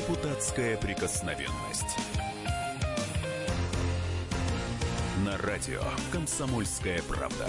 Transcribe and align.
Депутатская 0.00 0.78
прикосновенность. 0.78 1.98
На 5.26 5.36
радио 5.36 5.82
«Комсомольская 6.10 7.02
правда». 7.02 7.46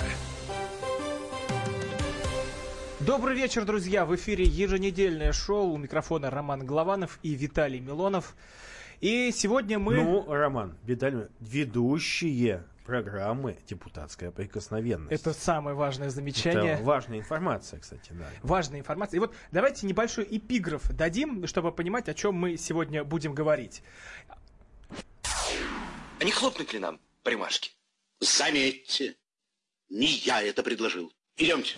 Добрый 2.99 3.37
вечер, 3.37 3.63
друзья! 3.63 4.05
В 4.05 4.13
эфире 4.15 4.43
еженедельное 4.43 5.31
шоу. 5.31 5.71
У 5.71 5.77
микрофона 5.77 6.29
Роман 6.29 6.65
Голованов 6.65 7.19
и 7.23 7.35
Виталий 7.35 7.79
Милонов. 7.79 8.35
И 8.99 9.31
сегодня 9.31 9.79
мы... 9.79 9.95
Ну, 9.95 10.25
Роман, 10.27 10.75
Виталий, 10.83 11.27
ведущие 11.39 12.65
программы 12.83 13.57
«Депутатская 13.67 14.31
прикосновенность». 14.31 15.11
Это 15.11 15.33
самое 15.33 15.75
важное 15.75 16.09
замечание. 16.09 16.73
Это 16.73 16.83
важная 16.83 17.19
информация, 17.19 17.79
кстати, 17.79 18.11
да. 18.11 18.27
Важная 18.43 18.79
информация. 18.79 19.17
И 19.17 19.19
вот 19.19 19.33
давайте 19.51 19.87
небольшой 19.87 20.27
эпиграф 20.29 20.91
дадим, 20.91 21.47
чтобы 21.47 21.71
понимать, 21.71 22.09
о 22.09 22.13
чем 22.13 22.35
мы 22.35 22.57
сегодня 22.57 23.03
будем 23.03 23.33
говорить. 23.33 23.83
А 26.19 26.23
не 26.23 26.31
хлопнуть 26.31 26.73
ли 26.73 26.79
нам 26.79 26.99
примашки? 27.23 27.71
Заметьте, 28.19 29.15
не 29.89 30.05
я 30.05 30.41
это 30.41 30.61
предложил. 30.61 31.11
Идемте. 31.37 31.77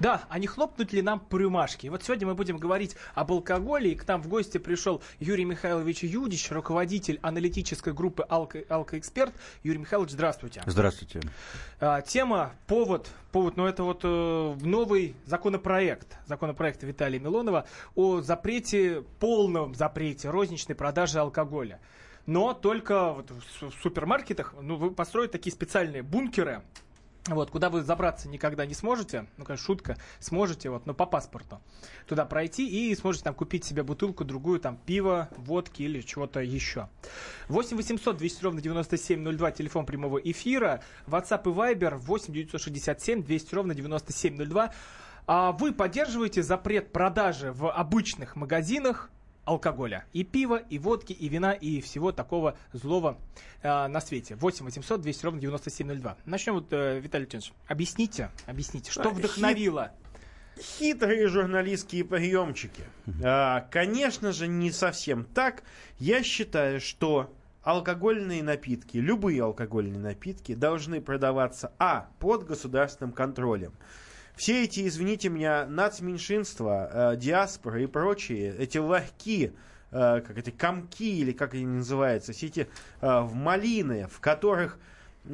Да, 0.00 0.24
а 0.28 0.38
не 0.38 0.46
хлопнуть 0.46 0.92
ли 0.92 1.02
нам 1.02 1.20
по 1.20 1.38
рюмашке? 1.38 1.86
И 1.86 1.90
вот 1.90 2.02
сегодня 2.02 2.26
мы 2.26 2.34
будем 2.34 2.58
говорить 2.58 2.96
об 3.14 3.32
алкоголе, 3.32 3.92
и 3.92 3.94
к 3.94 4.06
нам 4.06 4.22
в 4.22 4.28
гости 4.28 4.58
пришел 4.58 5.02
Юрий 5.20 5.44
Михайлович 5.44 6.02
Юдич, 6.02 6.50
руководитель 6.50 7.18
аналитической 7.22 7.92
группы 7.92 8.24
Алко, 8.28 8.62
«Алкоэксперт». 8.68 9.32
Юрий 9.62 9.78
Михайлович, 9.78 10.12
здравствуйте. 10.12 10.62
Здравствуйте. 10.66 11.20
А, 11.80 12.02
тема, 12.02 12.52
повод, 12.66 13.08
повод, 13.32 13.56
ну 13.56 13.66
это 13.66 13.82
вот 13.84 14.00
э, 14.04 14.56
новый 14.60 15.16
законопроект, 15.24 16.18
законопроект 16.26 16.82
Виталия 16.82 17.18
Милонова 17.18 17.66
о 17.94 18.20
запрете, 18.20 19.02
полном 19.18 19.74
запрете 19.74 20.30
розничной 20.30 20.74
продажи 20.74 21.18
алкоголя. 21.18 21.80
Но 22.26 22.54
только 22.54 23.12
вот 23.12 23.30
в 23.30 23.72
супермаркетах 23.82 24.54
ну, 24.60 24.90
построят 24.90 25.32
такие 25.32 25.52
специальные 25.52 26.02
бункеры, 26.02 26.62
вот, 27.34 27.50
куда 27.50 27.70
вы 27.70 27.82
забраться 27.82 28.28
никогда 28.28 28.66
не 28.66 28.74
сможете, 28.74 29.26
ну, 29.36 29.44
конечно, 29.44 29.64
шутка, 29.64 29.96
сможете, 30.20 30.70
вот, 30.70 30.86
но 30.86 30.94
по 30.94 31.06
паспорту 31.06 31.60
туда 32.06 32.24
пройти 32.24 32.90
и 32.90 32.94
сможете 32.94 33.24
там 33.24 33.34
купить 33.34 33.64
себе 33.64 33.82
бутылку, 33.82 34.24
другую, 34.24 34.60
там, 34.60 34.76
пива, 34.76 35.28
водки 35.36 35.82
или 35.82 36.00
чего-то 36.00 36.40
еще. 36.40 36.88
8 37.48 37.76
800 37.76 38.16
200 38.16 38.44
ровно 38.44 38.60
9702, 38.60 39.50
телефон 39.52 39.86
прямого 39.86 40.18
эфира, 40.18 40.82
WhatsApp 41.06 41.42
и 41.44 41.54
Viber 41.54 41.96
8 41.96 42.32
967 42.32 43.24
200 43.24 43.54
ровно 43.54 43.74
9702. 43.74 44.72
А 45.28 45.50
вы 45.52 45.72
поддерживаете 45.72 46.42
запрет 46.42 46.92
продажи 46.92 47.52
в 47.52 47.68
обычных 47.70 48.36
магазинах 48.36 49.10
алкоголя. 49.46 50.04
И 50.12 50.24
пива, 50.24 50.56
и 50.56 50.78
водки, 50.78 51.12
и 51.14 51.28
вина, 51.28 51.52
и 51.52 51.80
всего 51.80 52.12
такого 52.12 52.58
злого 52.72 53.18
э, 53.62 53.86
на 53.86 54.00
свете. 54.00 54.34
8 54.36 54.64
800 54.66 55.00
200 55.00 55.24
ровно 55.24 55.40
9702. 55.40 56.18
Начнем 56.26 56.54
вот, 56.54 56.66
э, 56.72 57.00
Виталий 57.00 57.24
Леонидович, 57.24 57.54
объясните, 57.66 58.30
объясните, 58.46 58.90
что 58.90 59.08
А, 59.08 59.08
вдохновило? 59.10 59.92
Хитрые 60.60 61.28
журналистские 61.28 62.04
приемчики. 62.04 62.84
А, 63.24 63.60
конечно 63.70 64.32
же, 64.32 64.48
не 64.48 64.70
совсем 64.72 65.24
так. 65.24 65.62
Я 65.98 66.22
считаю, 66.22 66.80
что 66.80 67.32
алкогольные 67.62 68.42
напитки, 68.42 68.96
любые 68.96 69.42
алкогольные 69.42 70.00
напитки 70.00 70.54
должны 70.54 71.00
продаваться, 71.00 71.72
а, 71.78 72.08
под 72.20 72.46
государственным 72.46 73.12
контролем. 73.12 73.72
Все 74.36 74.64
эти, 74.64 74.86
извините 74.86 75.30
меня, 75.30 75.64
нацменьшинства, 75.66 77.12
э, 77.14 77.16
диаспоры 77.16 77.84
и 77.84 77.86
прочие, 77.86 78.54
эти 78.56 78.76
ларьки, 78.78 79.52
э, 79.90 80.20
как 80.20 80.36
это, 80.36 80.50
комки 80.52 81.20
или 81.20 81.32
как 81.32 81.54
они 81.54 81.64
называются, 81.64 82.32
все 82.32 82.46
эти 82.46 82.68
э, 83.00 83.20
в 83.22 83.34
малины, 83.34 84.06
в 84.08 84.20
которых 84.20 84.78
э, 85.24 85.28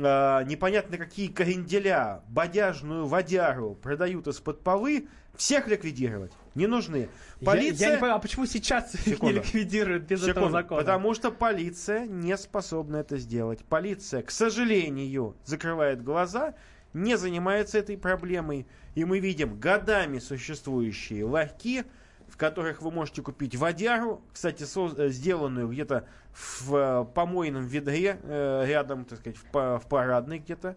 непонятно 0.46 0.98
какие 0.98 1.28
кренделя, 1.28 2.22
бодяжную 2.28 3.06
водяру 3.06 3.74
продают 3.74 4.28
из-под 4.28 4.62
полы, 4.62 5.08
всех 5.34 5.66
ликвидировать 5.66 6.32
не 6.54 6.66
нужны. 6.66 7.08
Я- 7.40 7.46
Полиция... 7.46 7.86
Я, 7.88 7.94
не 7.94 7.96
понимаю, 7.96 8.14
а 8.14 8.18
почему 8.18 8.46
сейчас 8.46 8.94
их 8.94 9.06
не 9.06 9.12
Секунду. 9.14 9.34
ликвидируют 9.36 10.04
без 10.04 10.22
этого 10.22 10.34
Секунду, 10.34 10.52
закона? 10.52 10.80
Потому 10.80 11.14
что 11.14 11.30
полиция 11.30 12.06
не 12.06 12.36
способна 12.36 12.98
это 12.98 13.18
сделать. 13.18 13.64
Полиция, 13.64 14.22
к 14.22 14.30
сожалению, 14.30 15.34
закрывает 15.44 16.02
глаза, 16.02 16.54
не 16.92 17.16
занимается 17.16 17.78
этой 17.78 17.96
проблемой. 17.96 18.66
И 18.94 19.04
мы 19.04 19.20
видим 19.20 19.58
годами 19.58 20.18
существующие 20.18 21.24
ларьки, 21.24 21.84
в 22.28 22.36
которых 22.36 22.80
вы 22.80 22.90
можете 22.90 23.20
купить 23.22 23.56
водяру, 23.56 24.22
кстати, 24.32 24.62
соз- 24.62 24.98
э, 24.98 25.08
сделанную 25.10 25.68
где-то 25.68 26.06
в 26.32 26.74
э, 26.74 27.04
помойном 27.14 27.66
ведре, 27.66 28.18
э, 28.22 28.64
рядом, 28.66 29.04
так 29.04 29.18
сказать, 29.18 29.36
в, 29.36 29.44
па- 29.44 29.78
в 29.78 29.86
парадной 29.86 30.38
где-то, 30.38 30.76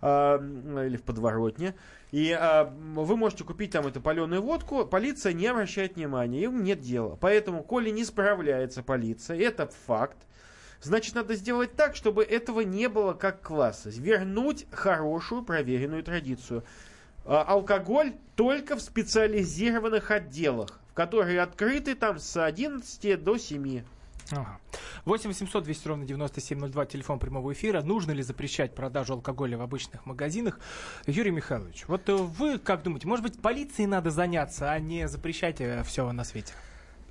м, 0.00 0.78
или 0.78 0.96
в 0.96 1.02
подворотне. 1.02 1.74
И 2.12 2.32
а, 2.32 2.72
вы 2.94 3.16
можете 3.16 3.44
купить 3.44 3.72
там 3.72 3.86
эту 3.86 4.00
паленую 4.00 4.40
водку, 4.40 4.86
полиция 4.86 5.32
не 5.34 5.46
обращает 5.48 5.96
внимания, 5.96 6.44
им 6.44 6.62
нет 6.62 6.80
дела. 6.80 7.18
Поэтому, 7.20 7.62
коли 7.62 7.90
не 7.90 8.04
справляется 8.04 8.82
полиция, 8.82 9.38
это 9.38 9.66
факт, 9.86 10.16
значит, 10.86 11.14
надо 11.14 11.34
сделать 11.34 11.74
так, 11.76 11.96
чтобы 11.96 12.24
этого 12.24 12.60
не 12.60 12.88
было 12.88 13.12
как 13.12 13.42
класса. 13.42 13.90
Вернуть 13.90 14.66
хорошую 14.70 15.42
проверенную 15.42 16.02
традицию. 16.02 16.64
А, 17.24 17.42
алкоголь 17.42 18.14
только 18.36 18.76
в 18.76 18.80
специализированных 18.80 20.10
отделах, 20.10 20.80
в 20.90 20.94
которые 20.94 21.42
открыты 21.42 21.94
там 21.94 22.18
с 22.18 22.42
11 22.42 23.22
до 23.22 23.36
7. 23.36 23.82
Ага. 24.30 24.58
8 25.04 25.28
800 25.30 25.64
200 25.64 25.88
ровно 25.88 26.04
9702, 26.04 26.86
телефон 26.86 27.18
прямого 27.18 27.52
эфира. 27.52 27.82
Нужно 27.82 28.12
ли 28.12 28.22
запрещать 28.22 28.74
продажу 28.74 29.14
алкоголя 29.14 29.58
в 29.58 29.62
обычных 29.62 30.06
магазинах? 30.06 30.58
Юрий 31.06 31.30
Михайлович, 31.30 31.84
вот 31.86 32.08
э, 32.08 32.14
вы 32.14 32.58
как 32.58 32.82
думаете, 32.82 33.06
может 33.06 33.24
быть, 33.24 33.40
полиции 33.40 33.84
надо 33.84 34.10
заняться, 34.10 34.70
а 34.70 34.78
не 34.78 35.06
запрещать 35.08 35.60
все 35.84 36.10
на 36.10 36.24
свете? 36.24 36.54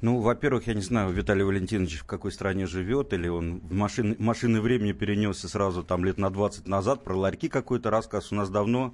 Ну, 0.05 0.19
во-первых, 0.19 0.67
я 0.67 0.75
не 0.75 0.81
знаю, 0.81 1.11
Виталий 1.11 1.43
Валентинович 1.43 2.01
в 2.01 2.03
какой 2.03 2.31
стране 2.31 2.67
живет, 2.67 3.11
или 3.11 3.27
он 3.27 3.59
в 3.61 3.73
машин, 3.73 4.15
машины 4.19 4.61
времени 4.61 4.91
перенесся 4.91 5.47
сразу 5.47 5.83
там 5.83 6.05
лет 6.05 6.19
на 6.19 6.29
20 6.29 6.67
назад, 6.67 7.03
про 7.03 7.15
ларьки 7.15 7.49
какой-то 7.49 7.89
рассказ. 7.89 8.31
У 8.31 8.35
нас 8.35 8.51
давно 8.51 8.93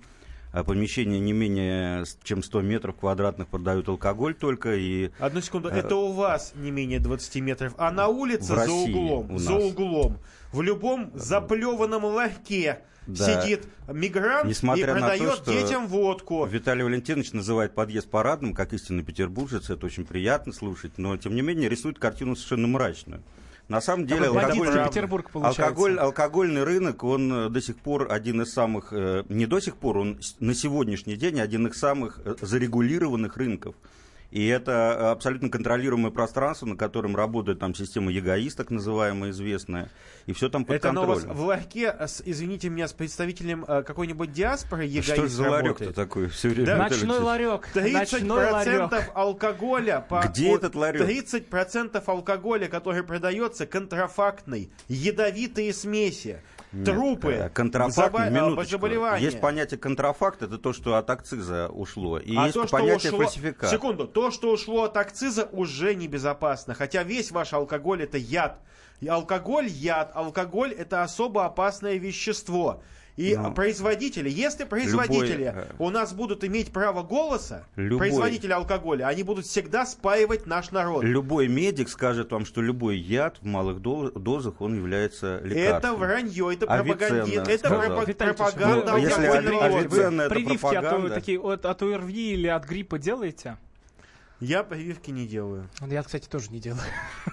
а, 0.54 0.64
помещение 0.64 1.20
не 1.20 1.34
менее 1.34 2.06
чем 2.24 2.42
100 2.42 2.62
метров 2.62 2.96
квадратных 2.96 3.50
продают 3.50 3.90
алкоголь 3.90 4.36
только, 4.36 4.74
и 4.74 5.12
Одну 5.20 5.42
секунду, 5.42 5.68
это 5.68 5.98
у 5.98 6.14
вас 6.14 6.54
не 6.56 6.72
менее 6.72 7.02
20 7.02 7.36
метров, 7.42 7.74
а 7.78 7.92
на 7.92 8.08
улице 8.08 8.46
за 8.46 8.56
России 8.56 8.94
углом, 8.94 9.38
за 9.38 9.56
углом, 9.56 10.18
в 10.54 10.62
любом 10.62 11.12
заплеванном 11.14 12.06
ларьке 12.06 12.84
Да. 13.08 13.42
сидит 13.42 13.66
мигрант 13.88 14.48
Несмотря 14.48 14.84
и 14.84 14.88
то, 14.88 14.94
продает 14.94 15.34
что 15.34 15.52
детям 15.52 15.88
водку. 15.88 16.46
Виталий 16.46 16.84
Валентинович 16.84 17.34
называет 17.34 17.74
подъезд 17.74 18.10
парадным, 18.10 18.54
как 18.54 18.74
истинный 18.74 19.04
петербуржец, 19.04 19.70
это 19.70 19.86
очень 19.86 20.06
приятно 20.06 20.54
слушать, 20.54 20.94
но 20.98 21.18
тем 21.18 21.36
не 21.36 21.42
менее 21.42 21.68
рисует 21.68 22.00
картину 22.00 22.36
совершенно 22.36 22.68
мрачную. 22.68 23.24
На 23.68 23.80
самом 23.80 24.06
деле 24.06 24.26
Такой 24.26 24.42
алкоголь- 24.42 24.88
Петербург. 24.90 25.30
Алкоголь, 25.34 25.98
алкогольный 25.98 26.64
рынок, 26.64 27.04
он 27.06 27.32
э, 27.32 27.50
до 27.50 27.62
сих 27.62 27.78
пор 27.78 28.12
один 28.12 28.42
из 28.42 28.52
самых, 28.52 28.92
э, 28.92 29.24
не 29.30 29.46
до 29.46 29.62
сих 29.62 29.78
пор, 29.78 29.98
он 29.98 30.20
на 30.40 30.54
сегодняшний 30.54 31.16
день 31.16 31.40
один 31.40 31.68
из 31.68 31.78
самых 31.78 32.20
э, 32.26 32.36
зарегулированных 32.42 33.38
рынков. 33.38 33.76
И 34.32 34.48
это 34.48 34.72
э, 34.72 35.04
абсолютно 35.12 35.50
контролируемое 35.50 36.10
пространство, 36.12 36.66
на 36.66 36.78
котором 36.78 37.18
работает 37.18 37.60
там 37.60 37.76
система 37.76 38.12
ЕГАИС, 38.12 38.56
так 38.56 38.72
называемая, 38.72 39.32
известная. 39.32 39.90
И 40.26 40.32
все 40.32 40.48
там 40.48 40.64
под 40.64 40.78
Это 40.78 40.90
оно 40.90 41.04
у 41.04 41.06
вас 41.08 41.20
контролем. 41.20 41.38
в 41.42 41.46
ларьке, 41.48 41.96
э, 42.00 42.08
с- 42.08 42.24
извините 42.26 42.70
меня, 42.70 42.88
с 42.88 42.94
представителем 42.94 43.66
э, 43.68 43.84
какой-нибудь 43.84 44.32
диаспоры 44.32 44.86
ЕГАИС 44.86 45.06
Что 45.06 45.28
за 45.28 45.50
ларек-то 45.50 45.92
такой 45.92 46.30
все 46.30 46.48
время? 46.48 46.66
Да. 46.66 46.78
Ночной 46.78 47.20
ларек. 47.20 47.68
Ночной 47.76 48.52
ларек. 48.52 48.92
30% 48.92 49.04
алкоголя 49.14 50.06
по, 50.08 50.22
Где 50.30 50.56
этот 50.56 50.76
ларек? 50.76 51.02
30% 51.02 52.02
алкоголя, 52.06 52.68
который 52.70 53.04
продается, 53.04 53.66
контрафактный, 53.66 54.72
ядовитые 54.88 55.74
смеси, 55.74 56.42
трупы, 56.86 57.34
Э, 57.34 57.50
Контрафакт, 57.50 58.32
минуточку. 58.32 58.72
заболевания. 58.72 59.24
Есть 59.24 59.40
понятие 59.42 59.80
контрафакт, 59.80 60.42
это 60.42 60.58
то, 60.58 60.74
что 60.74 60.96
от 60.96 61.10
акциза 61.10 61.70
ушло. 61.70 62.18
И 62.20 62.36
а 62.36 62.46
есть 62.46 62.54
то, 62.54 62.68
понятие 62.68 63.12
ушло... 63.12 63.26
фальсификат. 63.26 63.70
Секунду, 63.70 64.08
то, 64.08 64.32
что 64.32 64.52
ушло 64.52 64.84
от 64.84 64.98
акциза, 64.98 65.48
уже 65.52 65.96
небезопасно. 65.96 66.74
Хотя 66.74 67.04
весь 67.04 67.32
ваш 67.32 67.54
алкоголь 67.54 68.04
это 68.04 68.18
яд. 68.18 68.60
И 69.00 69.08
алкоголь 69.08 69.68
яд, 69.68 70.12
алкоголь 70.14 70.72
это 70.72 71.04
особо 71.04 71.46
опасное 71.46 71.96
вещество. 71.98 72.84
И 73.18 73.36
Ну, 73.36 73.54
производители, 73.54 74.30
если 74.30 74.64
производители 74.64 75.46
любой, 75.46 75.64
э, 75.64 75.66
у 75.80 75.90
нас 75.90 76.14
будут 76.14 76.44
иметь 76.44 76.72
право 76.72 77.04
голоса, 77.04 77.66
Любой- 77.76 78.00
производители 78.00 78.52
алкоголя, 78.52 79.08
они 79.08 79.24
будут 79.24 79.46
всегда 79.46 79.86
спаивать 79.86 80.48
наш 80.48 80.72
народ. 80.72 81.04
Любой 81.04 81.48
медик 81.48 81.90
скажет 81.90 82.32
вам, 82.32 82.46
что 82.46 82.62
любой 82.62 82.98
яд 82.98 83.38
в 83.42 83.46
малых 83.46 83.82
дозах 83.82 84.62
он 84.62 84.76
является 84.76 85.40
лекарством. 85.44 85.78
Это 85.78 85.94
вранье, 85.94 86.54
это 86.54 86.68
пропагандин, 86.68 87.42
это 87.42 88.06
Виталий 88.08 88.34
пропаганда 88.34 88.92
Ну, 88.92 88.98
если 88.98 89.26
алкогольного. 89.26 89.66
Авиценна 89.66 90.22
это 90.24 90.34
Прививки 90.34 90.76
от, 90.76 91.14
такие, 91.14 91.40
от, 91.40 91.66
от 91.66 91.82
ОРВИ 91.82 92.34
или 92.34 92.48
от 92.48 92.66
гриппа 92.66 92.98
делаете? 92.98 93.58
Я 94.42 94.64
прививки 94.64 95.12
не 95.12 95.28
делаю. 95.28 95.70
Я, 95.88 96.02
кстати, 96.02 96.28
тоже 96.28 96.50
не 96.52 96.60
делаю. 96.60 96.82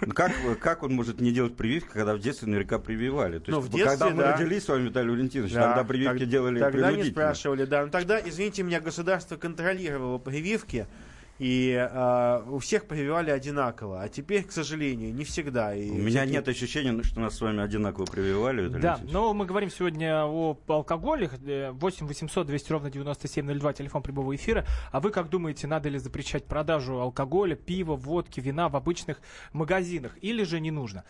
Ну, 0.05 0.13
Как, 0.13 0.31
как 0.61 0.83
он 0.83 0.93
может 0.93 1.23
не 1.23 1.33
делать 1.33 1.57
прививки, 1.57 1.89
когда 1.91 2.15
в 2.15 2.19
детстве 2.21 2.49
наверняка 2.49 2.79
прививали? 2.79 3.39
То 3.39 3.51
Ну, 3.51 3.57
есть, 3.59 3.69
в 3.69 3.73
детстве, 3.75 3.99
когда 3.99 4.11
мы 4.15 4.23
да. 4.23 4.33
родились 4.37 4.65
с 4.65 4.69
вами, 4.69 4.89
Виталий 4.89 5.11
Валентинович, 5.11 5.53
Да, 5.55 5.69
тогда 5.69 5.85
прививки 5.85 6.19
так- 6.21 6.29
делали 6.29 6.59
Тогда 6.59 6.93
не 6.93 7.05
спрашивали, 7.05 7.65
да. 7.65 7.87
Ну 7.87 7.91
тогда, 7.91 8.21
извините 8.21 8.63
меня, 8.63 8.81
государство 8.81 9.37
контролировало 9.37 10.19
прививки, 10.19 10.87
и 11.39 11.75
а, 11.79 12.45
у 12.49 12.59
всех 12.59 12.87
прививали 12.87 13.31
одинаково. 13.31 14.03
А 14.03 14.09
теперь, 14.09 14.45
к 14.45 14.53
сожалению, 14.53 15.15
не 15.15 15.25
всегда. 15.25 15.75
И 15.75 15.89
У 15.91 15.95
меня 15.95 16.09
всякие- 16.23 16.33
нет 16.33 16.49
ощущения, 16.49 17.03
что 17.05 17.21
нас 17.21 17.37
с 17.37 17.41
вами 17.41 17.63
одинаково 17.63 18.07
прививали, 18.07 18.63
Виталий 18.63 18.83
Да, 18.83 19.01
но 19.05 19.33
мы 19.35 19.47
говорим 19.47 19.71
сегодня 19.71 20.25
о 20.25 20.57
алкоголе. 20.67 21.31
Э, 21.47 21.71
8 21.73 22.07
800 22.07 22.47
200 22.47 22.73
ровно 22.73 22.91
9702, 22.91 23.73
телефон 23.73 24.03
прямого 24.03 24.35
эфира. 24.35 24.67
А 24.91 25.01
вы 25.01 25.11
как 25.11 25.29
думаете, 25.31 25.67
надо 25.67 25.89
ли 25.89 25.99
запрещать 25.99 26.45
продажу 26.45 26.99
алкоголя, 26.99 27.55
пива, 27.55 27.95
водки, 27.95 28.41
вина 28.41 28.69
в 28.69 28.77
обычных 28.77 29.21
магазинах? 29.53 30.17
Или 30.21 30.43
же 30.43 30.61
не 30.61 30.71
нужно? 30.71 31.05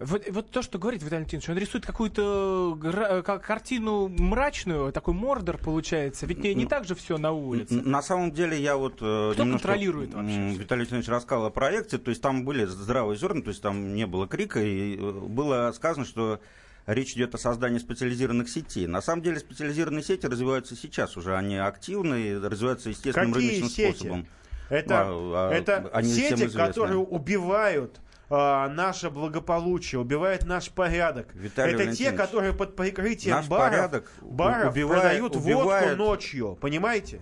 Вот, 0.00 0.22
вот 0.30 0.50
то, 0.50 0.62
что 0.62 0.78
говорит 0.78 1.02
Виталий 1.02 1.24
Валентинович, 1.24 1.48
он 1.48 1.58
рисует 1.58 1.84
какую-то 1.84 2.78
ка- 3.24 3.38
картину 3.40 4.08
мрачную, 4.08 4.92
такой 4.92 5.14
мордор 5.14 5.58
получается. 5.58 6.24
Ведь 6.26 6.38
не, 6.38 6.54
не 6.54 6.66
так 6.66 6.84
же 6.84 6.94
все 6.94 7.18
на 7.18 7.32
улице. 7.32 7.74
На 7.74 8.00
самом 8.00 8.30
деле 8.30 8.60
я 8.60 8.76
вот 8.76 8.98
э, 9.00 9.30
Кто 9.34 9.42
немножко, 9.42 9.66
контролирует 9.68 10.14
вообще? 10.14 10.50
Виталий 10.50 10.82
Александрович 10.82 11.08
рассказал 11.08 11.46
о 11.46 11.50
проекте, 11.50 11.98
то 11.98 12.10
есть 12.10 12.22
там 12.22 12.44
были 12.44 12.64
здравые 12.64 13.18
зерна, 13.18 13.42
то 13.42 13.48
есть 13.48 13.60
там 13.60 13.94
не 13.94 14.06
было 14.06 14.28
крика, 14.28 14.60
и 14.62 14.96
э, 14.96 15.10
было 15.10 15.72
сказано, 15.74 16.06
что 16.06 16.40
речь 16.86 17.14
идет 17.14 17.34
о 17.34 17.38
создании 17.38 17.78
специализированных 17.78 18.48
сетей. 18.48 18.86
На 18.86 19.02
самом 19.02 19.22
деле 19.22 19.40
специализированные 19.40 20.04
сети 20.04 20.26
развиваются 20.26 20.76
сейчас 20.76 21.16
уже, 21.16 21.36
они 21.36 21.56
активны, 21.56 22.38
развиваются 22.40 22.90
естественным 22.90 23.32
Какие 23.32 23.48
рыночным 23.48 23.68
сети? 23.70 23.90
способом. 23.96 24.26
Это, 24.70 25.00
А, 25.00 25.48
а, 25.48 25.52
это 25.52 25.90
они 25.92 26.12
сети, 26.12 26.46
которые 26.48 26.98
убивают 26.98 28.00
а, 28.30 28.68
наше 28.68 29.10
благополучие, 29.10 30.00
убивают 30.00 30.44
наш 30.44 30.70
порядок. 30.70 31.28
Виталий 31.34 31.74
это 31.74 31.94
те, 31.96 32.12
которые 32.12 32.52
под 32.52 32.76
прикрытием 32.76 33.36
наш 33.36 33.48
баров, 33.48 33.70
порядок 33.70 34.12
баров 34.20 34.72
убивает- 34.72 35.02
продают 35.02 35.36
убивает- 35.36 35.84
водку 35.96 35.96
ночью. 35.96 36.58
Понимаете? 36.60 37.20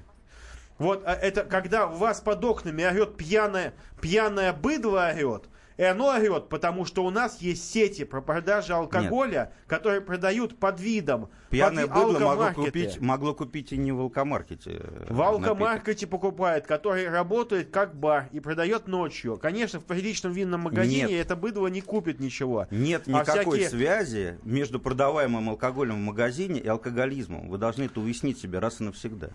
Вот 0.78 1.02
а 1.06 1.14
это 1.14 1.44
когда 1.44 1.86
у 1.86 1.94
вас 1.94 2.20
под 2.20 2.44
окнами 2.44 2.84
орет 2.84 3.16
пьяное, 3.16 3.72
пьяное 4.00 4.52
быдло 4.52 5.10
орет, 5.14 5.44
и 5.76 5.82
оно 5.82 6.08
орет, 6.08 6.48
потому 6.48 6.84
что 6.84 7.04
у 7.04 7.10
нас 7.10 7.40
есть 7.42 7.70
сети 7.70 8.04
по 8.04 8.20
продаже 8.20 8.74
алкоголя, 8.74 9.52
которые 9.66 10.00
продают 10.00 10.58
под 10.58 10.80
видом. 10.80 11.28
Пьяное 11.50 11.86
под 11.86 12.06
быдло 12.12 12.18
могло 12.34 12.52
купить, 12.64 13.00
могло 13.00 13.34
купить 13.34 13.72
и 13.72 13.76
не 13.76 13.92
в 13.92 14.00
алкомаркете. 14.00 14.70
э, 14.82 15.06
В 15.12 15.20
алкомаркете 15.22 16.06
покупает, 16.06 16.66
который 16.66 17.08
работает 17.08 17.70
как 17.70 17.94
бар 17.94 18.28
и 18.32 18.40
продает 18.40 18.88
ночью. 18.88 19.36
Конечно, 19.36 19.78
в 19.80 19.84
приличном 19.84 20.32
винном 20.32 20.62
магазине 20.62 21.02
Нет. 21.12 21.26
это 21.26 21.36
быдло 21.36 21.66
не 21.68 21.80
купит 21.82 22.20
ничего. 22.20 22.66
Нет 22.70 23.04
А 23.06 23.10
никакой 23.20 23.58
всякие- 23.60 23.68
связи 23.70 24.38
между 24.42 24.80
продаваемым 24.80 25.50
алкоголем 25.50 25.94
в 25.96 25.98
магазине 26.00 26.58
и 26.60 26.66
алкоголизмом. 26.66 27.48
Вы 27.48 27.58
должны 27.58 27.84
это 27.84 28.00
уяснить 28.00 28.38
себе 28.40 28.58
раз 28.58 28.80
и 28.80 28.84
навсегда. 28.84 29.28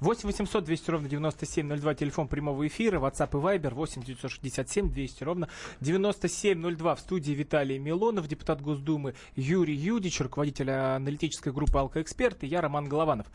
8 0.00 0.26
800 0.28 0.64
200 0.64 0.90
ровно 0.90 1.08
9702, 1.08 1.94
телефон 1.94 2.28
прямого 2.28 2.66
эфира, 2.66 2.98
WhatsApp 2.98 3.30
и 3.30 3.58
Viber 3.58 3.72
8 3.74 4.02
967 4.02 4.90
200 4.92 5.24
ровно 5.24 5.48
9702. 5.84 6.94
В 6.94 7.00
студии 7.00 7.32
Виталий 7.32 7.78
Милонов, 7.78 8.26
депутат 8.26 8.60
Госдумы 8.60 9.14
Юрий 9.36 9.74
Юдич, 9.74 10.20
руководитель 10.20 10.70
аналитической 10.70 11.52
группы 11.52 11.78
«Алкоэксперт» 11.78 12.42
и 12.42 12.46
я, 12.46 12.60
Роман 12.60 12.88
Голованов. 12.88 13.26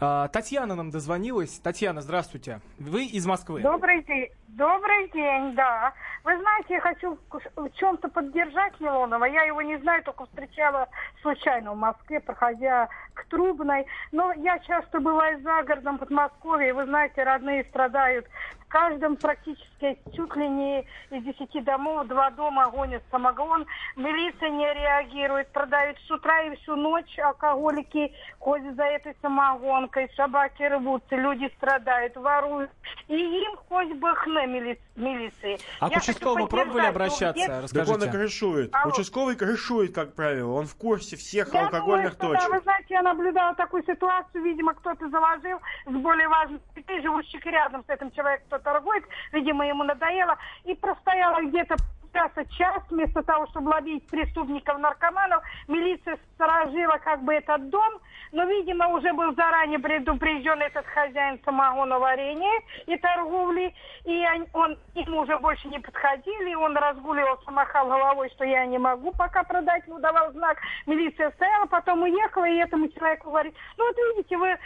А, 0.00 0.28
Татьяна 0.28 0.74
нам 0.74 0.90
дозвонилась. 0.90 1.60
Татьяна, 1.62 2.00
здравствуйте. 2.00 2.60
Вы 2.78 3.04
из 3.04 3.26
Москвы. 3.26 3.60
Добрый 3.60 4.02
день. 4.04 4.28
Добрый 4.56 5.08
день, 5.14 5.54
да. 5.54 5.94
Вы 6.24 6.36
знаете, 6.38 6.74
я 6.74 6.80
хочу 6.80 7.18
в 7.56 7.70
чем-то 7.70 8.08
поддержать 8.08 8.78
Милонова. 8.80 9.24
Я 9.24 9.44
его 9.44 9.62
не 9.62 9.78
знаю, 9.78 10.04
только 10.04 10.26
встречала 10.26 10.88
случайно 11.22 11.72
в 11.72 11.76
Москве, 11.76 12.20
проходя 12.20 12.88
к 13.14 13.24
Трубной. 13.26 13.86
Но 14.12 14.30
я 14.34 14.58
часто 14.58 15.00
бываю 15.00 15.40
за 15.40 15.62
городом 15.62 15.96
Подмосковья, 15.96 16.68
и 16.68 16.72
вы 16.72 16.84
знаете, 16.84 17.24
родные 17.24 17.64
страдают. 17.64 18.26
В 18.60 18.68
каждом 18.68 19.16
практически 19.16 19.98
чуть 20.14 20.36
ли 20.36 20.48
не 20.48 20.80
из 21.10 21.22
десяти 21.24 21.60
домов 21.60 22.06
два 22.06 22.30
дома 22.30 22.70
гонят 22.70 23.02
самогон. 23.10 23.66
Милиция 23.96 24.50
не 24.50 24.72
реагирует, 24.72 25.48
продают 25.52 25.98
с 25.98 26.10
утра 26.10 26.42
и 26.42 26.56
всю 26.56 26.76
ночь 26.76 27.18
алкоголики 27.18 28.14
ходят 28.38 28.74
за 28.76 28.84
этой 28.84 29.14
самогонкой, 29.20 30.10
собаки 30.16 30.62
рвутся, 30.62 31.16
люди 31.16 31.52
страдают, 31.56 32.16
воруют. 32.16 32.70
И 33.08 33.16
им 33.16 33.56
хоть 33.68 33.92
бы 33.94 34.14
хны 34.14 34.41
мили- 34.46 34.80
милиции. 34.96 35.58
А 35.80 35.88
к 35.88 35.92
Я 35.92 35.98
хочу 35.98 36.12
участковому 36.12 36.46
пробовали 36.48 36.86
обращаться? 36.86 37.32
где- 37.32 37.46
Так 37.46 37.56
он 37.56 37.60
и 37.60 37.62
Расскажите. 37.82 38.10
крышует. 38.10 38.70
Алло. 38.74 38.92
Участковый 38.92 39.36
крышует, 39.36 39.94
как 39.94 40.14
правило. 40.14 40.52
Он 40.52 40.66
в 40.66 40.74
курсе 40.76 41.16
всех 41.16 41.52
Я 41.54 41.64
алкогольных 41.64 42.16
думаю, 42.18 42.36
что, 42.36 42.46
точек. 42.46 42.50
Да, 42.50 42.56
вы 42.56 42.62
знаете, 42.62 42.86
я 42.94 43.02
наблюдала 43.02 43.54
такую 43.54 43.82
ситуацию, 43.84 44.42
видимо, 44.44 44.74
кто-то 44.74 45.08
заложил 45.08 45.58
с 45.86 45.90
более 45.92 46.28
важных 46.28 46.60
людей, 46.76 47.00
живущих 47.02 47.44
рядом 47.46 47.84
с 47.86 47.90
этим 47.90 48.10
человеком, 48.10 48.46
кто 48.48 48.58
торгует, 48.58 49.04
видимо, 49.32 49.66
ему 49.66 49.84
надоело, 49.84 50.36
и 50.64 50.74
простояла 50.74 51.40
где-то 51.42 51.76
часа 52.12 52.44
час, 52.56 52.82
вместо 52.90 53.22
того, 53.22 53.46
чтобы 53.48 53.70
ловить 53.70 54.06
преступников, 54.08 54.78
наркоманов, 54.78 55.42
милиция 55.68 56.18
сторожила 56.34 56.98
как 56.98 57.22
бы 57.22 57.34
этот 57.34 57.70
дом, 57.70 58.00
но, 58.32 58.44
видимо, 58.44 58.88
уже 58.88 59.12
был 59.12 59.34
заранее 59.34 59.78
предупрежден 59.78 60.60
этот 60.60 60.86
хозяин 60.86 61.40
самогоноварения 61.44 62.62
и 62.86 62.96
торговли, 62.96 63.74
и 64.04 64.24
он, 64.52 64.78
ему 64.94 65.20
уже 65.20 65.38
больше 65.38 65.68
не 65.68 65.78
подходили, 65.78 66.54
он 66.54 66.76
разгуливался, 66.76 67.50
махал 67.50 67.86
головой, 67.86 68.30
что 68.34 68.44
я 68.44 68.64
не 68.66 68.78
могу 68.78 69.12
пока 69.12 69.42
продать, 69.42 69.86
ему 69.86 69.98
давал 69.98 70.32
знак, 70.32 70.58
милиция 70.86 71.30
стояла, 71.32 71.66
потом 71.66 72.02
уехала, 72.02 72.46
и 72.46 72.56
этому 72.56 72.88
человеку 72.88 73.30
говорит, 73.30 73.54
ну 73.76 73.86
вот 73.86 73.96
видите, 74.16 74.36
вы, 74.36 74.58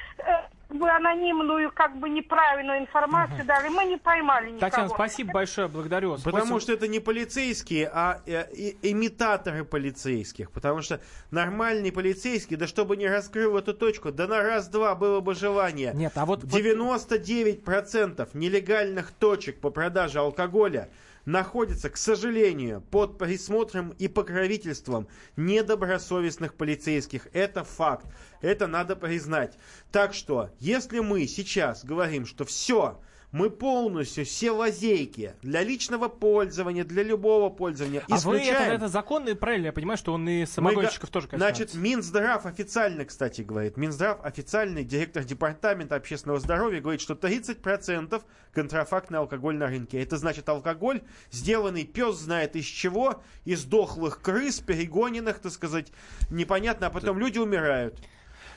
вы 0.68 0.90
анонимную, 0.90 1.70
как 1.72 1.96
бы 1.98 2.08
неправильную 2.08 2.80
информацию 2.80 3.44
дали, 3.44 3.68
мы 3.68 3.84
не 3.84 3.96
поймали 3.96 4.46
никого. 4.46 4.60
Татьяна, 4.60 4.88
спасибо 4.88 5.32
большое, 5.32 5.68
благодарю 5.68 6.10
вас. 6.12 6.22
Потому 6.22 6.54
Восемь- 6.54 6.60
что 6.60 6.72
это 6.72 6.88
не 6.88 6.98
полицейские, 6.98 7.90
а 7.92 8.20
э, 8.26 8.50
имитаторы 8.82 9.64
полицейских. 9.64 10.50
Потому 10.50 10.82
что 10.82 11.00
нормальный 11.30 11.92
полицейский, 11.92 12.56
да 12.56 12.66
чтобы 12.66 12.96
не 12.96 13.06
раскрыл 13.06 13.56
эту 13.56 13.74
точку, 13.74 14.10
да 14.10 14.26
на 14.26 14.42
раз-два 14.42 14.94
было 14.94 15.20
бы 15.20 15.34
желание. 15.34 15.92
Нет, 15.94 16.12
а 16.16 16.26
вот... 16.26 16.42
вот- 16.42 16.52
99% 16.52 18.29
нелегальных 18.34 19.12
точек 19.12 19.60
по 19.60 19.70
продаже 19.70 20.19
алкоголя 20.19 20.88
находятся, 21.26 21.90
к 21.90 21.98
сожалению, 21.98 22.80
под 22.80 23.18
присмотром 23.18 23.90
и 23.90 24.08
покровительством 24.08 25.08
недобросовестных 25.36 26.54
полицейских. 26.54 27.28
Это 27.34 27.64
факт. 27.64 28.06
Это 28.40 28.66
надо 28.66 28.96
признать. 28.96 29.58
Так 29.92 30.14
что, 30.14 30.50
если 30.58 31.00
мы 31.00 31.26
сейчас 31.26 31.84
говорим, 31.84 32.24
что 32.24 32.44
все, 32.46 33.00
мы 33.36 33.50
полностью 33.50 34.24
все 34.24 34.50
лазейки 34.50 35.34
для 35.43 35.62
личного 35.62 36.08
пользования, 36.08 36.84
для 36.84 37.02
любого 37.02 37.50
пользования 37.50 38.02
А 38.08 38.16
вы 38.16 38.38
исключаем. 38.38 38.62
это, 38.62 38.72
это 38.76 38.88
законно 38.88 39.28
и 39.28 39.34
правильно, 39.34 39.66
я 39.66 39.72
понимаю, 39.74 39.98
что 39.98 40.14
он 40.14 40.26
и 40.26 40.40
Мы 40.40 40.46
самогонщиков 40.46 41.10
га- 41.10 41.12
тоже 41.12 41.28
коснется. 41.28 41.46
Значит, 41.56 41.74
Минздрав 41.74 42.46
официально, 42.46 43.05
кстати, 43.05 43.43
говорит, 43.43 43.76
Минздрав 43.76 44.24
официальный 44.24 44.84
директор 44.84 45.22
департамента 45.22 45.96
общественного 45.96 46.40
здоровья 46.40 46.81
говорит, 46.81 47.02
что 47.02 47.12
30% 47.12 48.22
контрафактный 48.55 49.19
алкоголь 49.19 49.56
на 49.56 49.66
рынке. 49.66 50.02
Это 50.02 50.16
значит 50.16 50.48
алкоголь, 50.48 51.02
сделанный 51.31 51.84
пес 51.84 52.16
знает 52.16 52.56
из 52.56 52.64
чего, 52.64 53.22
из 53.44 53.64
дохлых 53.64 54.22
крыс, 54.22 54.60
перегоненных, 54.60 55.40
так 55.40 55.52
сказать, 55.52 55.93
непонятно, 56.31 56.86
а 56.86 56.90
потом 56.90 57.19
люди 57.19 57.38
умирают. 57.38 58.00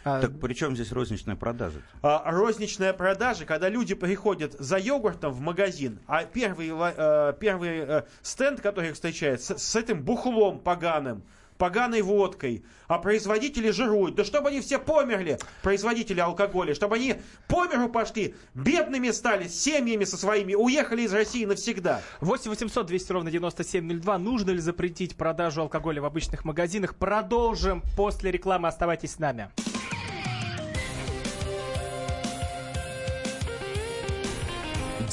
А, 0.04 0.22
Так 0.22 0.40
при 0.40 0.54
чем 0.54 0.76
здесь 0.76 0.92
розничная 0.92 1.36
продажа? 1.36 1.82
А 2.02 2.32
розничная 2.32 2.94
продажа, 2.94 3.46
когда 3.46 3.70
люди 3.70 3.96
приходят 3.96 4.54
за 4.54 4.78
йогуртом 4.78 5.32
в 5.34 5.42
магазин, 5.42 6.00
а 6.08 6.24
первый, 6.24 6.72
э, 6.72 7.34
первый 7.40 7.80
э, 7.80 8.04
стенд, 8.22 8.62
который 8.62 8.90
их 8.90 8.96
встречает, 8.96 9.42
с, 9.42 9.58
с 9.58 9.76
этим 9.76 10.04
бухлом 10.04 10.60
поганым, 10.60 11.24
поганой 11.60 12.02
водкой, 12.02 12.64
а 12.88 12.98
производители 12.98 13.70
жируют. 13.70 14.16
Да 14.16 14.24
чтобы 14.24 14.50
они 14.50 14.62
все 14.62 14.80
померли, 14.80 15.38
производители 15.62 16.20
алкоголя, 16.20 16.74
чтобы 16.74 16.96
они 16.96 17.18
по 17.48 17.68
миру 17.68 17.90
пошли, 17.90 18.34
бедными 18.56 19.12
стали, 19.12 19.48
с 19.48 19.62
семьями 19.62 20.06
со 20.06 20.18
своими, 20.18 20.56
уехали 20.56 21.04
из 21.04 21.14
России 21.14 21.46
навсегда. 21.46 22.02
8 22.22 22.50
800 22.50 22.88
200 22.88 23.12
ровно 23.12 23.30
9702. 23.30 24.18
Нужно 24.18 24.52
ли 24.52 24.60
запретить 24.60 25.16
продажу 25.16 25.62
алкоголя 25.62 26.02
в 26.02 26.06
обычных 26.06 26.46
магазинах? 26.46 26.96
Продолжим 26.96 27.84
после 27.96 28.32
рекламы. 28.32 28.70
Оставайтесь 28.70 29.12
с 29.12 29.20
нами. 29.20 29.50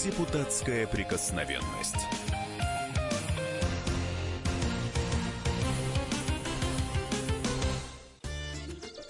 Депутатская 0.04 0.86
прикосновенность. 0.86 2.25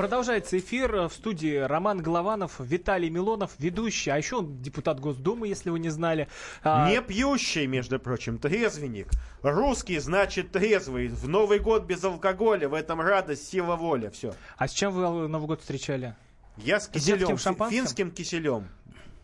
Продолжается 0.00 0.58
эфир 0.58 1.08
в 1.08 1.12
студии 1.12 1.56
Роман 1.56 2.00
Голованов, 2.00 2.58
Виталий 2.58 3.10
Милонов, 3.10 3.50
ведущий, 3.58 4.08
а 4.08 4.16
еще 4.16 4.36
он 4.36 4.62
депутат 4.62 4.98
Госдумы, 4.98 5.46
если 5.46 5.68
вы 5.68 5.78
не 5.78 5.90
знали. 5.90 6.26
А, 6.62 6.88
Не 6.88 7.02
пьющий, 7.02 7.66
между 7.66 8.00
прочим, 8.00 8.38
трезвенник. 8.38 9.08
Русский 9.42 9.98
значит 9.98 10.52
трезвый. 10.52 11.08
В 11.08 11.28
Новый 11.28 11.58
год 11.58 11.84
без 11.84 12.02
алкоголя. 12.02 12.66
В 12.70 12.72
этом 12.72 13.02
радость, 13.02 13.46
сила 13.46 13.76
воля. 13.76 14.08
Все. 14.08 14.32
А 14.56 14.68
с 14.68 14.72
чем 14.72 14.94
вы 14.94 15.28
Новый 15.28 15.48
год 15.48 15.60
встречали? 15.60 16.14
Я 16.56 16.80
с 16.80 16.88
киселем, 16.88 17.36
финским 17.36 18.10
киселем. 18.10 18.68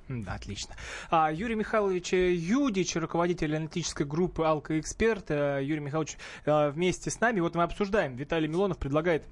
Да, 0.09 0.35
отлично. 0.35 0.77
А, 1.09 1.33
Юрий 1.33 1.55
Михайлович 1.55 2.13
Юдич, 2.13 2.97
руководитель 2.97 3.57
аналитической 3.57 4.05
группы 4.05 4.45
«Алкоэксперт». 4.45 5.31
Э, 5.31 5.61
Юрий 5.63 5.81
Михайлович 5.81 6.19
э, 6.45 6.69
вместе 6.69 7.11
с 7.11 7.19
нами. 7.19 7.41
Вот 7.41 7.55
мы 7.55 7.63
обсуждаем. 7.63 8.15
Виталий 8.15 8.47
Милонов 8.47 8.77
предлагает 8.79 9.25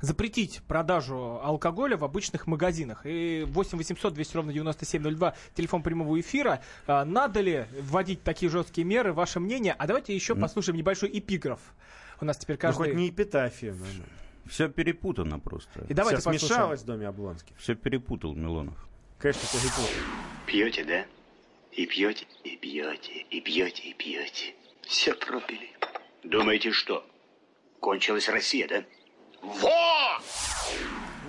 запретить 0.00 0.62
продажу 0.66 1.40
алкоголя 1.42 1.96
в 1.96 2.04
обычных 2.04 2.46
магазинах. 2.46 3.02
И 3.04 3.44
8 3.46 3.78
800 3.78 4.14
200 4.14 4.36
ровно 4.36 4.52
9702, 4.52 5.34
телефон 5.54 5.82
прямого 5.82 6.18
эфира. 6.20 6.62
А, 6.86 7.04
Надо 7.04 7.40
ли 7.40 7.66
вводить 7.80 8.22
такие 8.22 8.50
жесткие 8.50 8.84
меры? 8.86 9.12
Ваше 9.12 9.40
мнение? 9.40 9.74
А 9.78 9.86
давайте 9.86 10.14
еще 10.14 10.34
послушаем 10.34 10.76
небольшой 10.78 11.10
эпиграф. 11.18 11.60
У 12.20 12.24
нас 12.24 12.36
теперь 12.38 12.56
Ну, 12.56 12.60
каждый... 12.60 12.78
хоть 12.88 12.94
не 12.94 13.10
эпитафия. 13.10 13.72
наверное. 13.72 14.06
Все 14.46 14.68
перепутано 14.68 15.38
просто. 15.38 15.84
И 15.88 15.94
давайте 15.94 16.22
Сейчас 16.22 16.24
послушаем. 16.24 16.48
смешалось 16.48 16.80
в 16.82 16.84
доме 16.86 17.06
Облонских. 17.06 17.56
Все 17.58 17.74
перепутал 17.74 18.34
Милонов. 18.34 18.74
Конечно, 19.18 19.42
перепутал. 19.52 19.84
Пьете, 20.46 20.84
да? 20.84 21.04
И 21.72 21.86
пьете, 21.86 22.26
и 22.44 22.56
пьете, 22.56 23.12
и 23.30 23.40
пьете, 23.42 23.82
и 23.90 23.94
пьете. 23.94 24.54
Все 24.86 25.14
пропили. 25.14 25.68
Думаете, 26.24 26.72
что? 26.72 27.04
Кончилась 27.80 28.28
Россия, 28.28 28.66
да? 28.66 28.84
Во! 29.42 30.18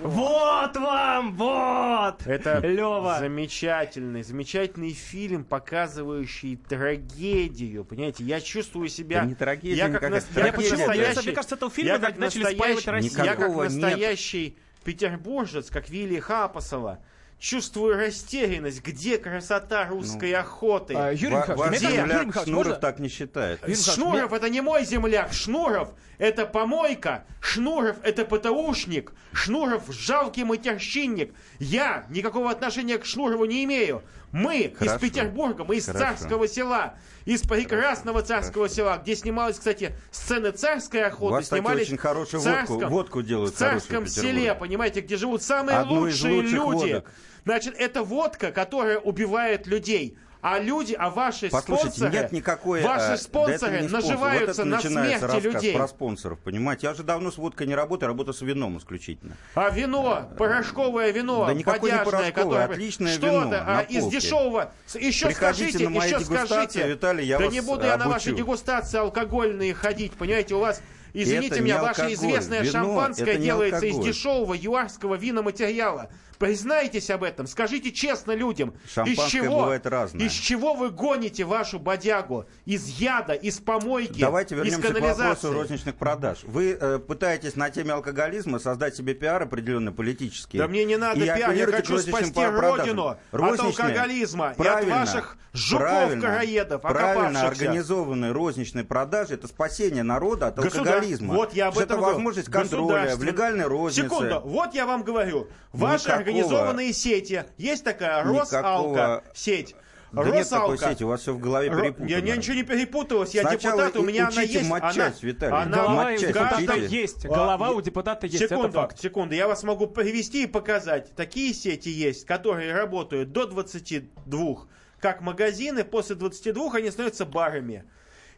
Вот 0.02 0.76
вам, 0.78 1.34
вот! 1.36 2.26
Это 2.26 2.58
Лёва. 2.66 3.18
замечательный, 3.18 4.22
замечательный 4.22 4.92
фильм, 4.94 5.44
показывающий 5.44 6.56
трагедию. 6.56 7.84
Понимаете, 7.84 8.24
я 8.24 8.40
чувствую 8.40 8.88
себя... 8.88 9.20
Да 9.20 9.26
не 9.26 9.34
трагедия 9.34 9.76
я 9.76 9.88
как, 9.90 10.10
нас- 10.10 10.26
я 10.34 10.44
как 10.44 10.56
почему? 10.56 10.76
Мне 10.76 10.86
настоящий- 10.86 11.02
кажется, 11.04 11.22
мне 11.24 11.32
кажется, 11.34 11.54
этого 11.56 11.70
фильма 11.70 11.90
я 11.92 11.98
как 11.98 12.16
начали 12.18 12.42
настоящий- 12.44 12.56
спаивать 12.58 12.86
Россию. 12.88 13.12
Я 13.12 13.18
как 13.18 13.38
Никакого 13.38 13.62
нет. 13.64 13.72
настоящий 13.72 14.58
петербуржец, 14.84 15.68
как 15.70 15.90
Вилли 15.90 16.18
Хапасова, 16.18 16.98
чувствую 17.40 17.96
растерянность. 17.96 18.82
Где 18.84 19.18
красота 19.18 19.86
русской 19.88 20.32
охоты? 20.34 20.94
А, 20.94 21.10
Юрий 21.10 21.34
Ва- 21.34 21.38
Михайлович, 21.40 21.58
ваш 21.58 21.70
мне 21.70 21.78
кажется, 21.80 21.86
Юрий 21.88 21.96
земляк 21.96 22.26
Михайлович, 22.26 22.48
Шнуров 22.52 22.66
можно- 22.66 22.80
так 22.80 22.98
не 23.00 23.08
считает. 23.08 23.60
Юрий 23.62 23.74
Шнуров 23.74 24.32
это 24.32 24.48
не 24.50 24.60
мой 24.60 24.84
земляк, 24.84 25.32
Шнуров 25.32 25.88
это 26.18 26.46
помойка, 26.46 27.24
Шнуров 27.40 27.96
это 28.04 28.24
ПТУшник, 28.26 29.12
Шнуров 29.32 29.82
жалкий 29.88 30.44
матерщинник. 30.44 31.32
Я 31.58 32.04
никакого 32.10 32.50
отношения 32.50 32.98
к 32.98 33.04
Шнурову 33.06 33.46
не 33.46 33.64
имею. 33.64 34.02
Мы 34.32 34.72
Хорошо. 34.78 34.94
из 34.96 35.00
Петербурга, 35.00 35.64
мы 35.64 35.76
из 35.76 35.86
Хорошо. 35.86 36.04
царского 36.04 36.46
села, 36.46 36.94
из 37.24 37.42
прекрасного 37.42 38.22
царского 38.22 38.68
села, 38.68 38.96
где 39.02 39.16
снималась, 39.16 39.58
кстати, 39.58 39.96
сцены 40.12 40.52
царской 40.52 41.02
охоты, 41.02 41.24
У 41.24 41.30
вас, 41.30 41.44
кстати, 41.44 41.60
снимались 41.60 41.86
очень 41.88 41.96
хорошую 41.96 42.40
царском, 42.40 42.76
водку- 42.76 42.90
водку 42.90 43.22
делают 43.22 43.54
в 43.54 43.56
царском 43.58 44.06
селе, 44.06 44.54
понимаете, 44.54 45.00
где 45.00 45.16
живут 45.16 45.42
самые 45.42 45.78
Одну 45.78 46.06
из 46.06 46.22
лучшие 46.22 46.36
лучших 46.36 46.52
люди. 46.52 46.92
водок. 46.92 47.10
Значит, 47.44 47.74
это 47.78 48.02
водка, 48.02 48.52
которая 48.52 48.98
убивает 48.98 49.66
людей. 49.66 50.16
А 50.42 50.58
люди, 50.58 50.94
а 50.98 51.10
ваши 51.10 51.50
Послушайте, 51.50 51.98
спонсоры, 51.98 52.12
нет 52.12 52.32
никакой... 52.32 52.82
ваши 52.82 53.12
э, 53.12 53.16
спонсоры 53.18 53.82
не 53.82 53.88
спонсор. 53.88 54.10
наживаются 54.10 54.64
вот 54.64 54.70
на 54.70 54.80
смерти 54.80 55.40
людей. 55.42 55.76
про 55.76 55.86
спонсоров, 55.86 56.38
понимаете? 56.38 56.86
Я 56.86 56.94
же 56.94 57.02
давно 57.02 57.30
с 57.30 57.36
водкой 57.36 57.66
не 57.66 57.74
работаю, 57.74 58.08
работаю 58.08 58.32
с 58.32 58.40
вином 58.40 58.78
исключительно. 58.78 59.36
А 59.54 59.68
вино, 59.68 60.30
порошковое 60.38 61.10
вино, 61.10 61.44
Да 61.44 61.52
никакое 61.52 61.92
не 61.92 61.98
порошковое, 61.98 62.32
которое... 62.32 62.64
отличное 62.64 63.12
что 63.12 63.26
вино 63.26 63.48
это? 63.48 63.64
А 63.66 63.80
из 63.82 64.06
дешевого... 64.06 64.72
Еще 64.94 65.26
Приходите 65.26 65.72
скажите, 65.72 65.84
на 65.84 65.90
мои 65.90 66.08
еще 66.10 66.20
скажите. 66.20 66.88
Виталий, 66.88 67.26
я 67.26 67.38
да 67.38 67.46
не 67.46 67.60
буду 67.60 67.82
я 67.82 67.98
на 67.98 68.04
обучу. 68.04 68.10
ваши 68.10 68.32
дегустации 68.32 68.98
алкогольные 68.98 69.74
ходить, 69.74 70.12
понимаете, 70.12 70.54
у 70.54 70.60
вас... 70.60 70.80
Извините 71.12 71.54
Это 71.56 71.60
меня, 71.62 71.82
ваше 71.82 72.02
алкоголь. 72.02 72.14
известное 72.14 72.60
Вино 72.62 72.72
шампанское 72.72 73.38
делается 73.38 73.86
из 73.86 73.98
дешевого 73.98 74.54
юарского 74.54 75.14
виноматериала. 75.16 76.10
Признайтесь 76.38 77.10
об 77.10 77.22
этом, 77.22 77.46
скажите 77.46 77.92
честно 77.92 78.32
людям, 78.32 78.72
из 78.86 78.92
Шампанское 78.92 79.28
чего, 79.28 79.60
бывает 79.60 79.86
разное. 79.86 80.24
из 80.24 80.32
чего 80.32 80.72
вы 80.72 80.88
гоните 80.88 81.44
вашу 81.44 81.78
бодягу? 81.78 82.46
Из 82.64 82.86
яда, 82.88 83.34
из 83.34 83.58
помойки, 83.58 84.20
Давайте 84.20 84.54
из 84.54 84.58
вернемся 84.58 84.80
к 84.80 84.86
канализации? 84.86 85.22
вопросу 85.22 85.52
розничных 85.52 85.96
продаж. 85.96 86.38
Вы 86.44 86.78
э, 86.80 86.98
пытаетесь 86.98 87.56
на 87.56 87.68
теме 87.68 87.92
алкоголизма 87.92 88.58
создать 88.58 88.96
себе 88.96 89.12
пиар 89.12 89.42
определенный 89.42 89.92
политический. 89.92 90.56
Да 90.56 90.66
мне 90.66 90.86
не 90.86 90.96
надо 90.96 91.20
И 91.20 91.24
пиар, 91.24 91.52
я 91.52 91.66
к 91.66 91.72
хочу 91.72 91.98
спасти 91.98 92.42
родину 92.42 93.08
от 93.08 93.18
алкоголизма 93.60 94.54
и 94.56 94.66
от 94.66 94.84
ваших 94.86 95.36
жуков-короедов, 95.52 96.82
Правильно 96.82 97.42
организованные 97.46 98.32
розничные 98.32 98.84
продажи– 98.84 99.34
это 99.34 99.48
спасение 99.48 100.02
народа 100.02 100.48
от 100.48 100.58
Государ- 100.58 100.99
алкоголизма. 101.00 101.34
Вот 101.34 101.52
я 101.54 101.68
об 101.68 101.74
Это 101.74 101.82
этом 101.84 101.96
говорю. 101.98 102.14
возможность 102.14 102.48
контроля 102.50 103.16
в 103.16 103.22
легальной 103.22 103.66
рознице. 103.66 104.08
Секунду, 104.08 104.40
вот 104.44 104.74
я 104.74 104.86
вам 104.86 105.02
говорю. 105.02 105.48
Ваши 105.72 106.04
Никакого- 106.04 106.18
организованные 106.18 106.92
сети. 106.92 107.44
Есть 107.58 107.84
такая 107.84 108.22
Росалка 108.24 108.58
Никакого- 108.58 109.24
сеть. 109.34 109.74
Да 110.12 110.24
нет 110.24 110.48
такой 110.48 110.70
Росалка. 110.70 110.88
сети, 110.90 111.04
у 111.04 111.08
вас 111.08 111.20
все 111.20 111.32
в 111.32 111.38
голове 111.38 111.70
перепутано. 111.70 112.06
Я, 112.08 112.18
я 112.18 112.36
ничего 112.36 112.56
не 112.56 112.64
перепуталось, 112.64 113.32
я 113.32 113.42
Сначала 113.42 113.82
депутат, 113.84 114.02
у 114.02 114.04
меня 114.04 114.26
она 114.26 114.42
есть. 114.42 114.68
матчасть, 114.68 114.98
она, 114.98 115.12
Виталий. 115.22 115.54
она 115.56 115.76
Голова 115.76 115.92
у 115.92 115.96
матчасть 116.04 116.26
депутата 116.26 116.56
учите. 116.56 116.86
есть. 117.00 117.24
А, 117.26 117.28
Голова 117.28 117.68
е- 117.68 117.74
у 117.74 117.80
депутата 117.80 118.26
есть. 118.26 118.38
Секунду, 118.40 118.68
Это 118.70 118.72
факт. 118.80 119.00
секунду, 119.00 119.34
я 119.36 119.46
вас 119.46 119.62
могу 119.62 119.86
привести 119.86 120.42
и 120.42 120.46
показать. 120.48 121.14
Такие 121.14 121.54
сети 121.54 121.90
есть, 121.90 122.26
которые 122.26 122.72
работают 122.72 123.30
до 123.30 123.46
22, 123.46 124.66
как 124.98 125.20
магазины, 125.20 125.84
после 125.84 126.16
22 126.16 126.74
они 126.78 126.90
становятся 126.90 127.24
барами. 127.24 127.84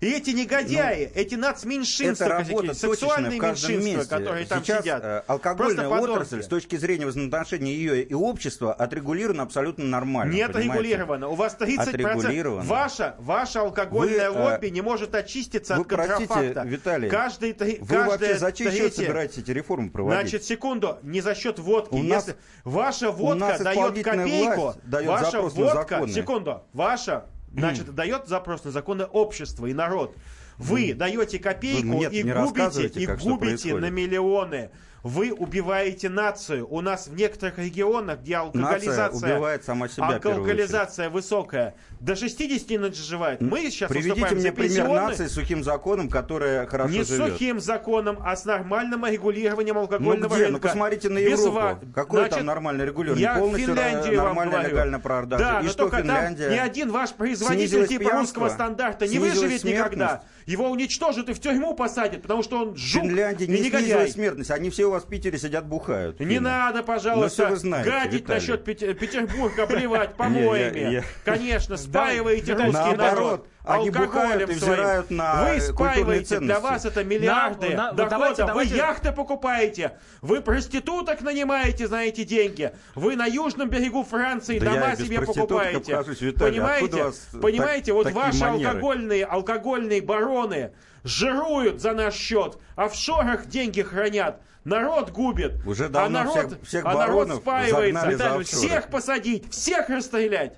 И 0.02 0.10
эти 0.10 0.30
негодяи, 0.30 1.12
эти 1.14 1.36
нацменьшинства, 1.36 2.24
Это 2.24 2.34
работа 2.34 2.74
сексуальные 2.74 3.38
меньшинства, 3.38 3.78
месте. 3.78 4.08
которые 4.08 4.46
там 4.46 4.64
Сейчас 4.64 4.80
сидят. 4.82 5.04
э, 5.04 5.22
алкогольная 5.28 5.86
отрасль 5.88 6.42
с 6.42 6.48
точки 6.48 6.74
зрения 6.74 7.06
взаимоотношений 7.06 7.72
ее 7.72 8.02
и 8.02 8.12
общества 8.12 8.72
отрегулирована 8.74 9.44
абсолютно 9.44 9.84
нормально. 9.84 10.32
Нет 10.32 10.52
понимаете? 10.52 10.82
регулировано. 10.88 11.28
У 11.28 11.36
вас 11.36 11.56
30%. 11.56 11.88
Отрегулировано. 11.88 12.64
Ваша, 12.68 13.14
ваша 13.20 13.60
алкогольная 13.60 14.32
Вы, 14.32 14.38
э, 14.40 14.50
лобби 14.54 14.66
не 14.70 14.80
может 14.80 15.14
очиститься 15.14 15.76
вы 15.76 15.82
от 15.82 15.86
контрафакта. 15.86 16.26
простите, 16.34 16.62
Виталий, 16.64 17.08
Каждый, 17.08 17.56
Вы 17.80 18.04
вообще 18.04 18.38
за 18.38 18.50
чей 18.50 18.72
счет 18.72 18.96
собираетесь 18.96 19.38
эти 19.38 19.52
реформы 19.52 19.90
проводить? 19.90 20.20
Значит, 20.20 20.42
секунду, 20.42 20.98
не 21.04 21.20
за 21.20 21.36
счет 21.36 21.60
водки. 21.60 21.94
У 21.94 22.02
нас- 22.02 22.26
Если 22.26 22.40
ваша 22.64 23.12
водка 23.12 23.56
дает 23.62 24.02
копейку, 24.04 24.60
власть 24.62 24.78
дает 24.82 25.08
ваша 25.08 25.42
водка, 25.42 25.74
законы. 25.90 26.12
секунду, 26.12 26.62
ваша, 26.72 27.26
значит, 27.52 27.94
дает 27.94 28.28
запрос 28.28 28.64
на 28.64 28.70
законы 28.70 29.04
общества 29.04 29.66
и 29.66 29.74
народ. 29.74 30.16
Вы 30.62 30.94
даете 30.94 31.38
копейку 31.38 31.86
мне 31.86 32.08
и 32.08 32.22
не 32.22 32.32
губите, 32.32 32.86
и 32.86 33.06
губите 33.06 33.74
на 33.74 33.90
миллионы. 33.90 34.70
Вы 35.04 35.32
убиваете 35.32 36.08
нацию. 36.08 36.64
У 36.72 36.80
нас 36.80 37.08
в 37.08 37.14
некоторых 37.16 37.58
регионах, 37.58 38.20
где 38.20 38.36
Нация 38.38 38.62
алкоголизация, 38.62 39.34
убивает 39.34 39.64
сама 39.64 39.88
себя, 39.88 40.06
алкоголизация 40.06 41.10
высокая, 41.10 41.74
до 41.98 42.14
60 42.14 42.70
не 42.70 42.78
доживает. 42.78 43.40
Мы 43.40 43.68
сейчас 43.68 43.90
Приведите 43.90 44.32
мне 44.36 44.52
пример 44.52 44.86
нации 44.86 45.26
с 45.26 45.32
сухим 45.32 45.64
законом, 45.64 46.08
которая 46.08 46.66
хорошо 46.68 46.92
не 46.94 47.02
с 47.02 47.08
живет. 47.08 47.32
сухим 47.32 47.58
законом, 47.58 48.18
а 48.24 48.36
с 48.36 48.44
нормальным 48.44 49.04
регулированием 49.04 49.74
Ну 49.74 49.80
алкогольного 49.80 50.32
где? 50.36 50.44
Ну 50.44 50.50
рынка. 50.52 50.68
посмотрите 50.68 51.08
на 51.08 51.18
Без 51.18 51.40
Европу. 51.40 51.50
ва- 51.56 51.80
Какое 51.96 52.20
Значит, 52.20 52.36
там 52.36 52.46
нормальное 52.46 52.86
регулирование? 52.86 53.22
Я 53.24 53.34
Полностью 53.40 53.66
Финляндию 53.74 54.16
вам 54.18 54.24
нормальная 54.26 54.52
говорю. 54.58 54.70
легальная 54.70 55.00
продажа. 55.00 55.42
Да, 55.44 55.60
И 55.60 55.64
но 55.64 55.68
что 55.70 55.78
только 55.78 55.96
Финляндия? 55.96 56.44
там 56.44 56.52
ни 56.54 56.58
один 56.58 56.92
ваш 56.92 57.10
производитель 57.14 57.88
типа 57.88 58.04
пьянство? 58.04 58.20
русского 58.20 58.48
стандарта 58.50 59.08
не 59.08 59.18
выживет 59.18 59.64
никогда. 59.64 60.22
Его 60.52 60.70
уничтожат 60.70 61.28
и 61.28 61.32
в 61.32 61.40
тюрьму 61.40 61.74
посадят, 61.74 62.22
потому 62.22 62.42
что 62.42 62.58
он 62.62 62.76
жук 62.76 63.02
Финляндии 63.02 63.44
и 63.44 63.48
не 63.48 63.60
негодяй. 63.60 64.08
смертность. 64.08 64.50
Они 64.50 64.68
все 64.70 64.84
у 64.84 64.90
вас 64.90 65.04
в 65.04 65.08
Питере 65.08 65.38
сидят, 65.38 65.66
бухают. 65.66 66.20
Не 66.20 66.26
Финны. 66.34 66.40
надо, 66.40 66.78
Ну, 66.78 66.84
пожалуйста, 66.84 67.46
вы 67.48 67.56
знаете, 67.56 67.90
гадить 67.90 68.12
Виталий. 68.22 68.40
насчет 68.40 68.64
Пете- 68.64 68.94
Петербурга, 68.94 69.66
плевать 69.66 70.10
Я- 70.10 70.14
помоями. 70.16 71.02
Конечно, 71.24 71.76
спаиваете 71.78 72.54
русский 72.54 72.96
народ 72.96 73.46
они 73.64 73.88
алкоголем 73.88 74.06
бухают 74.10 74.50
и 74.50 74.54
своим. 74.54 74.72
взирают 74.74 75.10
на 75.10 75.44
Вы 75.44 75.60
спаиваете, 75.60 76.38
для 76.40 76.56
ценности. 76.56 76.62
вас 76.62 76.84
это 76.84 77.04
миллиарды 77.04 77.68
На- 77.70 77.74
на- 77.76 77.92
дохода. 77.92 78.10
давайте- 78.10 78.44
давайте- 78.46 78.70
Вы 78.72 78.76
яхты 78.78 79.12
покупаете, 79.12 79.92
вы 80.20 80.40
проституток 80.40 81.20
нанимаете 81.22 81.86
за 81.86 81.98
эти 81.98 82.24
деньги, 82.24 82.72
вы 82.94 83.14
на 83.16 83.26
южном 83.26 83.68
берегу 83.68 84.02
Франции 84.02 84.58
Да 84.58 84.72
дома 84.74 84.96
себе 84.96 85.20
покупаете. 85.20 85.92
Виталий, 86.20 86.52
Понимаете? 86.58 87.04
вас 87.04 87.28
Понимаете, 87.40 87.92
так- 87.92 87.94
вот 88.04 88.12
ваши 88.12 88.40
манеры? 88.40 88.68
алкогольные, 88.68 89.24
алкогольные 89.24 90.00
бароны 90.02 90.72
жируют 91.04 91.80
за 91.80 91.92
наш 91.92 92.14
счет, 92.14 92.58
офшорах 92.76 93.46
деньги 93.46 93.82
хранят. 93.82 94.40
Народ 94.64 95.10
губит, 95.10 95.54
Уже 95.66 95.90
а 95.92 96.08
народ, 96.08 96.36
всех- 96.36 96.62
всех 96.62 96.84
а 96.84 96.94
народ 96.94 97.34
спаивается. 97.34 98.44
всех 98.44 98.88
посадить, 98.88 99.50
всех 99.52 99.88
расстрелять. 99.88 100.56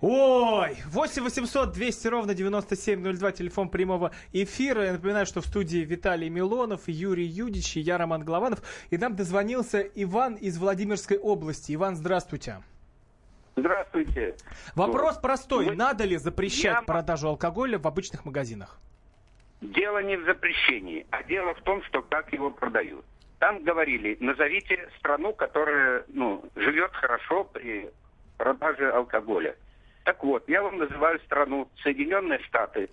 Ой, 0.00 0.76
8 0.86 1.22
800 1.24 1.72
200 1.72 2.06
ровно 2.08 2.32
9702, 2.34 3.32
телефон 3.32 3.68
прямого 3.68 4.12
эфира. 4.32 4.84
Я 4.84 4.92
напоминаю, 4.92 5.26
что 5.26 5.40
в 5.40 5.46
студии 5.46 5.78
Виталий 5.78 6.28
Милонов, 6.28 6.82
Юрий 6.86 7.26
Юдич 7.26 7.76
и 7.76 7.80
я, 7.80 7.98
Роман 7.98 8.22
Голованов. 8.24 8.60
И 8.90 8.96
нам 8.98 9.16
дозвонился 9.16 9.80
Иван 9.80 10.34
из 10.34 10.56
Владимирской 10.58 11.18
области. 11.18 11.74
Иван, 11.74 11.96
здравствуйте. 11.96 12.62
Здравствуйте. 13.56 14.36
Вопрос 14.76 15.18
простой. 15.18 15.66
Вы- 15.66 15.74
Надо 15.74 16.04
ли 16.04 16.16
запрещать 16.16 16.74
Я- 16.76 16.82
продажу 16.82 17.26
алкоголя 17.28 17.78
в 17.80 17.86
обычных 17.88 18.24
магазинах? 18.24 18.78
Дело 19.60 20.00
не 20.00 20.16
в 20.16 20.24
запрещении, 20.26 21.04
а 21.10 21.24
дело 21.24 21.54
в 21.54 21.62
том, 21.62 21.82
что 21.82 22.02
как 22.02 22.32
его 22.32 22.52
продают. 22.52 23.04
Там 23.40 23.64
говорили, 23.64 24.16
назовите 24.20 24.88
страну, 25.00 25.32
которая 25.32 26.04
ну, 26.06 26.44
живет 26.54 26.92
хорошо 26.92 27.42
при 27.42 27.90
продаже 28.36 28.92
алкоголя. 28.92 29.56
Так 30.04 30.22
вот, 30.24 30.48
я 30.48 30.62
вам 30.62 30.78
называю 30.78 31.20
страну 31.20 31.68
Соединенные 31.82 32.38
Штаты. 32.40 32.88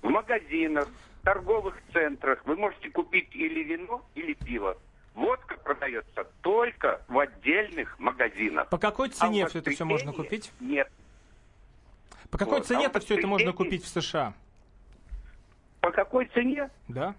В 0.00 0.08
магазинах, 0.08 0.88
торговых 1.22 1.76
центрах 1.92 2.44
вы 2.46 2.56
можете 2.56 2.90
купить 2.90 3.34
или 3.34 3.62
вино, 3.62 4.04
или 4.14 4.34
пиво. 4.34 4.76
Водка 5.14 5.56
продается 5.58 6.24
только 6.40 7.02
в 7.08 7.18
отдельных 7.18 7.98
магазинах. 7.98 8.68
По 8.68 8.78
какой 8.78 9.08
А 9.08 9.10
цене 9.10 9.46
в 9.46 9.50
все 9.50 9.58
это 9.58 9.70
все 9.70 9.84
можно 9.84 10.12
купить? 10.12 10.52
Нет. 10.60 10.90
По 12.30 12.38
какой 12.38 12.58
Вот, 12.58 12.62
а 12.62 12.68
цене 12.68 12.86
это 12.86 13.00
все 13.00 13.18
это 13.18 13.26
можно 13.26 13.52
купить 13.52 13.84
в 13.84 13.88
США? 13.88 14.32
По 15.80 15.90
какой 15.90 16.26
цене? 16.26 16.70
Да? 16.88 17.14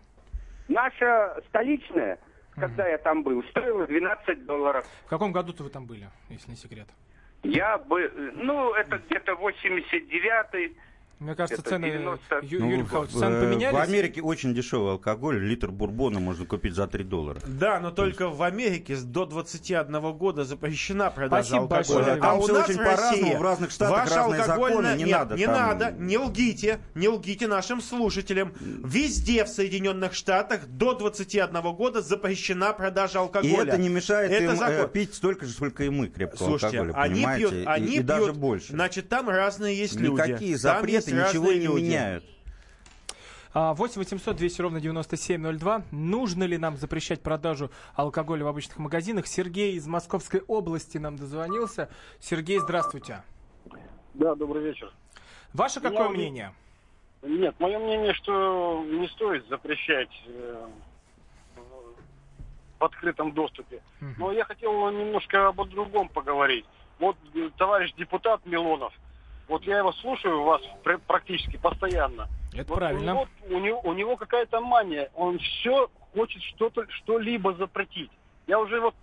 Наша 0.68 1.40
столичная, 1.50 2.18
когда 2.56 2.88
я 2.88 2.98
там 2.98 3.22
был, 3.22 3.44
стоила 3.44 3.86
12 3.86 4.46
долларов. 4.46 4.88
В 5.06 5.10
каком 5.10 5.32
году-то 5.32 5.64
вы 5.64 5.70
там 5.70 5.86
были, 5.86 6.10
если 6.30 6.50
не 6.50 6.58
секрет? 6.58 6.88
Я 7.44 7.78
бы, 7.78 8.10
ну, 8.36 8.74
это 8.74 8.98
где-то 8.98 9.34
89-й. 9.34 10.76
Мне 11.24 11.36
кажется, 11.36 11.62
Это 11.62 11.70
цены, 11.70 11.90
90. 11.90 12.40
Ю- 12.42 12.60
Ну, 12.60 12.66
Юрий 12.70 12.82
в- 12.82 12.84
Михайлович, 12.86 13.12
в- 13.12 13.20
цены 13.20 13.36
э, 13.36 13.42
поменялись? 13.44 13.74
В 13.78 13.82
Америке 13.82 14.22
очень 14.22 14.54
дешевый 14.54 14.92
алкоголь. 14.92 15.40
Литр 15.42 15.72
бурбона 15.72 16.20
можно 16.20 16.46
купить 16.46 16.76
за 16.76 16.86
3 16.88 17.04
доллара. 17.06 17.40
Да, 17.48 17.80
но 17.80 17.92
только 17.92 18.28
в 18.30 18.44
Америке 18.44 18.96
с- 18.98 19.04
до 19.04 19.26
21 19.26 20.12
года 20.14 20.44
запрещена 20.44 21.10
продажа 21.12 21.44
Спасибо 21.48 21.62
алкоголя. 21.64 22.06
большое, 22.06 22.20
а 22.22 22.34
у 22.34 22.48
нас 22.48 22.70
очень 22.70 22.74
в 22.74 22.84
по-разному, 22.84 23.12
России 23.24 23.36
в 23.36 23.42
разных 23.42 23.72
штатах 23.72 23.98
ваше 24.00 24.16
разные 24.16 24.42
алкогольное- 24.42 24.82
законы, 24.84 24.98
не 24.98 25.04
Нет, 25.06 25.12
надо 25.18 25.36
Не 25.36 25.46
там- 25.46 25.56
надо, 25.56 25.92
не 25.98 26.18
лгите, 26.18 26.80
не 26.96 27.08
лгите 27.08 27.48
нашим 27.48 27.82
слушателям. 27.82 28.54
Везде 28.60 29.46
в 29.46 29.48
Соединенных 29.48 30.14
Штатах 30.14 30.68
до 30.68 30.94
21 30.94 31.72
года 31.74 32.02
запрещена 32.02 32.74
продажа 32.74 33.20
И 33.20 33.22
алкоголя. 33.22 33.64
это 33.70 33.78
не 33.78 33.88
мешает 33.90 34.30
Это 34.32 34.44
им 34.44 34.50
э, 34.52 34.56
закон. 34.56 34.90
пить 34.90 35.14
столько 35.14 35.46
же, 35.46 35.54
сколько 35.54 35.84
и 35.86 35.90
мы 35.90 36.08
крепкого 36.08 36.38
Слушайте, 36.50 36.80
алкоголя, 36.80 37.02
они 37.02 37.16
понимаете? 37.16 37.48
пьют, 37.50 37.54
И- 37.64 37.66
они 37.66 37.88
и, 37.88 37.92
пьют, 37.92 38.06
даже 38.06 38.34
больше. 38.34 38.74
значит, 38.74 39.08
там 39.10 39.30
разные 39.30 39.78
есть 39.78 39.96
люди. 39.96 40.14
Никакие 40.14 40.58
запреты 40.58 41.13
есть 41.22 41.34
ничего 41.34 41.52
не 41.52 41.60
люди. 41.60 41.86
меняют. 41.86 42.24
А, 43.56 43.74
8 43.76 44.00
800 44.00 44.36
200 44.36 44.62
ровно 44.62 44.80
9702. 44.82 45.84
Нужно 45.92 46.44
ли 46.44 46.58
нам 46.58 46.76
запрещать 46.78 47.22
продажу 47.22 47.70
алкоголя 47.94 48.46
в 48.46 48.48
обычных 48.48 48.78
магазинах? 48.80 49.28
Сергей 49.28 49.74
из 49.76 49.86
Московской 49.88 50.42
области 50.48 50.98
нам 50.98 51.18
дозвонился. 51.18 51.90
Сергей, 52.20 52.58
здравствуйте. 52.60 53.22
Да, 54.16 54.34
добрый 54.36 54.64
вечер. 54.64 54.92
Ваше 55.54 55.82
какое 55.82 56.06
Я- 56.06 56.10
мнение? 56.10 56.54
Нет, 57.22 57.56
мое 57.60 57.78
мнение, 57.80 58.14
что 58.16 58.84
не 58.86 59.08
стоит 59.10 59.48
запрещать 59.48 60.10
э, 60.28 60.68
в 62.80 62.84
открытом 62.84 63.32
доступе. 63.32 63.82
Но 64.18 64.32
я 64.32 64.44
хотел 64.46 64.90
немножко 64.92 65.48
об 65.48 65.64
другом 65.70 66.10
поговорить. 66.10 66.66
Вот 67.00 67.16
э, 67.34 67.50
товарищ 67.58 67.94
депутат 67.94 68.46
Милонов, 68.46 68.94
вот 69.48 69.64
я 69.64 69.80
его 69.80 69.92
слушаю 69.94 70.44
вас 70.44 70.62
пр- 70.84 71.00
практически 71.06 71.58
постоянно. 71.58 72.28
Это 72.54 72.70
Вот 72.70 72.78
правильно. 72.78 73.02
У 73.02 73.16
него, 73.16 73.28
у 73.50 73.60
него, 73.60 73.82
у 73.84 73.94
него 73.94 74.16
какая-то 74.18 74.62
мания. 74.62 75.10
Он 75.16 75.40
все 75.40 75.90
хочет 76.14 76.42
что-то, 76.44 76.86
что-либо 76.90 77.54
запретить. 77.56 78.12
Я 78.48 78.60
уже 78.60 78.80
вот 78.80 78.96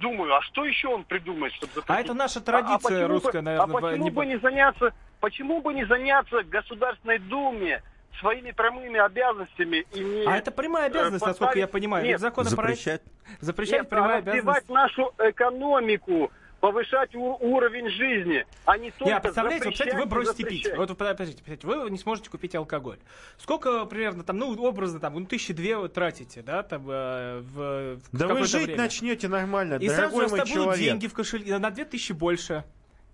думаю, 0.00 0.34
а 0.34 0.42
что 0.42 0.64
еще 0.64 0.88
он 0.88 1.04
придумает, 1.04 1.52
чтобы 1.54 1.72
запретить? 1.74 1.90
А 1.90 2.00
это 2.00 2.14
наша 2.14 2.38
А- 2.40 2.42
а 2.42 2.44
традиция 2.44 2.78
почему 2.82 3.00
бы- 3.08 3.14
русская, 3.14 3.42
наверное. 3.42 3.76
А 3.76 3.80
почему 3.80 4.04
не- 4.04 4.10
бы 4.10 4.26
не 4.26 4.38
заняться, 4.38 4.94
почему 5.20 5.60
бы 5.60 5.74
не 5.74 5.84
заняться 5.86 6.42
Государственной 6.44 7.18
Думе 7.18 7.82
своими 8.20 8.50
прямыми 8.52 9.00
обязанностями 9.00 9.86
и 9.94 10.00
не 10.00 10.26
А 10.26 10.36
это 10.36 10.50
прямая 10.50 10.86
обязанность, 10.86 11.24
э, 11.24 11.28
насколько 11.28 11.58
я 11.58 11.66
понимаю. 11.66 12.04
Нет, 12.04 12.20
законопроект... 12.20 12.78
Запрещать. 12.80 13.02
Запрещать 13.40 13.80
нет, 13.82 13.88
прямая 13.88 14.16
а 14.16 14.18
обязанность. 14.18 14.68
нашу 14.68 15.12
экономику, 15.18 16.30
повышать 16.62 17.12
уровень 17.16 17.90
жизни, 17.90 18.46
а 18.66 18.78
не 18.78 18.92
только 18.92 19.16
а 19.16 19.20
представляете, 19.20 19.64
вот, 19.64 19.74
кстати, 19.74 19.96
вы 19.96 20.06
бросите 20.06 20.44
пить. 20.44 20.68
Вот 20.76 20.90
вы 20.90 20.94
подождите, 20.94 21.42
подождите, 21.42 21.66
вы 21.66 21.90
не 21.90 21.98
сможете 21.98 22.30
купить 22.30 22.54
алкоголь. 22.54 22.98
Сколько 23.36 23.84
примерно 23.84 24.22
там, 24.22 24.38
ну, 24.38 24.54
образно, 24.64 25.00
там, 25.00 25.14
ну, 25.14 25.26
тысячи 25.26 25.52
две 25.52 25.76
вы 25.76 25.88
тратите, 25.88 26.40
да, 26.40 26.62
там, 26.62 26.88
э, 26.88 27.40
в, 27.40 27.96
в 27.96 28.16
Да 28.16 28.28
вы 28.28 28.44
жить 28.44 28.66
время. 28.66 28.82
начнете 28.82 29.26
нормально, 29.26 29.74
И 29.80 29.88
сразу 29.88 30.10
же 30.10 30.26
у 30.26 30.28
мой 30.28 30.38
вас 30.38 30.48
будут 30.48 30.54
человек. 30.54 30.78
деньги 30.84 31.08
в 31.08 31.14
кошельке, 31.14 31.58
на 31.58 31.70
две 31.72 31.84
тысячи 31.84 32.12
больше. 32.12 32.62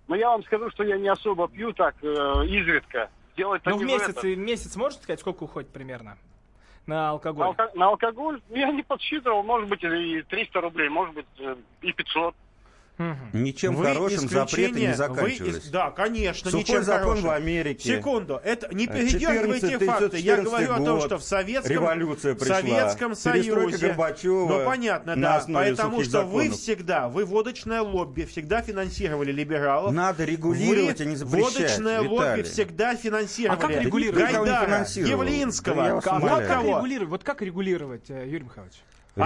Но 0.07 0.15
я 0.15 0.29
вам 0.29 0.43
скажу, 0.43 0.69
что 0.69 0.83
я 0.83 0.99
не 0.99 1.09
особо 1.09 1.47
пью 1.49 1.73
так 1.73 1.95
э, 2.03 2.05
изредка. 2.45 3.09
Делать-то 3.35 3.71
Ну, 3.71 3.77
в 3.77 3.83
месяц, 3.83 4.23
и 4.23 4.35
месяц 4.35 4.75
можете 4.75 5.01
сказать, 5.01 5.21
сколько 5.21 5.41
уходит 5.45 5.71
примерно 5.71 6.19
на 6.85 6.95
На, 6.95 7.09
алкоголь? 7.09 7.47
алко- 7.47 7.71
на 7.73 7.87
алкоголь 7.87 8.41
я 8.49 8.71
не 8.71 8.83
подсчитывал, 8.83 9.41
может 9.41 9.67
быть, 9.69 9.83
и 9.83 10.21
300 10.21 10.61
рублей, 10.61 10.89
может 10.89 11.15
быть, 11.15 11.25
э, 11.39 11.55
и 11.81 11.93
500. 11.93 12.35
Мгм. 12.99 13.17
Ничем 13.31 13.75
Вы 13.75 13.85
хорошим 13.85 14.27
запреты 14.27 14.45
исключение, 14.51 14.81
не 14.81 14.87
вы 14.89 14.93
заканчивались. 14.97 15.55
ис- 15.55 15.71
да, 15.71 15.89
конечно, 15.91 16.51
Сухой 16.51 16.63
ничем 16.63 16.83
закон 16.83 17.03
хорошим. 17.03 17.27
в 17.27 17.31
Америке. 17.31 17.95
Секунду, 17.95 18.41
это 18.43 18.75
не 18.75 18.85
Э, 18.85 18.87
передергивайте 18.87 19.69
14 19.69 19.85
факты. 19.87 20.17
Я 20.19 20.35
14 20.35 20.43
говорю 20.67 20.73
о 20.73 20.85
том, 20.85 20.97
год, 20.97 21.05
что 21.05 21.17
в 21.17 21.23
Советском, 21.23 21.71
революция 21.73 22.33
в 22.35 22.37
пришла, 22.39 22.55
Советском 22.57 23.15
Союзе, 23.15 23.95
ну 24.27 24.65
понятно, 24.65 25.15
да, 25.15 25.41
потому 25.47 26.03
что 26.03 26.23
вы 26.25 26.43
законов. 26.43 26.59
всегда, 26.59 27.07
вы 27.07 27.23
водочное 27.23 27.81
лобби 27.81 28.23
всегда 28.25 28.61
финансировали 28.61 29.31
либералов. 29.31 29.93
Надо 29.93 30.25
регулировать, 30.25 30.99
Вы 30.99 31.05
а 31.05 31.07
не 31.07 31.15
запрещать, 31.15 31.53
Водочное 31.53 32.01
лобби 32.01 32.13
Виталий. 32.15 32.43
всегда 32.43 32.95
финансировали. 32.97 33.57
А 33.57 33.61
как 33.61 33.71
регулировать? 33.81 34.31
Гайдара. 34.33 34.85
Явлинского. 34.95 35.75
Да 35.75 36.01
А 36.05 36.19
вот 36.19 36.29
как 36.47 36.63
регулировать? 36.65 37.09
Вот 37.09 37.23
как 37.23 37.41
регулировать, 37.41 38.09
э, 38.09 38.25
Юрий 38.27 38.43
Михайлович? 38.43 38.75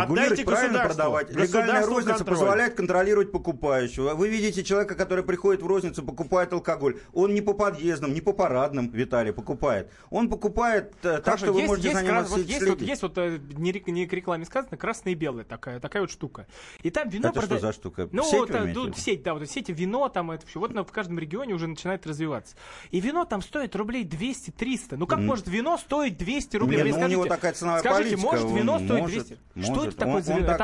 Регулировать, 0.01 0.45
правильно 0.45 0.79
продавать. 0.83 1.31
Легальная 1.35 1.85
розница 1.85 2.17
контроль. 2.17 2.37
позволяет 2.37 2.73
контролировать 2.75 3.31
покупающего. 3.31 4.13
Вы 4.15 4.29
видите 4.29 4.63
человека, 4.63 4.95
который 4.95 5.23
приходит 5.23 5.61
в 5.61 5.67
розницу, 5.67 6.03
покупает 6.03 6.51
алкоголь. 6.53 6.97
Он 7.13 7.33
не 7.33 7.41
по 7.41 7.53
подъездам, 7.53 8.13
не 8.13 8.21
по 8.21 8.33
парадным, 8.33 8.89
Виталий, 8.89 9.31
покупает. 9.33 9.91
Он 10.09 10.29
покупает 10.29 10.93
э, 11.03 11.13
так, 11.17 11.25
Хорошо, 11.25 11.45
что 11.45 11.53
вы 11.53 11.59
есть, 11.61 11.67
можете 11.69 11.87
есть, 11.89 11.99
за 11.99 12.03
ним 12.05 12.11
крас- 12.13 12.29
вот 12.29 12.39
есть, 12.39 12.67
вот, 12.67 12.81
есть 12.81 13.01
вот 13.01 13.17
э, 13.17 13.39
не, 13.57 13.83
не 13.87 14.05
к 14.07 14.13
рекламе 14.13 14.45
сказано, 14.45 14.77
красное 14.77 15.13
и 15.13 15.15
белое, 15.15 15.43
такая, 15.43 15.79
такая 15.79 16.01
вот 16.01 16.11
штука. 16.11 16.47
И 16.81 16.89
там 16.89 17.09
вино 17.09 17.29
Это 17.29 17.41
что 17.41 17.49
прода- 17.55 17.59
за 17.59 17.73
штука? 17.73 18.09
Ну, 18.11 18.23
Сеть 18.23 18.39
вот, 18.39 18.49
вы 18.49 18.55
э, 18.57 18.59
ну, 18.73 18.85
виду? 18.87 18.93
сеть, 18.97 19.23
да, 19.23 19.33
вот 19.33 19.47
сети 19.49 19.71
вино 19.71 20.09
там, 20.09 20.31
это 20.31 20.45
все. 20.47 20.59
Вот 20.59 20.73
на- 20.73 20.83
в 20.83 20.91
каждом 20.91 21.19
регионе 21.19 21.53
уже 21.53 21.67
начинает 21.67 22.05
развиваться. 22.07 22.55
И 22.91 22.99
вино 22.99 23.25
там 23.25 23.41
стоит 23.41 23.75
рублей 23.75 24.03
200-300. 24.05 24.95
Ну, 24.97 25.07
как 25.07 25.19
М. 25.19 25.25
может 25.27 25.47
вино 25.47 25.77
стоить 25.77 26.17
200 26.17 26.57
рублей? 26.57 26.77
Не, 26.77 26.83
Вы 26.83 26.89
ну, 26.89 26.95
мне 26.97 27.05
у 27.05 27.09
него 27.09 27.21
скажите- 27.25 27.35
такая 27.35 27.53
ценовая 27.53 27.79
Скажите, 27.81 28.17
политика, 28.17 28.31
может 28.31 28.51
вино 28.51 28.73
он 28.73 28.85
стоит 28.85 29.01
может, 29.01 29.15
200? 29.27 29.39
может. 29.55 29.65
Что 29.71 29.82
Что 29.82 29.82
может. 29.85 29.95
это 29.95 30.05
такое 30.05 30.15
Он- 30.17 30.23
за 30.23 30.33
он 30.33 30.43
Это 30.43 30.57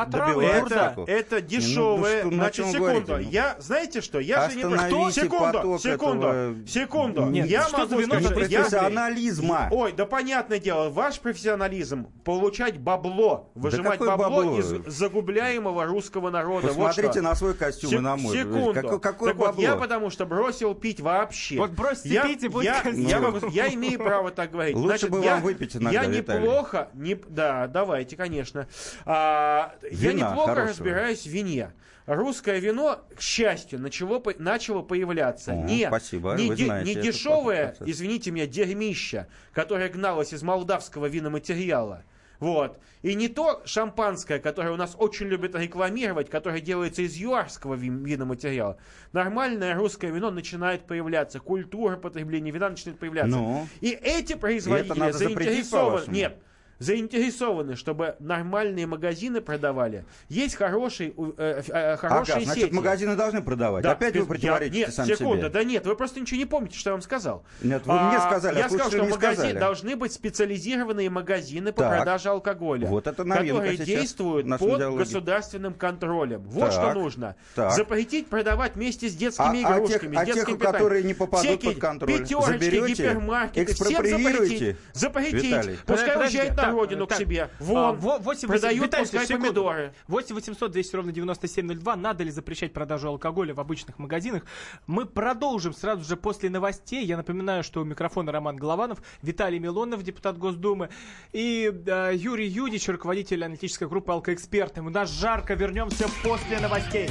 такого. 0.69 1.09
Это 1.09 1.35
ну, 1.35 1.41
дешевое. 1.41 2.19
что- 2.21 2.29
ну, 2.29 2.31
о 2.31 2.35
Значит, 2.39 2.65
секунду. 2.67 3.05
говорите? 3.07 3.29
Я, 3.31 3.55
знаете 3.59 4.01
что? 4.01 4.19
Я 4.19 4.49
же 4.49 4.55
не 4.57 4.63
Остановите 4.63 5.21
секунду, 5.21 5.53
поток 5.53 5.81
секунду, 5.81 6.27
этого- 6.27 6.67
секунду. 6.67 7.25
Нет, 7.25 7.47
я 7.47 7.63
что 7.63 7.77
могу 7.79 8.01
сказать, 8.01 8.23
Это 8.31 8.39
я- 8.45 8.59
профессионализма. 8.63 9.67
Ой, 9.71 9.91
да 9.93 10.05
понятное 10.05 10.59
дело, 10.59 10.89
ваш 10.89 11.19
профессионализм 11.19 12.07
получать 12.23 12.77
бабло, 12.79 13.49
выжимать 13.55 13.93
какое 13.93 14.09
бабло, 14.17 14.43
бабло? 14.43 14.59
из 14.59 14.65
загубляемого 14.87 15.85
русского 15.85 16.29
народа. 16.29 16.67
Вот 16.67 16.87
Посмотрите 16.87 17.11
что. 17.13 17.21
на 17.21 17.35
свой 17.35 17.53
костюм 17.53 17.89
и 17.89 17.93
Сек- 17.93 18.01
на 18.01 18.15
мой. 18.17 18.35
Секунду. 18.37 18.73
Какое, 18.73 18.99
какое 18.99 19.29
так 19.31 19.37
вот, 19.39 19.47
бабло? 19.47 19.61
я 19.63 19.75
потому 19.75 20.09
что 20.09 20.25
бросил 20.25 20.73
пить 20.75 20.99
вообще. 20.99 21.57
Вот 21.57 21.71
бросьте 21.71 22.09
я, 22.09 22.23
пить 22.27 22.43
и 22.43 22.47
будет 22.47 22.65
я, 22.65 22.81
костюм. 22.81 23.05
я, 23.07 23.19
могу- 23.19 23.47
я 23.49 23.73
имею 23.73 23.99
право 23.99 24.31
так 24.31 24.51
говорить. 24.51 24.75
Лучше 24.75 24.87
Значит, 24.87 25.09
бы 25.11 25.23
я, 25.23 25.33
вам 25.35 25.43
выпить 25.43 25.75
иногда, 25.75 26.01
Я 26.03 26.05
неплохо, 26.07 26.89
не, 26.93 27.15
да, 27.15 27.67
давайте, 27.67 28.15
конечно. 28.15 28.67
А, 29.05 29.75
я 29.91 30.13
неплохо 30.13 30.53
хорошего. 30.53 30.67
разбираюсь 30.67 31.23
в 31.23 31.29
вине. 31.29 31.71
Русское 32.05 32.59
вино, 32.59 33.01
к 33.15 33.21
счастью, 33.21 33.79
начало, 33.79 34.21
начало 34.39 34.81
появляться. 34.81 35.51
О, 35.51 35.55
не, 35.63 35.85
спасибо, 35.87 36.33
не, 36.33 36.55
де- 36.55 36.65
знаете 36.65 36.95
не 36.95 37.01
дешевое, 37.01 37.75
извините 37.85 38.31
меня, 38.31 38.47
дерьмище, 38.47 39.27
которое 39.53 39.89
гналось 39.89 40.33
из 40.33 40.41
молдавского 40.41 41.05
виноматериала. 41.05 42.03
Вот. 42.39 42.79
И 43.01 43.13
не 43.15 43.27
то 43.27 43.61
шампанское, 43.65 44.39
которое 44.39 44.71
у 44.71 44.75
нас 44.77 44.95
очень 44.97 45.27
любят 45.27 45.55
рекламировать, 45.55 46.29
которое 46.29 46.61
делается 46.61 47.01
из 47.01 47.15
юарского 47.15 47.75
вин- 47.75 48.03
виноматериала. 48.03 48.77
Нормальное 49.11 49.75
русское 49.75 50.09
вино 50.09 50.31
начинает 50.31 50.87
появляться. 50.87 51.39
Культура 51.39 51.97
потребления 51.97 52.51
вина 52.51 52.69
начинает 52.69 52.97
появляться. 52.97 53.37
Ну? 53.37 53.67
И 53.81 53.89
эти 53.89 54.33
производители 54.33 55.11
запретить, 55.11 55.69
заинтересованы... 55.69 56.11
Нет, 56.11 56.37
заинтересованы, 56.79 57.75
чтобы 57.75 58.15
нормальные 58.19 58.87
магазины 58.87 59.41
продавали. 59.41 60.05
Есть 60.29 60.55
хороший, 60.55 61.13
у- 61.15 61.33
э, 61.37 61.61
э, 61.67 61.97
хорошие 61.97 62.35
Ага, 62.37 62.43
значит, 62.45 62.63
сети. 62.65 62.73
магазины 62.75 63.15
должны 63.15 63.41
продавать. 63.41 63.83
Да, 63.83 63.91
Опять 63.91 64.13
без- 64.15 64.21
вы 64.21 64.27
противоречите 64.27 64.79
я- 64.79 64.85
Нет, 64.87 64.95
сам 64.95 65.05
секунда, 65.05 65.41
себе. 65.43 65.49
да 65.49 65.63
нет, 65.63 65.85
вы 65.85 65.95
просто 65.95 66.19
ничего 66.19 66.37
не 66.39 66.45
помните, 66.45 66.77
что 66.77 66.89
я 66.89 66.93
вам 66.93 67.01
сказал. 67.01 67.43
Нет, 67.61 67.85
вы 67.85 67.99
мне 67.99 68.19
сказали, 68.19 68.55
а 68.55 68.59
Я 68.59 68.69
сказал, 68.69 68.87
что 68.87 68.99
не 68.99 69.09
магазин, 69.09 69.35
сказали. 69.39 69.59
должны 69.59 69.95
быть 69.95 70.13
специализированные 70.13 71.09
магазины 71.09 71.71
по 71.71 71.81
Так. 71.83 71.97
продаже 71.97 72.29
алкоголя, 72.29 72.87
Вот 72.87 73.07
это 73.07 73.23
которые 73.23 73.77
действуют 73.77 74.47
под 74.49 74.59
диалоге. 74.77 74.97
государственным 74.97 75.73
контролем. 75.73 76.41
Вот 76.49 76.71
Так, 76.71 76.71
что 76.71 76.93
нужно. 76.93 77.35
так. 77.55 77.73
Запретить 77.73 78.27
продавать 78.27 78.75
вместе 78.75 79.09
с 79.09 79.15
детскими 79.15 79.63
А- 79.63 79.75
а 79.75 79.77
игрушками, 79.77 80.11
тех- 80.13 80.19
а 80.21 80.23
с 80.23 80.25
детским 80.27 80.45
тех, 80.45 80.55
у 80.55 80.57
питанием. 80.57 80.73
которых 80.83 81.03
не 81.05 81.13
попадут 81.13 81.45
Всякие 81.45 81.71
под 81.73 81.81
контроль, 81.81 82.17
пятерочки, 82.19 82.51
заберете, 82.51 82.93
гипермаркеты, 83.03 83.73
всем 83.73 83.87
запретить. 84.05 84.77
Запретить. 84.93 85.43
Виталий. 85.43 85.77
Пускай 85.85 86.17
уезжает 86.17 86.55
на 86.57 86.68
так, 86.69 86.79
родину 86.79 87.07
к 87.07 87.13
себе. 87.13 87.49
А, 87.59 87.63
Вон, 87.63 87.97
во- 87.97 88.17
8 88.19 88.47
продают 88.47 88.83
Виталий, 88.85 89.03
пускай 89.05 89.25
секунду. 89.27 89.45
помидоры. 89.45 89.93
8 90.07 90.35
800 90.35 90.71
200 90.71 90.95
ровно 90.95 91.11
9702. 91.11 91.95
Надо 91.95 92.23
ли 92.23 92.31
запрещать 92.31 92.73
продажу 92.73 93.09
алкоголя 93.09 93.53
в 93.53 93.59
обычных 93.59 93.99
магазинах? 93.99 94.43
Мы 94.87 95.05
продолжим 95.05 95.73
сразу 95.73 96.03
же 96.03 96.15
после 96.17 96.49
новостей. 96.49 97.03
Я 97.05 97.17
напоминаю, 97.17 97.63
что 97.63 97.81
у 97.81 97.83
микрофона 97.85 98.31
Роман 98.31 98.55
Голованов, 98.57 98.99
Виталий 99.21 99.59
Милонов, 99.59 100.03
депутат 100.03 100.37
Госдумы, 100.37 100.89
и 101.33 101.71
э, 101.85 102.11
Юрий 102.15 102.47
Юдич, 102.47 102.87
руководитель 102.89 103.43
аналитической 103.43 103.87
группы 103.87 104.11
«Алкоэксперты». 104.11 104.81
У 104.81 104.89
нас 104.89 105.09
жарко. 105.09 105.53
Вернемся 105.53 106.07
после 106.23 106.59
новостей. 106.59 107.09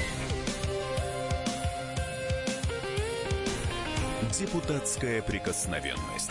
Депутатская 4.38 5.22
прикосновенность. 5.22 6.30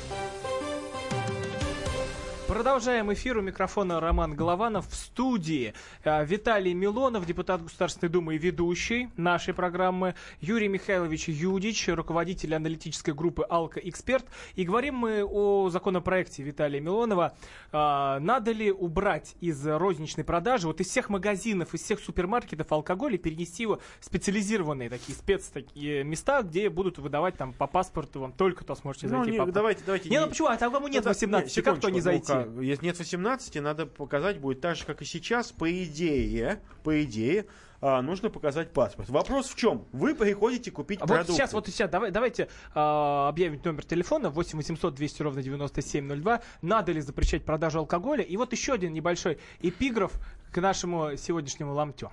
Продолжаем 2.51 3.13
эфир. 3.13 3.37
У 3.37 3.41
микрофона 3.41 4.01
Роман 4.01 4.35
Голованов. 4.35 4.85
В 4.89 4.93
студии 4.93 5.73
э, 6.03 6.25
Виталий 6.25 6.73
Милонов, 6.73 7.25
депутат 7.25 7.63
Государственной 7.63 8.09
Думы 8.09 8.35
и 8.35 8.37
ведущий 8.37 9.09
нашей 9.15 9.53
программы. 9.53 10.15
Юрий 10.41 10.67
Михайлович 10.67 11.29
Юдич, 11.29 11.87
руководитель 11.87 12.53
аналитической 12.53 13.13
группы 13.13 13.45
«Алка 13.49 13.79
Эксперт». 13.79 14.25
И 14.55 14.65
говорим 14.65 14.95
мы 14.95 15.23
о 15.23 15.69
законопроекте 15.69 16.43
Виталия 16.43 16.81
Милонова. 16.81 17.37
А, 17.71 18.19
Надо 18.19 18.51
ли 18.51 18.69
убрать 18.69 19.33
из 19.39 19.65
розничной 19.65 20.25
продажи, 20.25 20.67
вот 20.67 20.81
из 20.81 20.89
всех 20.89 21.07
магазинов, 21.07 21.73
из 21.73 21.81
всех 21.83 22.01
супермаркетов 22.01 22.69
алкоголь 22.73 23.15
и 23.15 23.17
перенести 23.17 23.63
его 23.63 23.79
в 24.01 24.05
специализированные 24.05 24.89
такие 24.89 25.17
спец 25.17 25.45
такие 25.45 26.03
места, 26.03 26.41
где 26.41 26.69
будут 26.69 26.97
выдавать 26.97 27.37
там 27.37 27.53
по 27.53 27.67
паспорту, 27.67 28.19
вам 28.19 28.33
только 28.33 28.65
то 28.65 28.75
сможете 28.75 29.07
Ну, 29.07 29.19
зайти. 29.23 29.31
не, 29.31 29.37
по- 29.37 29.49
давайте, 29.49 29.83
давайте. 29.85 30.09
Не, 30.09 30.19
ну 30.19 30.27
почему? 30.27 30.49
А 30.49 30.57
там 30.57 30.73
нет 30.87 30.95
Ну, 30.95 31.01
да, 31.03 31.09
18, 31.11 31.55
нет, 31.55 31.65
как 31.65 31.79
то 31.79 31.89
не 31.89 32.01
зайти? 32.01 32.33
ну 32.33 32.40
как, 32.43 32.63
Если 32.63 32.85
нет 32.85 32.97
18, 32.97 33.61
надо 33.61 33.85
показать 33.85 34.39
будет 34.39 34.61
так 34.61 34.75
же, 34.75 34.85
как 34.85 35.01
и 35.01 35.05
сейчас. 35.05 35.51
По 35.51 35.71
идее, 35.71 36.61
по 36.83 37.03
идее, 37.03 37.45
а, 37.81 38.01
нужно 38.01 38.29
показать 38.29 38.71
паспорт. 38.71 39.09
Вопрос 39.09 39.49
в 39.49 39.55
чем? 39.55 39.85
Вы 39.91 40.13
приходите 40.13 40.69
купить 40.71 40.99
А 41.01 41.07
продукты. 41.07 41.31
Вот 41.31 41.37
сейчас, 41.37 41.53
вот 41.53 41.67
сейчас, 41.67 41.89
давай, 41.89 42.11
давайте 42.11 42.47
а, 42.75 43.27
объявим 43.29 43.59
номер 43.63 43.83
телефона 43.85 44.29
8 44.29 44.57
800 44.57 44.93
200 44.93 45.21
ровно 45.23 45.41
9702. 45.41 46.41
Надо 46.61 46.91
ли 46.91 47.01
запрещать 47.01 47.43
продажу 47.43 47.79
алкоголя? 47.79 48.23
И 48.23 48.37
вот 48.37 48.51
еще 48.51 48.73
один 48.73 48.93
небольшой 48.93 49.39
эпиграф 49.61 50.13
к 50.51 50.61
нашему 50.61 51.17
сегодняшнему 51.17 51.73
ламтю. 51.73 52.11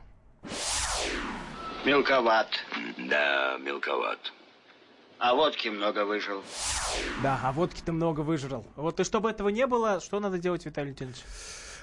Мелковат. 1.84 2.48
Да, 2.96 3.58
мелковат. 3.58 4.32
А 5.18 5.34
водки 5.34 5.68
много 5.68 6.04
выжил. 6.04 6.44
Да, 7.22 7.40
а 7.42 7.50
водки 7.50 7.82
ты 7.84 7.90
много 7.90 8.20
выжрал. 8.20 8.64
Вот 8.76 9.00
и 9.00 9.04
чтобы 9.04 9.30
этого 9.30 9.48
не 9.48 9.66
было, 9.66 10.00
что 10.00 10.20
надо 10.20 10.38
делать, 10.38 10.64
Виталий 10.64 10.94
Леонидович? 10.98 11.24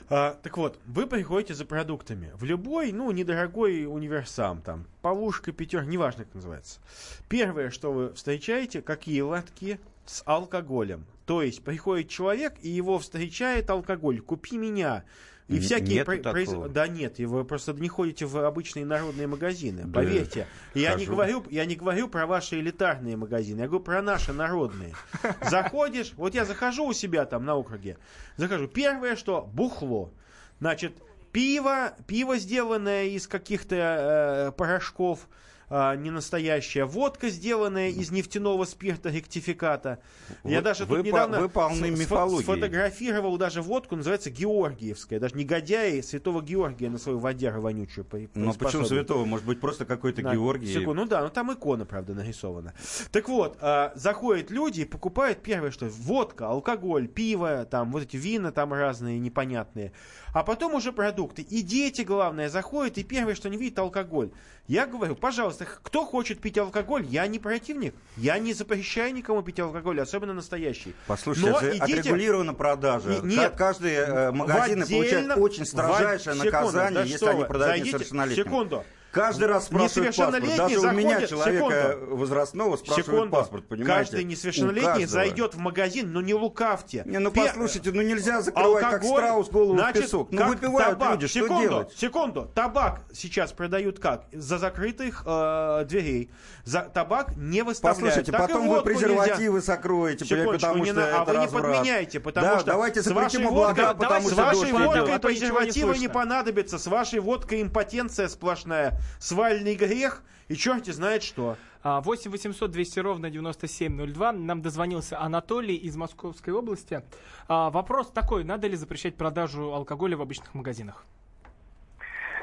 А, 0.10 0.40
так 0.42 0.56
вот, 0.58 0.80
вы 0.86 1.06
приходите 1.06 1.54
за 1.54 1.66
продуктами 1.66 2.32
в 2.36 2.46
любой, 2.46 2.94
ну, 2.94 3.12
недорогой 3.12 3.86
универсам, 3.88 4.62
там, 4.62 4.86
полушка, 5.02 5.52
пятер, 5.52 5.84
неважно, 5.84 6.24
как 6.24 6.36
называется. 6.36 6.80
Первое, 7.28 7.72
что 7.72 7.92
вы 7.92 8.14
встречаете, 8.14 8.82
какие 8.82 9.22
лотки 9.22 9.80
с 10.06 10.22
алкоголем. 10.26 11.06
То 11.26 11.42
есть 11.42 11.64
приходит 11.64 12.10
человек, 12.10 12.54
и 12.62 12.70
его 12.70 13.00
встречает 13.00 13.70
алкоголь. 13.70 14.22
Купи 14.22 14.58
меня. 14.58 15.04
И 15.48 15.58
Н- 15.58 15.62
всякие... 15.62 16.04
про- 16.04 16.18
произ-. 16.18 16.72
Да 16.72 16.88
нет, 16.88 17.20
вы 17.20 17.44
просто 17.46 17.74
не 17.74 17.88
ходите 17.88 18.26
в 18.26 18.38
обычные 18.38 18.84
народные 18.86 19.28
магазины. 19.28 19.84
Да, 19.86 19.94
Поверьте. 20.00 20.48
Я 20.74 20.96
не, 20.96 21.06
говорю, 21.06 21.46
я 21.52 21.66
не 21.66 21.76
говорю 21.76 22.08
про 22.08 22.26
ваши 22.26 22.60
элитарные 22.60 23.16
магазины, 23.16 23.62
я 23.62 23.68
говорю 23.68 23.84
про 23.84 24.02
наши 24.02 24.34
народные. 24.34 24.96
Заходишь, 25.42 26.14
вот 26.16 26.34
я 26.34 26.46
захожу 26.46 26.86
у 26.88 26.94
себя 26.94 27.26
там 27.26 27.46
на 27.46 27.56
округе, 27.56 27.98
захожу. 28.38 28.68
Первое, 28.68 29.16
что 29.16 29.42
бухло. 29.54 30.12
Значит, 30.60 30.98
пиво, 31.32 31.94
пиво, 32.08 32.38
сделанное 32.38 33.06
из 33.06 33.28
каких-то 33.28 33.76
э, 33.76 34.52
порошков, 34.58 35.28
а, 35.70 35.96
не 35.96 36.12
настоящая. 36.12 36.86
Водка, 36.86 37.30
сделанная 37.30 37.90
из 37.90 38.12
нефтяного 38.12 38.66
спирта 38.66 39.10
ректификата. 39.10 40.00
Я 40.44 40.58
Вы- 40.60 40.64
даже 40.64 40.86
вы 40.86 40.98
тут 40.98 41.06
недавно 41.08 41.40
вы 41.40 41.50
полны 41.50 41.86
сфо- 41.88 42.42
сфотографировал 42.42 43.38
даже 43.38 43.62
водку, 43.62 43.96
называется 43.96 44.30
Георгиевская. 44.30 45.20
Даже 45.20 45.36
негодяи 45.36 46.02
святого 46.02 46.42
Георгия 46.42 46.90
на 46.90 46.98
свою 46.98 47.20
водяру 47.20 47.62
вонючую 47.62 48.06
по- 48.06 48.20
Ну 48.36 48.54
почему 48.54 48.86
святого? 48.86 49.26
Может 49.26 49.46
быть, 49.46 49.60
просто 49.60 49.86
какой-то 49.86 50.22
Да, 50.22 50.34
Георгий. 50.34 50.68
секунду. 50.72 50.94
ну 51.02 51.06
да, 51.08 51.22
ну 51.24 51.30
там 51.30 51.52
икона, 51.54 51.86
правда, 51.86 52.14
нарисована. 52.14 52.74
Так 53.12 53.28
вот, 53.30 53.58
а, 53.62 53.92
заходят 53.96 54.52
люди 54.52 54.82
и 54.82 54.86
покупают 54.86 55.42
первое, 55.42 55.72
что 55.72 55.88
водка, 55.88 56.48
алкоголь, 56.48 57.08
пиво, 57.08 57.66
там 57.66 57.92
вот 57.92 58.04
эти 58.04 58.18
вина 58.18 58.52
там 58.52 58.74
разные, 58.74 59.20
непонятные. 59.20 59.92
А 60.34 60.44
потом 60.44 60.76
уже 60.76 60.92
продукты. 60.92 61.42
И 61.42 61.62
дети, 61.62 62.02
главное, 62.02 62.50
заходят, 62.50 62.98
и 62.98 63.04
первое, 63.04 63.36
что 63.36 63.48
они 63.48 63.58
видят, 63.58 63.80
алкоголь. 63.80 64.32
Я 64.68 64.88
говорю, 64.88 65.16
пожалуйста, 65.16 65.66
кто 65.84 66.06
хочет 66.06 66.40
пить 66.40 66.58
алкоголь, 66.58 67.06
я 67.06 67.28
не 67.28 67.38
противник. 67.38 67.94
Я 68.18 68.40
не 68.40 68.52
запрещаю 68.54 69.14
никому 69.14 69.44
пить 69.44 69.60
алкоголь, 69.60 70.02
особенно 70.02 70.34
настоящий. 70.34 70.96
Послушайте, 71.06 71.52
Но 71.52 71.60
идите- 71.60 72.00
отрегулирована 72.00 72.54
продажа. 72.56 73.14
И- 73.14 73.22
нет. 73.28 73.52
Ка- 73.52 73.58
Каждые 73.58 74.00
э, 74.00 74.32
получают 74.32 74.82
отдельном- 74.84 75.40
очень 75.40 75.66
строжайшее 75.68 76.34
в- 76.36 76.44
наказание, 76.44 76.72
секунду, 76.74 76.94
да 76.96 77.04
если 77.04 77.26
они 77.28 77.44
продают 77.44 77.86
несовершеннолетним. 77.86 78.44
Секунду. 78.46 78.84
Каждый 79.16 79.48
раз 79.48 79.66
спрашивают 79.68 80.14
паспорт. 80.16 80.56
Даже 80.58 80.80
у 80.80 80.92
меня, 80.92 81.10
заходит- 81.22 81.30
человека 81.30 81.92
секунду. 81.98 82.16
возрастного, 82.18 82.76
спрашивают 82.76 83.06
Секунду. 83.06 83.32
паспорт, 83.32 83.66
понимаете? 83.68 83.94
Каждый 84.12 84.24
несовершеннолетний 84.26 85.06
зайдет 85.06 85.54
в 85.56 85.58
магазин, 85.58 86.12
но 86.12 86.20
не 86.22 86.34
лукавьте. 86.34 87.04
Не, 87.06 87.20
ну 87.20 87.32
Пе- 87.32 87.46
послушайте, 87.46 87.92
ну 87.94 88.02
нельзя 88.02 88.42
закрывать 88.42 88.84
как 88.84 88.94
алкоголь, 88.96 89.18
страус 89.22 89.50
голову 89.50 89.74
в 89.76 89.78
значит, 89.78 90.04
песок. 90.04 90.32
Ну 90.32 90.38
как 90.40 90.48
выпивают 90.50 90.90
табак. 91.00 91.12
люди, 91.14 91.28
что 91.28 91.40
секунду, 91.40 91.62
делать? 91.70 91.94
Секунду. 91.96 92.52
Табак 92.54 93.02
сейчас 93.14 93.54
продают 93.54 94.00
как? 94.00 94.26
За 94.34 94.58
закрытых 94.58 95.24
э, 95.26 95.86
дверей. 95.88 96.30
За 96.66 96.82
табак 96.82 97.38
не 97.38 97.62
выставляют. 97.64 98.00
Послушайте, 98.04 98.32
Так 98.34 98.42
потом 98.42 98.68
вы 98.68 98.82
презервативы 98.82 99.62
нельзя. 99.62 100.26
Секундочку, 100.26 100.68
потому 100.68 100.84
не 100.84 100.92
что 100.92 101.00
на- 101.00 101.06
а 101.06 101.22
это 101.24 101.32
вы 101.32 101.38
не 101.40 101.46
разврат. 101.46 101.64
подменяйте, 101.78 102.20
потому 102.20 102.48
да, 102.48 102.58
что 102.58 102.66
давайте 102.66 103.02
с 103.02 103.08
вашей 103.08 103.38
запретим 103.38 103.48
облака, 103.48 103.94
потому 103.94 104.28
с 104.30 104.34
что 104.34 104.42
вашей 104.44 104.72
дождь 104.72 104.72
водкой- 104.74 105.16
а 105.16 105.20
презервативы 105.20 105.94
не 105.94 105.98
слышно. 106.00 106.14
понадобится. 106.14 106.78
С 106.80 106.88
вашей 106.88 107.20
водкой 107.22 107.62
импотенция 107.62 108.28
сплошная. 108.28 109.00
Свальный 109.20 109.76
грех 109.76 110.24
и 110.48 110.56
черти 110.56 110.92
знает 110.92 111.24
что. 111.24 111.58
А, 111.84 112.02
8 112.02 112.32
800 112.32 112.72
200 112.72 113.00
ровно 113.00 113.30
9702. 113.30 114.32
Нам 114.32 114.62
дозвонился 114.62 115.20
Анатолий 115.20 115.76
из 115.76 115.96
Московской 115.96 116.54
области. 116.54 117.04
А, 117.48 117.70
Вопрос 117.70 118.12
такой, 118.12 118.44
надо 118.44 118.68
ли 118.68 118.76
запрещать 118.76 119.16
продажу 119.16 119.74
алкоголя 119.74 120.18
в 120.18 120.22
обычных 120.22 120.54
магазинах? 120.54 121.06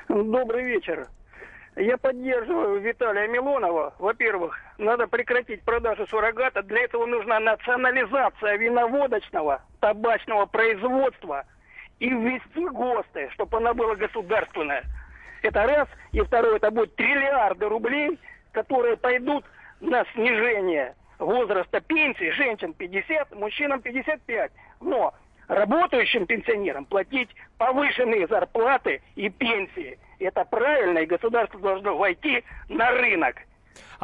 Добрый 0.08 0.64
вечер. 0.64 1.08
Я 1.76 1.96
поддерживаю 1.96 2.80
Виталия 2.80 3.26
Милонова. 3.28 3.94
Во-первых, 3.98 4.58
надо 4.76 5.06
прекратить 5.06 5.62
продажу 5.62 6.06
суррогата. 6.06 6.62
Для 6.62 6.82
этого 6.82 7.06
нужна 7.06 7.40
национализация 7.40 8.56
виноводочного 8.56 9.62
табачного 9.80 10.44
производства 10.46 11.44
и 11.98 12.10
ввести 12.10 12.68
ГОСТы, 12.68 13.30
чтобы 13.32 13.56
она 13.56 13.72
была 13.72 13.94
государственная. 13.94 14.84
Это 15.42 15.66
раз. 15.66 15.88
И 16.12 16.20
второе, 16.20 16.56
это 16.56 16.70
будет 16.70 16.94
триллиарды 16.96 17.68
рублей, 17.68 18.18
которые 18.52 18.96
пойдут 18.96 19.44
на 19.80 20.04
снижение 20.14 20.94
возраста 21.18 21.80
пенсии 21.80 22.30
женщин 22.30 22.72
50, 22.72 23.34
мужчинам 23.34 23.80
55. 23.80 24.52
Но 24.80 25.14
работающим 25.48 26.26
пенсионерам 26.26 26.84
платить 26.84 27.30
повышенные 27.58 28.26
зарплаты 28.26 29.02
и 29.16 29.28
пенсии. 29.28 29.98
Это 30.18 30.44
правильно, 30.44 30.98
и 30.98 31.06
государство 31.06 31.58
должно 31.60 31.96
войти 31.96 32.44
на 32.68 32.90
рынок. 32.92 33.36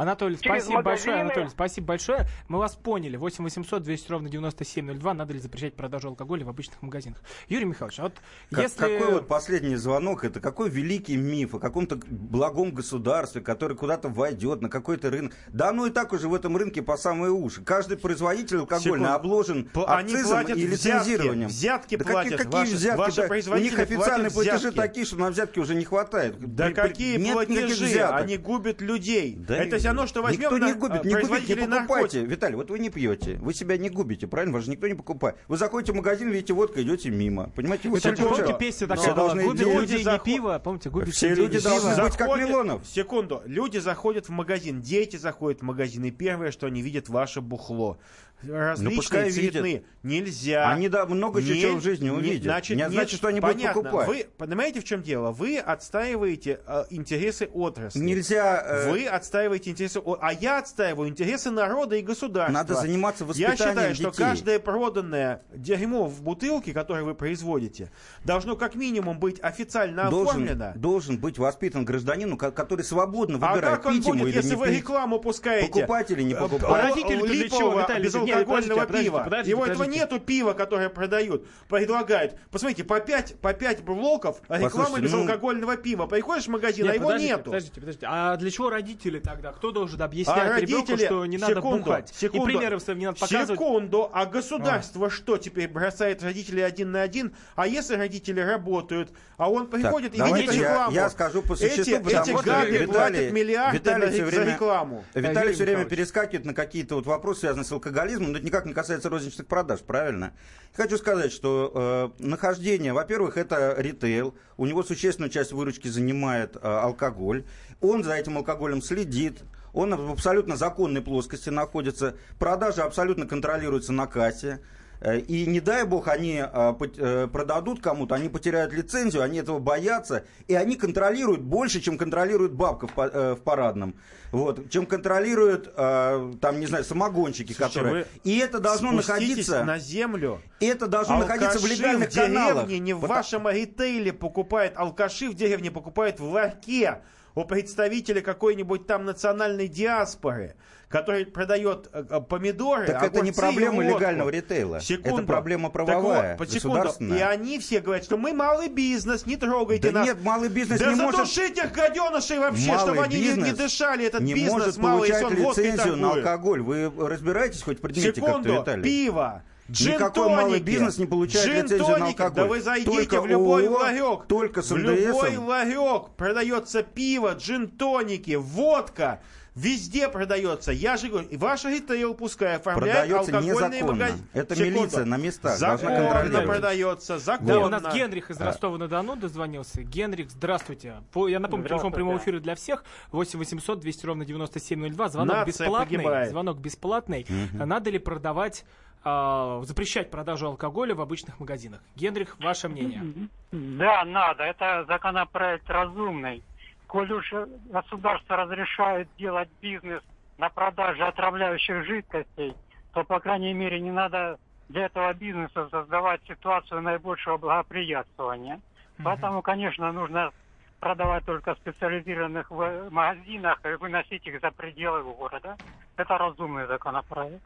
Анатолий, 0.03 0.37
Через 0.39 0.63
спасибо 0.65 0.83
большое. 0.83 1.09
магазины. 1.17 1.31
Анатолий, 1.33 1.49
спасибо 1.51 1.87
большое. 1.89 2.27
Мы 2.49 2.59
вас 2.59 2.77
поняли. 2.77 3.17
8 3.17 3.43
800 3.45 3.83
200 3.83 4.11
ровно 4.13 4.29
9702. 4.31 5.15
Надо 5.15 5.33
ли 5.33 5.41
запрещать 5.41 5.75
продажу 5.75 6.09
алкоголя 6.09 6.45
в 6.45 6.49
обычных 6.49 6.81
магазинах? 6.83 7.19
Юрий 7.49 7.65
Михайлович, 7.65 7.99
а 7.99 8.03
вот 8.05 8.13
Как- 8.51 8.63
если... 8.63 8.79
Какой 8.81 9.13
вот 9.15 9.29
последний 9.29 9.77
звонок, 9.77 10.25
это 10.25 10.41
какой 10.41 10.71
великий 10.71 11.17
миф 11.17 11.55
о 11.55 11.59
каком-то 11.59 11.97
благом 12.07 12.73
государстве, 12.73 13.41
который 13.41 13.77
куда-то 13.77 14.09
войдет 14.09 14.61
на 14.63 14.69
какой-то 14.69 15.11
рынок. 15.11 15.33
Да 15.49 15.71
оно 15.71 15.87
и 15.87 15.91
так 15.91 16.13
уже 16.13 16.29
в 16.29 16.35
этом 16.35 16.57
рынке 16.57 16.81
по 16.83 16.97
самые 16.97 17.33
уши. 17.33 17.63
Каждый 17.63 17.97
производитель 17.99 18.59
алкогольный 18.59 18.85
Секунду. 19.07 19.13
обложен 19.13 19.65
П- 19.65 19.85
они 19.87 20.15
акцизом 20.15 20.31
платят 20.45 20.57
и 20.59 20.67
взятки. 20.67 21.05
лицензированием. 21.07 21.49
Взятки 21.49 21.97
да 21.97 22.05
платят. 22.05 22.33
Какие, 22.33 22.45
какие 22.47 22.61
Ваши- 22.61 22.75
взятки? 22.77 22.99
ваши 22.99 23.17
да? 23.17 23.25
У 23.25 23.29
производители 23.29 23.71
них 23.71 23.79
официальные 23.81 24.31
платят 24.31 24.35
платежи 24.35 24.57
взятки. 24.71 24.77
такие, 24.77 25.07
что 25.07 25.17
на 25.17 25.31
взятки 25.31 25.59
уже 25.59 25.75
не 25.75 25.85
хватает. 25.85 26.37
Да 26.55 26.67
При- 26.67 26.75
какие 26.75 27.17
нет 27.19 27.33
платежи? 27.33 28.01
Они 28.05 28.37
губят 28.37 28.81
людей. 28.81 29.35
Да 29.37 29.57
Это 29.57 29.79
все 29.89 29.97
равно, 29.97 30.07
что 30.07 30.23
возьмем 30.23 30.41
Никто 30.43 30.59
на- 30.59 30.67
не 30.67 30.73
губит, 30.75 31.05
не 31.05 31.15
э, 31.15 31.21
губите, 31.23 31.55
не 31.55 31.61
покупайте. 31.61 31.67
наркотиков. 31.67 32.29
Виталий, 32.29 32.57
вот 32.57 32.71
вы 32.71 32.79
не 32.79 32.91
пьете, 32.91 33.39
вы 33.41 33.55
себя 33.55 33.77
не 33.77 33.89
губите, 33.91 34.27
правильно? 34.27 34.55
Вас 34.55 34.65
же 34.65 34.71
никто 34.71 34.87
не 34.89 34.95
покупает. 34.95 35.37
Вы 35.49 35.57
заходите 35.57 35.93
в 35.93 35.97
магазин, 35.97 36.31
видите 36.31 36.53
водка, 36.53 36.83
идете 36.83 37.11
мимо. 37.11 37.51
Понимаете, 37.55 37.89
вы 37.89 38.01
помните, 38.01 38.45
что? 38.45 38.53
песня 38.55 38.87
такая 38.87 39.15
была? 39.15 39.15
должны 39.15 39.45
Губит 39.45 39.61
людей 39.61 40.05
не 40.05 40.19
пиво. 40.25 40.61
Помните, 40.63 40.91
губит 40.91 41.15
Все 41.15 41.35
люди 41.35 41.57
не 41.57 41.63
должны 41.63 41.95
пиво. 41.95 42.05
быть 42.05 42.17
как 42.17 42.37
Милонов. 42.39 42.87
Секунду. 42.87 43.43
Люди 43.47 43.79
заходят 43.79 44.27
в 44.27 44.31
магазин, 44.31 44.81
дети 44.83 45.17
заходят 45.17 45.61
в 45.61 45.65
магазин, 45.65 46.05
и 46.05 46.11
первое, 46.11 46.51
что 46.51 46.67
они 46.67 46.83
видят, 46.83 47.09
ваше 47.09 47.41
бухло. 47.41 47.99
Различные 48.43 48.91
Ну, 48.91 48.97
пускай 49.03 49.31
цветные. 49.33 49.73
видят. 49.75 49.85
Нельзя. 50.05 50.69
Они, 50.71 50.89
да, 50.89 51.07
много 51.07 51.43
чего 51.43 51.55
Не- 51.73 51.77
в 51.77 51.83
жизни 51.83 52.05
не- 52.05 52.11
увидят. 52.13 52.45
Значит, 52.45 52.77
Не 52.77 52.83
нет, 52.85 52.93
значит, 52.93 53.19
что 53.19 53.29
они 53.29 53.41
будут 53.41 53.57
понятно. 53.57 53.83
покупать. 53.83 54.07
Вы 54.09 54.27
понимаете, 54.39 54.81
в 54.81 54.85
чем 54.85 55.03
дело? 55.03 55.33
Вы 55.33 55.59
отстаиваете 55.59 56.61
э, 56.67 56.85
интересы 56.91 57.49
отрасли. 57.53 57.99
Нельзя... 57.99 58.63
э, 58.65 58.91
Вы 58.91 59.07
отстаиваете 59.07 59.71
интересы, 59.71 60.01
а 60.21 60.33
я 60.33 60.59
отстаиваю 60.59 61.09
интересы 61.09 61.51
народа 61.51 61.97
и 61.97 62.03
государства. 62.03 62.53
Надо 62.53 62.75
заниматься 62.75 63.25
Я 63.25 63.29
воспитанием 63.29 63.57
считаю, 63.59 63.95
что 63.95 64.05
детей. 64.11 64.17
каждое 64.25 64.59
проданное 64.61 65.43
дерьмо 65.55 66.07
в 66.07 66.23
бутылке, 66.23 66.73
которое 66.73 67.03
вы 67.03 67.15
производите, 67.15 67.91
должно 68.25 68.55
как 68.57 68.77
минимум 68.77 69.19
быть 69.19 69.41
официально 69.41 70.09
должен, 70.11 70.45
оформлено. 70.45 70.73
должен 70.77 71.19
быть 71.19 71.39
воспитан 71.39 71.85
гражданин, 71.85 72.37
ко- 72.37 72.53
который 72.53 72.85
свободно 72.85 73.39
А 73.43 73.53
выбирает, 73.53 73.77
как 73.79 73.87
он 73.87 74.01
будет, 74.01 74.35
если 74.35 74.51
не 74.51 74.57
вы 74.57 74.69
пить. 74.69 74.77
рекламу 74.79 75.19
пускаете? 75.19 75.67
Покупать 75.73 76.11
или 76.13 76.23
не 76.23 76.35
э, 76.35 76.37
покупать? 76.39 76.63
э, 76.71 76.89
Родители-то 76.89 77.27
для 77.27 77.49
чего, 77.49 77.81
Виталий? 77.81 78.09
Нет, 78.29 78.47
безалкогольного 78.47 78.81
подождите, 78.81 78.87
подождите, 78.87 79.11
пива. 79.11 79.25
подождите, 79.25 79.51
Его 79.51 79.65
этого 79.65 79.79
подождите. 79.85 80.01
нету 80.05 80.21
пива, 80.21 80.53
которое 80.53 80.89
продают, 80.89 81.47
предлагают. 81.69 82.37
Посмотрите, 82.51 82.85
по 82.85 83.01
5, 83.01 83.41
по 83.41 83.53
5 83.53 83.83
блоков 83.85 84.41
реклама 84.49 84.69
Послушайте, 84.71 84.97
ну- 84.97 85.03
безалкогольного 85.25 85.77
пива. 85.77 86.07
Приходишь 86.07 86.45
в 86.45 86.49
магазин, 86.49 86.85
а 86.85 86.89
Нет, 86.89 86.97
его 86.97 87.05
подождите, 87.07 87.33
нету. 87.33 87.45
Подождите, 87.45 87.81
подождите. 87.81 88.07
А 88.09 88.37
для 88.37 88.51
чего 88.51 88.71
родители 88.71 89.19
тогда? 89.19 89.53
Кто 89.53 89.71
должен 89.71 90.01
объяснять 90.03 90.37
А 90.39 90.61
ребенку, 90.61 90.89
родители, 90.91 91.07
что 91.07 91.27
не 91.27 91.39
надо 91.39 91.55
секунду, 91.55 91.85
бухать? 91.85 92.13
секунду, 92.15 92.49
И 92.49 92.53
примеров 92.53 92.89
не 92.89 93.07
надо 93.07 93.19
показывать. 93.19 93.49
Секунду, 93.59 94.11
а 94.13 94.27
государство 94.27 95.11
что 95.11 95.37
теперь 95.37 95.69
бросает 95.69 96.23
родителей 96.23 96.63
один 96.63 96.93
на 96.93 97.03
один? 97.03 97.35
А 97.57 97.67
если 97.67 97.95
родители 97.97 98.41
работают, 98.41 99.11
а 99.37 99.51
он 99.51 99.67
приходит 99.67 100.15
и 100.15 100.19
давайте 100.19 100.43
видит 100.49 100.55
я- 100.63 100.69
рекламу? 100.71 100.95
я 100.95 101.11
скажу 101.11 101.43
по 101.43 101.55
существу, 101.57 101.83
эти, 101.83 102.03
потому 102.03 102.23
эти 102.23 102.31
гады 102.49 102.71
Виталий- 102.71 102.87
платят 102.87 103.33
миллиарды 103.33 103.79
Виталий 103.79 104.07
на- 104.07 104.13
всё 104.13 104.25
за 104.25 104.31
время- 104.31 104.53
рекламу. 104.55 105.05
Виталий 105.15 105.53
все 105.55 105.65
время 105.65 105.85
перескакивает 105.85 106.45
на 106.45 106.55
какие-то 106.55 106.97
вот 106.97 107.07
вопросы, 107.07 107.41
связанные 107.41 107.65
с 107.65 107.73
алкоголизмом, 107.73 108.18
но 108.27 108.37
это 108.37 108.47
никак 108.47 108.67
не 108.67 108.73
касается 108.73 109.09
розничных 109.09 109.47
продаж, 109.47 109.81
правильно? 109.81 110.33
Хочу 110.75 110.99
сказать, 110.99 111.33
что 111.33 112.15
э, 112.19 112.23
нахождение, 112.23 112.93
во-первых, 112.93 113.37
это 113.37 113.75
ритейл, 113.79 114.35
у 114.57 114.67
него 114.67 114.83
существенную 114.83 115.31
часть 115.31 115.53
выручки 115.53 115.89
занимает 115.89 116.57
э, 116.57 116.61
алкоголь, 116.61 117.45
он 117.81 118.05
за 118.05 118.15
этим 118.15 118.37
алкоголем 118.37 118.83
следит, 118.83 119.43
он 119.73 119.95
в 119.95 120.13
абсолютно 120.13 120.57
законной 120.57 121.03
плоскости 121.03 121.51
находится, 121.51 122.17
продажи 122.39 122.81
абсолютно 122.81 123.27
контролируются 123.27 123.93
на 123.93 124.07
кассе. 124.07 124.61
Э, 125.01 125.19
И 125.21 125.47
не 125.47 125.61
дай 125.61 125.85
бог 125.85 126.09
они 126.09 126.43
пот- 126.79 126.99
э, 126.99 127.29
продадут 127.29 127.81
кому-то, 127.81 128.15
они 128.17 128.29
потеряют 128.29 128.73
лицензию, 128.73 129.23
они 129.23 129.39
этого 129.39 129.59
боятся, 129.61 130.25
и 130.49 130.55
они 130.55 130.75
контролируют 130.77 131.41
больше, 131.41 131.81
чем 131.81 131.97
контролирует 131.99 132.53
бабка 132.53 132.87
в, 132.89 132.93
па- 132.93 133.11
э, 133.13 133.35
в 133.35 133.41
парадном, 133.43 133.95
вот, 134.33 134.69
чем 134.71 134.87
контролируют, 134.87 135.73
э, 135.77 136.33
там, 136.41 136.59
не 136.61 136.67
знаю, 136.67 136.83
самогонщики, 136.85 137.53
Слушайте, 137.53 137.79
которые... 137.81 138.07
И 138.25 138.39
это 138.39 138.59
должно 138.59 138.91
находиться... 138.93 139.63
на 139.65 139.79
землю. 139.79 140.41
И 140.61 140.67
это 140.67 140.89
должно 140.89 141.19
находиться 141.19 141.59
в 141.59 141.63
Алкаши 141.63 141.77
легальных 141.81 142.09
в 142.11 142.13
деревне 142.13 142.35
каналах. 142.37 142.69
не 142.69 142.93
в 142.93 143.01
Потому- 143.01 143.15
вашем 143.15 143.49
ритейле 143.49 144.13
покупают, 144.13 144.75
алкаши 144.77 145.29
в 145.31 145.35
деревне 145.35 145.71
покупают 145.71 146.19
в 146.19 146.25
ларьке 146.25 147.03
у 147.37 147.45
представителя 147.45 148.21
какой-нибудь 148.21 148.89
там 148.89 149.05
национальной 149.05 149.69
диаспоры, 149.69 150.57
который 150.89 151.27
продает 151.27 151.89
э, 151.93 152.05
э, 152.09 152.21
помидоры, 152.21 152.87
Так 152.87 153.03
это 153.03 153.21
не 153.21 153.31
огурцы 153.31 153.41
проблема 153.41 153.85
легального 153.85 154.31
ритейла. 154.31 154.81
Секунду. 154.81 155.19
Это 155.19 155.27
проблема 155.27 155.65
Так 155.65 155.73
правовая, 155.73 156.37
вот, 156.39 156.51
секунду. 156.51 156.77
государственная. 156.77 157.19
И 157.19 157.21
они 157.21 157.59
все 157.59 157.81
говорят, 157.81 158.05
что 158.05 158.17
мы 158.17 158.33
малый 158.33 158.69
бизнес, 158.69 159.27
не 159.27 159.37
трогайте 159.37 159.91
Да 159.91 159.99
нас. 160.01 160.07
нет, 160.09 160.23
малый 160.23 160.49
бизнес 160.49 160.81
да 160.81 160.93
не 160.95 161.01
может- 161.01 161.27
задушить 161.27 161.59
их 161.59 161.73
гаденышей 161.73 162.39
вообще, 162.39 162.69
Малый 162.69 162.81
чтобы 162.81 163.03
они 163.03 163.17
не, 163.21 163.33
не 163.43 163.53
дышали 163.53 164.07
этот 164.07 164.23
не 164.23 164.35
бизнес 164.35 164.53
может 164.53 164.77
малый, 164.79 165.09
если 165.09 165.25
он 165.25 165.35
лицензию 165.35 165.97
на 165.97 166.13
алкоголь. 166.13 166.63
Вы 166.63 166.91
разбираетесь 167.07 167.63
хоть 167.63 167.79
в 167.79 167.81
предмете 167.83 168.15
Секунду, 168.15 168.49
как-то, 168.55 168.71
Виталий? 168.73 168.83
пиво, 168.83 169.43
Никакой 169.69 170.29
малый 170.31 170.61
бизнес 170.61 170.97
не 170.97 171.05
получает 171.05 171.65
лицензию 171.65 171.99
на 171.99 172.07
алкоголь. 172.07 172.35
Да 172.35 172.45
вы 172.47 172.61
зайдите 172.63 172.91
Только 172.91 173.21
в 173.21 173.27
любой 173.27 173.67
ООО, 173.69 173.79
ларек. 173.79 174.27
только 174.27 174.63
с 174.63 174.71
в 174.71 174.77
любой 174.79 175.37
ларек 175.37 176.11
продается 176.17 176.83
пиво, 176.83 177.35
джин-тоники, 177.35 178.37
водка. 178.37 179.21
Везде 179.59 180.09
продается. 180.09 180.71
Я 180.73 180.97
же 180.97 181.09
говорю, 181.09 181.27
и 181.29 181.37
ваш 181.37 181.65
ритейл 181.65 182.15
пускай 182.15 182.57
оформляет 182.57 183.09
Продается 183.09 183.37
алкогольные 183.37 183.71
незаконно. 183.71 183.93
магазины. 184.05 184.29
Это 184.33 184.55
Секунду. 184.57 184.79
милиция 184.81 185.05
на 185.05 185.17
местах 185.17 185.59
должна 185.59 185.77
Законно 185.79 185.99
контролировать. 186.11 186.47
продается, 186.47 187.19
законно. 187.19 187.49
Да, 187.53 187.59
у 187.61 187.69
нас 187.69 187.95
Генрих 187.95 188.31
из 188.31 188.41
Ростова-на-Дону 188.41 189.17
дозвонился. 189.17 189.83
Генрих, 189.83 190.31
здравствуйте. 190.31 191.03
По- 191.13 191.27
я 191.29 191.41
напомню, 191.41 191.69
телефон 191.69 191.93
прямого 191.93 192.19
эфира 192.19 192.39
для 192.41 192.55
всех. 192.55 192.85
8 193.11 193.39
800 193.39 193.81
200 193.81 194.07
ровно 194.07 194.25
9702. 194.25 195.09
Звонок 195.09 195.37
Нация 195.39 195.47
бесплатный. 195.67 195.97
погибает. 195.99 196.31
Звонок 196.31 196.59
бесплатный. 196.59 197.27
А 197.59 197.67
Надо 197.67 197.91
ли 197.91 197.99
продавать, 197.99 198.65
а, 199.05 199.63
запрещать 199.65 200.11
продажу 200.11 200.47
алкоголя 200.47 200.95
в 200.95 201.01
обычных 201.01 201.41
магазинах? 201.41 201.81
Генрих, 201.97 202.37
ваше 202.39 202.69
мнение. 202.69 203.29
Да, 203.51 204.05
надо. 204.05 204.45
Это 204.45 204.85
законопроект 204.87 205.69
разумный. 205.69 206.45
Коль 206.89 207.13
уж 207.13 207.33
государство 207.67 208.37
разрешает 208.37 209.09
делать 209.19 209.51
бизнес 209.61 210.03
на 210.39 210.49
продаже 210.49 211.05
отравляющих 211.05 211.85
жидкостей, 211.85 212.55
то, 212.95 213.05
по 213.05 213.21
крайней 213.21 213.53
мере, 213.53 213.79
не 213.79 213.91
надо 213.91 214.39
для 214.69 214.87
этого 214.87 215.13
бизнеса 215.13 215.69
создавать 215.71 216.21
ситуацию 216.27 216.81
наибольшего 216.81 217.37
благоприятствования. 217.37 218.61
Поэтому, 219.03 219.43
конечно, 219.43 219.93
нужно 219.93 220.33
продавать 220.81 221.25
только 221.27 221.55
в 221.55 221.59
специализированных 221.59 222.51
магазинах 222.51 223.61
и 223.65 223.75
выносить 223.75 224.27
их 224.27 224.41
за 224.41 224.51
пределы 224.51 225.03
города. 225.03 225.59
Это 225.97 226.17
разумный 226.17 226.67
законопроект. 226.67 227.45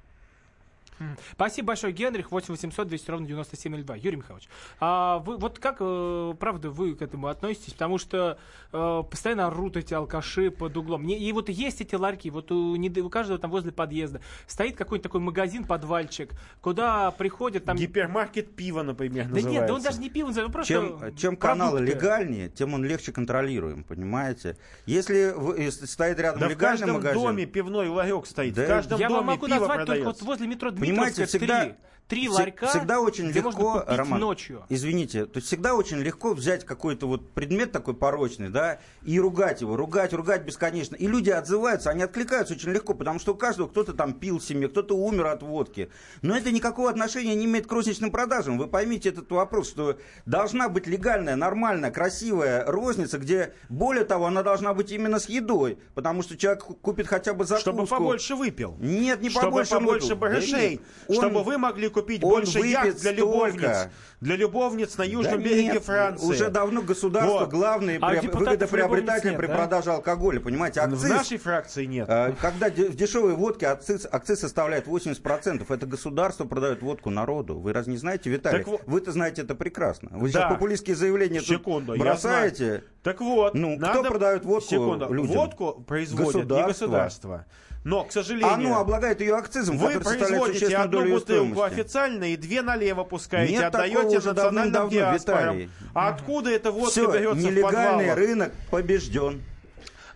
Спасибо 1.32 1.68
большое, 1.68 1.92
Генрих. 1.92 2.30
8 2.30 2.48
800 2.54 2.86
200 2.88 3.10
ровно 3.10 3.26
9702. 3.26 3.96
Юрий 3.96 4.16
Михайлович, 4.16 4.48
а 4.80 5.18
вы 5.18 5.36
вот 5.36 5.58
как, 5.58 5.76
э, 5.80 6.34
правда, 6.38 6.70
вы 6.70 6.94
к 6.94 7.02
этому 7.02 7.26
относитесь? 7.28 7.72
Потому 7.72 7.98
что 7.98 8.38
э, 8.72 9.02
постоянно 9.10 9.46
орут 9.48 9.76
эти 9.76 9.94
алкаши 9.94 10.50
под 10.50 10.76
углом. 10.76 11.06
И 11.08 11.32
вот 11.32 11.48
есть 11.48 11.80
эти 11.80 11.94
ларьки, 11.94 12.30
вот 12.30 12.52
у, 12.52 12.76
не- 12.76 12.90
у 13.00 13.10
каждого 13.10 13.38
там 13.38 13.50
возле 13.50 13.72
подъезда 13.72 14.20
стоит 14.46 14.76
какой-нибудь 14.76 15.02
такой 15.02 15.20
магазин-подвальчик, 15.20 16.30
куда 16.60 17.10
приходят 17.12 17.64
там... 17.64 17.76
Гипермаркет 17.76 18.54
пива, 18.54 18.82
например, 18.82 19.24
Да 19.24 19.30
называется. 19.34 19.50
нет, 19.60 19.66
да 19.66 19.74
он 19.74 19.82
даже 19.82 20.00
не 20.00 20.10
пиво 20.10 20.28
называется, 20.28 20.52
просто 20.52 20.72
Чем, 20.74 21.16
чем 21.16 21.36
каналы 21.36 21.78
продукты. 21.78 21.94
легальнее, 21.96 22.48
тем 22.48 22.74
он 22.74 22.84
легче 22.84 23.12
контролируем, 23.12 23.84
понимаете? 23.84 24.56
Если 24.86 25.32
в- 25.36 25.56
если 25.58 25.86
стоит 25.86 26.18
рядом 26.20 26.40
Да 26.40 26.46
в 26.46 26.50
легальный 26.50 26.78
каждом 26.78 26.96
магазин, 26.96 27.22
доме 27.22 27.46
пивной 27.46 27.88
ларек 27.88 28.26
стоит. 28.26 28.54
Да 28.54 28.64
в 28.64 28.68
каждом 28.68 29.00
Я 29.00 29.08
доме 29.08 29.18
вам 29.18 29.26
могу 29.26 29.46
пиво 29.46 29.58
назвать 29.58 29.78
только 29.78 29.86
продается. 29.92 30.24
вот 30.24 30.28
возле 30.28 30.46
метро 30.46 30.70
Понимаете, 30.82 31.26
всегда, 31.26 31.76
три, 32.12 32.28
ларька, 32.28 32.66
всегда 32.66 33.00
очень 33.00 33.30
где 33.30 33.40
легко, 33.40 33.50
можно 33.62 33.80
купить 33.80 33.98
Роман, 33.98 34.20
ночью. 34.20 34.62
извините, 34.68 35.24
то 35.24 35.38
есть 35.38 35.46
всегда 35.46 35.74
очень 35.74 35.96
легко 35.96 36.34
взять 36.34 36.66
какой-то 36.66 37.06
вот 37.08 37.32
предмет 37.32 37.72
такой 37.72 37.94
порочный, 37.94 38.50
да, 38.50 38.80
и 39.02 39.18
ругать 39.18 39.62
его, 39.62 39.76
ругать, 39.76 40.12
ругать 40.12 40.44
бесконечно. 40.44 40.94
И 40.94 41.06
люди 41.06 41.30
отзываются, 41.30 41.88
они 41.88 42.02
откликаются 42.02 42.52
очень 42.52 42.70
легко, 42.70 42.92
потому 42.92 43.18
что 43.18 43.32
у 43.32 43.34
каждого 43.34 43.66
кто-то 43.66 43.94
там 43.94 44.12
пил 44.12 44.40
в 44.40 44.44
семье, 44.44 44.68
кто-то 44.68 44.94
умер 44.94 45.26
от 45.28 45.42
водки. 45.42 45.88
Но 46.20 46.36
это 46.36 46.50
никакого 46.52 46.90
отношения 46.90 47.34
не 47.34 47.46
имеет 47.46 47.66
к 47.66 47.72
розничным 47.72 48.10
продажам. 48.10 48.58
Вы 48.58 48.66
поймите 48.66 49.08
этот 49.08 49.30
вопрос, 49.30 49.70
что 49.70 49.96
должна 50.26 50.68
быть 50.68 50.86
легальная, 50.86 51.34
нормальная, 51.36 51.90
красивая 51.90 52.66
розница, 52.66 53.16
где, 53.16 53.54
более 53.70 54.04
того, 54.04 54.26
она 54.26 54.42
должна 54.42 54.74
быть 54.74 54.92
именно 54.92 55.18
с 55.18 55.30
едой, 55.30 55.78
потому 55.94 56.22
что 56.22 56.36
человек 56.36 56.62
купит 56.62 57.06
хотя 57.06 57.32
бы 57.32 57.46
закуску. 57.46 57.70
Чтобы 57.70 57.86
побольше 57.86 58.34
выпил. 58.34 58.76
Нет, 58.80 59.22
не 59.22 59.30
чтобы 59.30 59.46
побольше. 59.46 59.76
он 59.76 59.80
побольше. 59.80 60.08
Да 60.08 60.14
барышей. 60.16 60.80
Он- 61.08 61.16
чтобы 61.16 61.42
вы 61.42 61.56
могли 61.56 61.88
купить 61.88 62.01
он 62.22 62.30
больше 62.30 62.58
яхт 62.60 62.90
для 63.00 63.12
столько. 63.12 63.16
любовниц. 63.16 63.88
Для 64.20 64.36
любовниц 64.36 64.96
на 64.98 65.02
южном 65.02 65.38
Да 65.38 65.44
береге 65.48 65.72
нет, 65.72 65.82
Франции. 65.82 66.24
Уже 66.26 66.48
давно 66.48 66.80
государство 66.82 67.40
Вот. 67.40 67.50
главный 67.50 67.98
А 68.00 68.10
при- 68.10 68.28
выгодоприобретатель 68.28 69.34
при 69.36 69.46
да? 69.48 69.54
продаже 69.56 69.90
алкоголя, 69.90 70.38
понимаете? 70.38 70.80
В 70.80 70.84
Акциз, 70.84 71.08
нашей 71.10 71.38
фракции 71.38 71.86
нет. 71.86 72.08
э, 72.08 72.32
когда 72.40 72.68
в 72.70 72.94
дешевой 72.94 73.34
водке 73.34 73.66
акциз, 73.66 74.06
акциз 74.10 74.38
составляет 74.40 74.86
80%, 74.86 75.70
это 75.72 75.86
государство 75.86 76.44
продает 76.44 76.82
водку 76.82 77.10
народу. 77.10 77.58
Вы 77.58 77.72
разве 77.72 77.92
не 77.94 77.98
знаете, 77.98 78.30
Виталий? 78.30 78.62
Так 78.64 78.86
Вы-то 78.86 79.10
знаете 79.10 79.42
это 79.42 79.56
прекрасно. 79.56 80.10
Вы 80.12 80.28
Да. 80.30 80.32
сейчас 80.40 80.52
популистские 80.52 80.94
заявления 80.94 81.40
Секунду, 81.40 81.96
бросаете. 81.96 82.84
Так 83.02 83.20
вот, 83.20 83.54
Ну, 83.54 83.76
кто 83.76 83.86
надо... 83.88 84.08
продает 84.08 84.44
водку 84.44 84.70
Секунду. 84.70 85.12
людям? 85.12 85.36
Водку 85.36 85.82
производит 85.84 86.48
не 86.48 86.62
Государство. 86.62 87.44
Но, 87.84 88.04
к 88.04 88.12
сожалению, 88.12 88.52
Оно 88.52 88.78
облагает 88.78 89.20
ее 89.20 89.34
акцизом, 89.36 89.76
вы 89.76 89.98
производите 89.98 90.76
одну 90.76 91.08
бутылку 91.08 91.62
официально 91.62 92.32
и 92.32 92.36
две 92.36 92.62
налево 92.62 93.02
пускаете, 93.04 93.54
Нет 93.54 93.64
отдаете 93.64 94.20
национальным 94.20 94.88
диаспорам. 94.88 95.70
А 95.94 96.08
откуда 96.08 96.50
эта 96.50 96.70
водка 96.70 96.90
Все, 96.90 97.12
берется 97.12 97.34
в 97.34 97.50
нелегальный 97.50 98.06
подвалах? 98.06 98.16
рынок 98.16 98.52
побежден. 98.70 99.42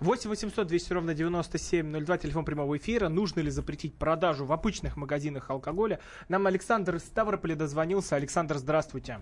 8 0.01 0.29
800 0.29 0.67
200 0.67 0.93
ровно 0.93 1.15
9702, 1.15 2.19
телефон 2.19 2.45
прямого 2.45 2.77
эфира. 2.77 3.09
Нужно 3.09 3.41
ли 3.41 3.51
запретить 3.51 3.95
продажу 3.97 4.45
в 4.45 4.53
обычных 4.53 4.97
магазинах 4.97 5.51
алкоголя? 5.51 6.01
Нам 6.29 6.47
Александр 6.47 6.97
из 6.97 7.03
Ставрополя 7.05 7.57
дозвонился. 7.57 8.15
Александр, 8.15 8.57
здравствуйте. 8.59 9.21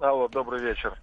Алло, 0.00 0.28
добрый 0.28 0.60
вечер. 0.60 0.98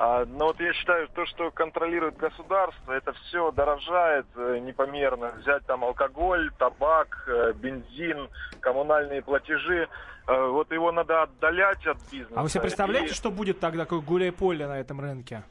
А, 0.00 0.24
ну 0.26 0.46
вот 0.46 0.60
я 0.60 0.72
считаю, 0.74 1.08
то, 1.08 1.26
что 1.26 1.50
контролирует 1.50 2.16
государство, 2.18 2.92
это 2.92 3.12
все 3.14 3.50
дорожает 3.50 4.26
э, 4.36 4.58
непомерно. 4.60 5.32
Взять 5.40 5.66
там 5.66 5.82
алкоголь, 5.82 6.52
табак, 6.56 7.24
э, 7.26 7.52
бензин, 7.54 8.28
коммунальные 8.60 9.22
платежи. 9.22 9.88
Э, 10.28 10.46
вот 10.50 10.70
его 10.70 10.92
надо 10.92 11.24
отдалять 11.24 11.84
от 11.84 11.96
бизнеса. 12.12 12.32
А 12.36 12.42
вы 12.44 12.48
себе 12.48 12.60
представляете, 12.60 13.10
И- 13.10 13.14
что 13.14 13.32
будет 13.32 13.58
тогда, 13.58 13.86
какое 13.86 14.00
гуляй-поле 14.00 14.68
на 14.68 14.78
этом 14.78 15.00
рынке? 15.00 15.42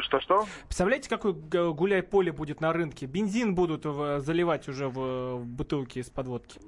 Что-что? 0.00 0.46
Представляете, 0.64 1.08
какое 1.08 1.32
гуляй-поле 1.32 2.32
будет 2.32 2.60
на 2.60 2.72
рынке? 2.72 3.06
Бензин 3.06 3.54
будут 3.54 3.84
в- 3.86 4.18
заливать 4.20 4.68
уже 4.68 4.88
в, 4.88 5.36
в 5.36 5.46
бутылки 5.46 6.00
из 6.00 6.10
подводки. 6.10 6.60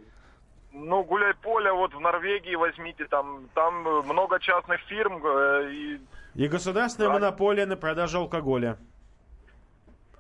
Ну, 0.74 1.02
гуляй 1.04 1.34
поле, 1.34 1.70
вот 1.72 1.92
в 1.94 2.00
Норвегии 2.00 2.54
возьмите, 2.54 3.04
там, 3.06 3.48
там 3.54 3.82
много 4.06 4.40
частных 4.40 4.80
фирм, 4.82 5.20
э, 5.24 5.70
и 5.70 6.00
И 6.34 6.48
государственная 6.48 7.08
Правильно. 7.10 7.26
монополия 7.28 7.66
на 7.66 7.76
продажу 7.76 8.20
алкоголя. 8.20 8.78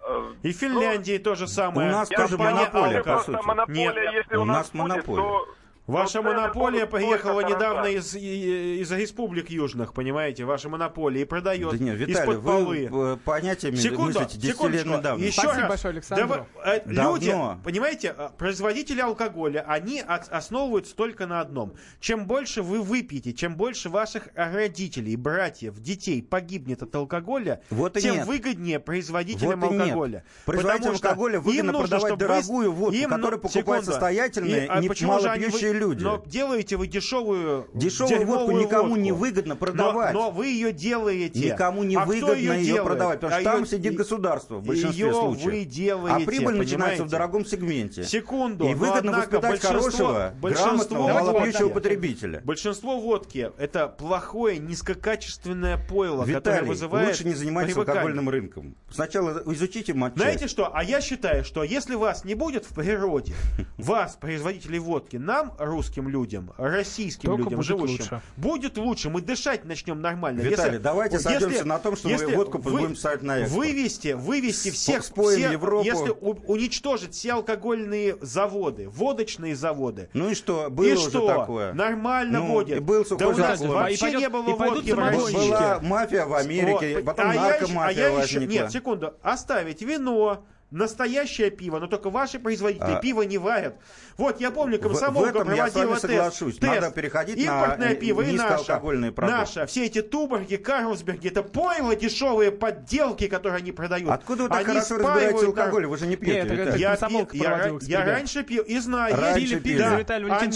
э, 0.06 0.32
И 0.42 0.52
в 0.52 0.56
Финляндии 0.56 1.16
то 1.18 1.34
же 1.34 1.46
самое. 1.48 1.88
У 1.88 1.92
нас 1.92 2.08
тоже 2.10 2.36
монополия, 2.36 3.02
по 3.02 3.18
сути. 3.20 3.38
монополия, 3.46 3.92
Нет, 4.10 4.14
если 4.24 4.36
у 4.36 4.42
у 4.42 4.44
нас 4.44 4.56
нас 4.56 4.70
будет, 4.72 4.82
монополия. 5.06 5.22
то 5.22 5.48
Ваша 5.88 6.22
Вот 6.22 6.34
монополия 6.36 6.86
только 6.86 7.32
недавно 7.42 7.86
из, 7.86 8.14
и- 8.14 8.80
из 8.80 8.92
республик 8.92 9.50
южных, 9.50 9.92
понимаете? 9.94 10.44
Ваша 10.44 10.68
монополия 10.68 11.22
и 11.22 11.24
продает 11.24 11.72
Да 11.72 11.78
нет, 11.78 11.96
Виталий, 11.96 12.20
из-под 12.20 12.44
полы. 12.44 12.88
вы 12.88 13.06
э, 13.14 13.16
понятиями 13.24 13.74
Секунду, 13.74 14.20
мыслите 14.20 14.38
десятилетней 14.38 14.78
секундочку. 14.78 15.02
давности. 15.02 15.26
Еще 15.26 15.40
Спасибо 15.40 15.60
раз. 15.60 15.68
большое, 15.68 15.92
Александру. 15.94 16.28
Да 16.64 16.74
э, 16.76 16.80
Давно. 16.86 17.14
люди, 17.16 17.34
понимаете, 17.64 18.14
э, 18.16 18.28
производители 18.38 19.00
алкоголя, 19.00 19.64
они 19.66 20.00
от- 20.00 20.28
основываются 20.28 20.94
только 20.94 21.26
на 21.26 21.40
одном. 21.40 21.74
Чем 21.98 22.26
больше 22.28 22.62
вы 22.62 22.80
выпьете, 22.80 23.32
чем 23.32 23.56
больше 23.56 23.88
ваших 23.90 24.28
родителей, 24.36 25.16
братьев, 25.16 25.80
детей 25.80 26.22
погибнет 26.22 26.84
от 26.84 26.94
алкоголя, 26.94 27.60
Вот 27.70 27.96
и 27.96 28.02
тем 28.02 28.14
нет. 28.18 28.26
выгоднее 28.28 28.78
производителям 28.78 29.60
Вот 29.60 29.72
и 29.72 29.74
нет. 29.74 29.82
алкоголя. 29.82 30.24
Производителям 30.46 30.78
Потому 30.78 30.96
что 30.96 31.08
алкоголя 31.08 31.34
им 31.38 31.42
выгодно 31.42 31.72
нужно, 31.72 31.88
продавать 31.88 32.06
чтобы 32.06 32.22
вы- 32.22 32.28
дорогую 32.28 32.72
водку, 32.72 32.96
им, 32.96 33.10
ну, 33.10 33.16
которую 33.16 33.40
покупают 33.40 33.66
секунду. 33.66 33.84
состоятельные, 33.84 34.66
а 34.68 34.80
не- 34.80 34.88
почему 34.88 35.18
же 35.18 35.28
они 35.28 35.46
малопьющие 35.46 35.71
вы- 35.72 35.78
люди. 35.78 36.02
Но 36.04 36.22
делаете 36.26 36.76
вы 36.76 36.86
дешевую, 36.86 37.66
Дешевую 37.74 38.26
водку 38.26 38.52
никому 38.52 38.82
водку. 38.90 38.96
не 38.96 39.12
выгодно 39.12 39.54
Но, 39.54 39.56
продавать. 39.60 40.14
но 40.14 40.30
вы 40.30 40.46
ее 40.48 40.72
делаете. 40.72 41.50
Никому 41.52 41.82
не 41.82 41.96
А 41.96 42.04
выгодно 42.04 42.34
ее 42.34 42.54
ее 42.56 42.64
делает? 42.64 42.84
продавать, 42.84 43.20
потому 43.20 43.40
что 43.40 43.50
А 43.50 43.52
там 43.52 43.60
ее- 43.62 43.68
сидит 43.68 43.94
государство 43.94 44.56
в 44.56 44.64
большинстве 44.64 45.06
ее 45.06 45.12
случаев. 45.12 45.44
вы 45.44 45.64
делаете, 45.64 46.22
а 46.22 46.26
прибыль 46.26 46.56
начинается 46.56 46.76
понимаете? 46.76 47.02
в 47.04 47.08
дорогом 47.08 47.46
сегменте. 47.46 48.04
Секунду. 48.04 48.64
И 48.66 48.68
но, 48.74 48.76
выгодно 48.76 48.98
однако, 49.12 49.36
воспитать 49.40 49.60
хорошего, 49.62 50.34
большинство 50.40 51.04
грамотного, 51.04 51.32
малопьющего 51.32 51.68
потребителя. 51.68 52.40
Большинство 52.44 53.00
водки 53.00 53.50
это 53.58 53.88
плохое, 53.88 54.58
низкокачественное 54.58 55.78
пойло, 55.78 56.20
которое 56.24 56.36
Виталий, 56.38 56.68
вызывает 56.68 57.08
лучше 57.08 57.24
не 57.24 57.34
занимайтесь 57.34 57.76
алкогольным 57.76 58.28
рынком. 58.28 58.76
Сначала 58.90 59.42
изучите 59.46 59.94
матчасть. 59.94 60.20
Знаете 60.22 60.48
что? 60.48 60.70
А 60.74 60.82
я 60.84 61.00
считаю, 61.00 61.44
что 61.44 61.62
если 61.62 61.94
вас 61.94 62.24
не 62.24 62.34
будет 62.34 62.64
в 62.64 62.74
природе, 62.74 63.34
вас, 63.78 64.16
производителей 64.16 64.78
водки, 64.78 65.16
нам, 65.16 65.54
русским 65.64 66.08
людям, 66.08 66.52
российским 66.58 67.28
Только 67.30 67.44
людям, 67.44 67.56
будет 67.58 67.66
живущим, 67.66 67.92
лучше. 68.00 68.20
будет 68.36 68.76
лучше. 68.78 69.10
Мы 69.10 69.20
дышать 69.20 69.64
начнем 69.64 70.00
нормально. 70.00 70.40
Виталий, 70.40 70.72
Если- 70.72 70.82
давайте 70.82 71.16
если- 71.16 71.28
сойдемся 71.28 71.64
на 71.64 71.78
том, 71.78 71.96
что 71.96 72.08
мы 72.08 72.14
если 72.14 72.34
водку 72.34 72.58
вы- 72.58 72.70
будем 72.72 72.96
ставить 72.96 73.22
на 73.22 73.38
экспорт. 73.38 73.58
Вывести, 73.66 74.12
вывести 74.12 74.70
всех, 74.70 75.04
споем 75.04 75.38
все- 75.38 75.52
Европу. 75.52 75.84
если 75.84 76.10
у- 76.10 76.36
уничтожить 76.52 77.14
все 77.14 77.32
алкогольные 77.34 78.16
заводы, 78.20 78.88
водочные 78.88 79.54
заводы, 79.56 80.08
Ну 80.14 80.30
и 80.30 80.34
что, 80.34 80.68
было 80.70 80.84
и 80.86 80.92
уже 80.94 81.08
что? 81.10 81.26
такое. 81.26 81.72
Нормально 81.72 82.40
Ну, 82.40 82.52
будет. 82.54 82.76
и 82.76 82.80
был 82.80 83.02
да 83.02 83.08
сухой 83.08 83.26
у 83.26 83.36
нас 83.36 83.58
закон. 83.58 83.74
вообще 83.76 84.00
пойдет- 84.00 84.20
не 84.20 84.28
было 84.28 84.42
водки 84.42 84.90
в. 84.90 84.98
России. 84.98 85.48
Была 85.50 85.80
мафия 85.82 86.26
в 86.26 86.34
Америке, 86.34 86.96
Вот. 86.96 87.04
потом 87.04 87.30
а 87.30 87.34
наркомафия 87.34 87.80
а 87.86 87.92
я 87.92 88.22
еще, 88.22 88.38
возникла. 88.38 88.52
Нет, 88.52 88.72
секунду. 88.72 89.14
Оставить 89.22 89.82
вино, 89.82 90.44
настоящее 90.72 91.50
пиво, 91.50 91.78
но 91.78 91.86
только 91.86 92.10
ваши 92.10 92.38
производители 92.38 92.94
А. 92.94 93.00
пиво 93.00 93.22
не 93.22 93.38
варят. 93.38 93.76
Вот 94.16 94.40
я 94.40 94.50
помню, 94.50 94.78
В- 94.78 94.82
комсомолка 94.82 95.38
в 95.38 95.40
этом 95.42 95.54
я 95.54 95.68
с 95.68 95.74
вами 95.74 95.86
проводила 95.86 95.94
тест. 95.94 96.02
соглашусь. 96.02 96.58
тест. 96.58 96.74
Надо 96.80 96.90
переходить 96.90 97.36
на, 97.36 97.42
Импортное 97.62 97.92
э, 97.92 97.94
пиво 97.94 98.22
и 98.22 98.32
наше. 98.32 98.64
продукты. 99.12 99.38
Наше. 99.38 99.66
Все 99.66 99.86
эти 99.86 100.02
Туборги, 100.02 100.56
Карлсберги, 100.56 101.28
это 101.28 101.42
пойло 101.42 101.94
дешевые 101.94 102.50
подделки, 102.50 103.28
которые 103.28 103.58
они 103.58 103.72
продают. 103.72 104.10
Откуда 104.10 104.44
вы 104.44 104.48
так 104.48 104.58
Они 104.58 104.66
хорошо 104.66 104.94
в 104.96 104.98
нар- 105.02 105.08
алкоголе? 105.46 105.86
Вы 105.86 105.98
же 105.98 106.06
не 106.06 106.16
пьете. 106.16 106.42
Нет, 106.48 106.50
это- 106.68 106.76
я, 106.78 106.96
пил- 106.96 107.28
я, 107.32 107.50
проводила 107.50 107.78
я 107.88 108.04
раньше 108.04 108.42
пил 108.42 108.62
и 108.62 108.78
знаю. 108.78 109.16
Раньше 109.16 109.40
есть- 109.40 109.62
пили. 109.62 109.78
да, 109.78 109.96
Виталий 109.96 110.24
в 110.28 110.32
они, 110.32 110.48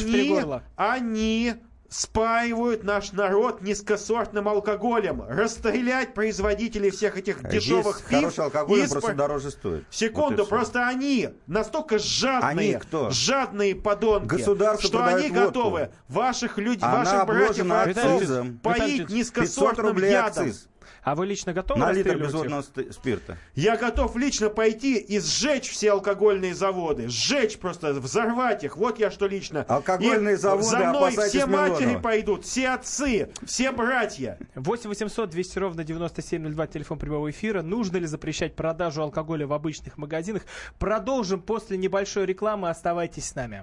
они 0.76 1.54
спаивают 1.88 2.84
наш 2.84 3.12
народ 3.12 3.62
низкосортным 3.62 4.48
алкоголем. 4.48 5.22
Расстрелять 5.28 6.14
производителей 6.14 6.90
всех 6.90 7.16
этих 7.16 7.42
дешевых 7.48 7.96
Есть 7.98 8.08
пив. 8.08 8.18
хороший 8.18 8.44
алкоголь, 8.44 8.80
он 8.80 8.86
и 8.86 8.88
просто 8.90 9.14
дороже 9.14 9.50
стоит. 9.50 9.84
Секунду, 9.90 10.42
Вот 10.42 10.48
просто 10.48 10.86
они 10.86 11.30
настолько 11.46 11.98
жадные, 11.98 12.50
Они 12.50 12.72
кто? 12.74 13.10
жадные 13.10 13.74
подонки, 13.74 14.28
Государство 14.28 14.88
что 14.88 15.04
они 15.04 15.28
водку. 15.28 15.46
готовы 15.46 15.90
ваших 16.08 16.58
людей, 16.58 16.82
Она 16.84 16.98
ваших 17.04 17.26
братьев 17.26 17.66
и 17.66 17.70
отцов 17.70 18.22
поить 18.62 19.06
500 19.06 19.08
500 19.08 19.10
низкосортным 19.10 19.86
рублей 19.86 20.10
ядом. 20.12 20.44
акциз. 20.46 20.68
А 21.06 21.14
вы 21.14 21.26
лично 21.26 21.52
готовы 21.52 21.78
На 21.78 21.92
литр 21.92 22.18
безводного 22.18 22.62
спирта. 22.62 23.38
Я 23.54 23.76
готов 23.76 24.16
лично 24.16 24.50
пойти 24.50 24.96
и 24.96 25.20
сжечь 25.20 25.70
все 25.70 25.92
алкогольные 25.92 26.52
заводы. 26.52 27.08
Сжечь 27.08 27.58
просто, 27.58 27.92
взорвать 27.92 28.64
их. 28.64 28.76
Вот 28.76 28.98
я 28.98 29.12
что 29.12 29.28
лично. 29.28 29.64
Алкогольные 29.68 30.34
И 30.34 30.36
заводы, 30.36 30.66
За 30.66 30.78
мной 30.78 31.12
все 31.12 31.46
матери 31.46 31.84
Милонова. 31.84 32.02
пойдут, 32.02 32.44
все 32.44 32.70
отцы, 32.70 33.28
все 33.44 33.70
братья. 33.70 34.36
8 34.56 34.88
800 34.88 35.30
200 35.30 35.58
ровно 35.60 35.84
9702, 35.84 36.66
телефон 36.66 36.98
прямого 36.98 37.30
эфира. 37.30 37.62
Нужно 37.62 37.98
ли 37.98 38.06
запрещать 38.06 38.56
продажу 38.56 39.00
алкоголя 39.02 39.46
в 39.46 39.52
обычных 39.52 39.98
магазинах? 39.98 40.42
Продолжим 40.80 41.40
после 41.40 41.76
небольшой 41.76 42.26
рекламы. 42.26 42.68
Оставайтесь 42.68 43.28
с 43.28 43.34
нами. 43.36 43.62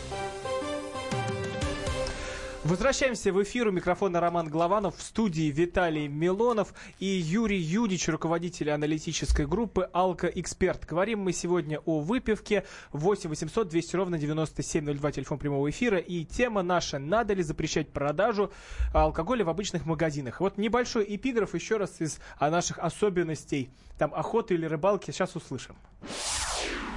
Возвращаемся 2.63 3.33
в 3.33 3.41
эфир. 3.41 3.69
У 3.69 3.71
микрофона 3.71 4.19
Роман 4.19 4.47
Голованов. 4.47 4.95
В 4.95 5.01
студии 5.01 5.49
Виталий 5.49 6.07
Милонов 6.07 6.75
и 6.99 7.07
Юрий 7.07 7.57
Юдич, 7.57 8.07
руководитель 8.07 8.69
аналитической 8.69 9.47
группы 9.47 9.89
«Алка 9.93 10.27
Эксперт». 10.27 10.85
Говорим 10.85 11.21
мы 11.21 11.33
сегодня 11.33 11.79
о 11.85 12.01
выпивке. 12.01 12.63
8 12.91 13.31
800 13.31 13.67
200 13.67 13.95
ровно 13.95 14.19
9702, 14.19 15.11
телефон 15.11 15.39
прямого 15.39 15.71
эфира. 15.71 15.97
И 15.97 16.23
тема 16.23 16.61
наша 16.61 16.99
«Надо 16.99 17.33
ли 17.33 17.41
запрещать 17.41 17.91
продажу 17.91 18.53
алкоголя 18.93 19.43
в 19.43 19.49
обычных 19.49 19.87
магазинах?» 19.87 20.39
Вот 20.39 20.59
небольшой 20.59 21.03
эпиграф 21.15 21.55
еще 21.55 21.77
раз 21.77 21.99
из 21.99 22.19
а, 22.37 22.51
наших 22.51 22.77
особенностей 22.77 23.71
там 23.97 24.13
охоты 24.13 24.53
или 24.53 24.67
рыбалки. 24.67 25.09
Сейчас 25.09 25.35
услышим. 25.35 25.75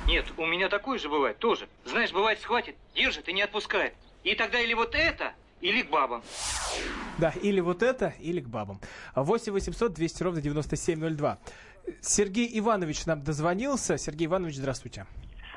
Нет, 0.06 0.26
у 0.36 0.44
меня 0.44 0.68
такое 0.68 0.98
же 0.98 1.08
бывает 1.08 1.38
тоже. 1.38 1.68
Знаешь, 1.86 2.12
бывает 2.12 2.38
схватит, 2.42 2.76
держит 2.94 3.30
и 3.30 3.32
не 3.32 3.40
отпускает. 3.40 3.94
И 4.24 4.34
тогда 4.34 4.60
или 4.60 4.74
вот 4.74 4.94
это, 4.94 5.32
или 5.64 5.80
к 5.82 5.90
бабам. 5.90 6.22
Да, 7.18 7.32
или 7.42 7.60
вот 7.60 7.82
это, 7.82 8.12
или 8.20 8.40
к 8.40 8.48
бабам. 8.48 8.78
8 9.16 9.50
800 9.52 9.94
200 9.94 10.22
ровно 10.22 10.40
9702. 10.42 11.38
Сергей 12.02 12.58
Иванович 12.58 13.06
нам 13.06 13.22
дозвонился. 13.22 13.96
Сергей 13.96 14.26
Иванович, 14.26 14.56
здравствуйте. 14.56 15.06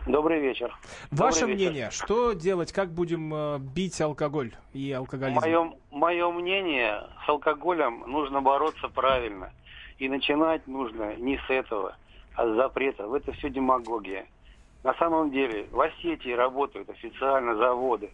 Добрый 0.07 0.39
вечер. 0.39 0.73
Ваше 1.11 1.41
Добрый 1.41 1.55
вечер. 1.57 1.71
мнение, 1.71 1.91
что 1.91 2.31
делать, 2.31 2.71
как 2.71 2.93
будем 2.93 3.33
э, 3.33 3.59
бить 3.59 3.99
алкоголь 3.99 4.55
и 4.71 4.93
алкоголизм? 4.93 5.41
Мое, 5.41 5.73
мое 5.91 6.31
мнение, 6.31 7.03
с 7.25 7.29
алкоголем 7.29 8.05
нужно 8.07 8.41
бороться 8.41 8.87
правильно. 8.87 9.51
И 9.99 10.07
начинать 10.07 10.65
нужно 10.67 11.17
не 11.17 11.37
с 11.37 11.49
этого, 11.49 11.97
а 12.35 12.45
с 12.45 12.55
запретов. 12.55 13.13
Это 13.13 13.33
все 13.33 13.49
демагогия. 13.49 14.25
На 14.83 14.93
самом 14.93 15.31
деле 15.31 15.67
в 15.71 15.81
Осетии 15.81 16.31
работают 16.31 16.89
официально 16.89 17.57
заводы. 17.57 18.09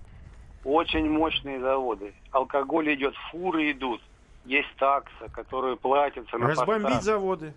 Очень 0.63 1.09
мощные 1.09 1.59
заводы. 1.59 2.13
Алкоголь 2.31 2.93
идет, 2.93 3.13
фуры 3.31 3.71
идут. 3.71 4.01
Есть 4.45 4.73
такса, 4.77 5.29
которую 5.33 5.77
платится 5.77 6.37
на 6.37 6.47
Разбомбить 6.47 6.83
поставки. 6.83 7.03
заводы. 7.03 7.53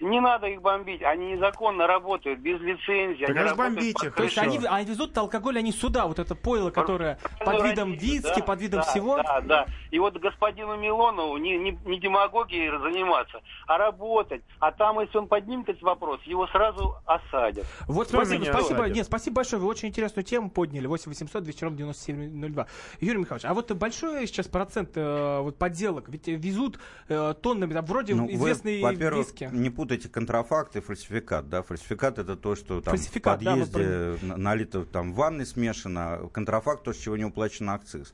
Не 0.00 0.20
надо 0.20 0.46
их 0.46 0.62
бомбить. 0.62 1.02
Они 1.02 1.32
незаконно 1.32 1.86
работают, 1.86 2.40
без 2.40 2.60
лицензии. 2.60 3.26
Так 3.26 3.36
они 3.36 3.44
разбомбите 3.44 4.06
их, 4.06 4.14
То 4.14 4.22
есть 4.22 4.38
они, 4.38 4.60
они 4.64 4.84
везут 4.84 5.16
алкоголь, 5.18 5.58
они 5.58 5.72
сюда, 5.72 6.06
вот 6.06 6.18
это 6.18 6.34
пойло, 6.34 6.70
которое 6.70 7.18
под 7.44 7.62
видом 7.64 7.92
виски, 7.92 8.38
Да, 8.38 8.44
под 8.44 8.60
видом 8.60 8.80
да, 8.80 8.86
всего. 8.86 9.16
Да, 9.16 9.40
да. 9.40 9.66
И 9.90 9.98
вот 9.98 10.16
господину 10.18 10.76
Милонову 10.76 11.36
не, 11.38 11.56
не, 11.58 11.78
не 11.84 11.98
демагогией 11.98 12.70
заниматься, 12.80 13.40
а 13.66 13.78
работать. 13.78 14.42
А 14.60 14.70
там, 14.70 15.00
если 15.00 15.18
он 15.18 15.26
поднимет 15.26 15.68
этот 15.68 15.82
вопрос, 15.82 16.20
его 16.24 16.46
сразу 16.48 16.96
осадят. 17.04 17.66
Вот 17.86 18.08
Кто 18.08 18.24
спасибо, 18.24 18.44
спасибо, 18.44 18.84
нет, 18.88 19.06
спасибо 19.06 19.36
большое, 19.36 19.60
вы 19.60 19.68
очень 19.68 19.88
интересную 19.88 20.24
тему 20.24 20.50
подняли. 20.50 20.86
8 20.86 21.10
800 21.10 21.42
200 21.42 21.64
ровно 21.64 21.78
9702. 21.78 22.66
Юрий 23.00 23.18
Михайлович, 23.18 23.44
а 23.44 23.54
вот 23.54 23.72
большой 23.72 24.26
сейчас 24.26 24.46
процент 24.46 24.90
э, 24.96 25.40
вот 25.40 25.58
подделок, 25.58 26.08
ведь 26.08 26.28
везут 26.28 26.78
э, 27.08 27.34
тоннами, 27.40 27.72
там 27.72 27.84
вроде 27.84 28.14
Ну, 28.14 28.26
вы, 28.26 28.32
известные 28.34 28.82
во-первых, 28.82 29.26
виски. 29.26 29.48
не 29.52 29.70
путайте 29.88 30.10
контрафакт 30.10 30.76
и 30.76 30.80
фальсификат. 30.80 31.48
Да? 31.48 31.62
Фальсификат 31.62 32.18
это 32.18 32.36
то, 32.36 32.54
что 32.54 32.82
там 32.82 32.94
в 32.94 32.98
Фальсификат, 32.98 33.40
да, 33.40 33.50
подъезде 33.52 34.18
на- 34.22 34.36
налито 34.36 34.84
там 34.84 35.14
в 35.14 35.16
ванной 35.16 35.46
смешано. 35.46 36.28
Контрафакт 36.32 36.84
то, 36.84 36.92
с 36.92 36.98
чего 36.98 37.16
не 37.16 37.24
уплачен 37.24 37.70
акциз. 37.70 38.12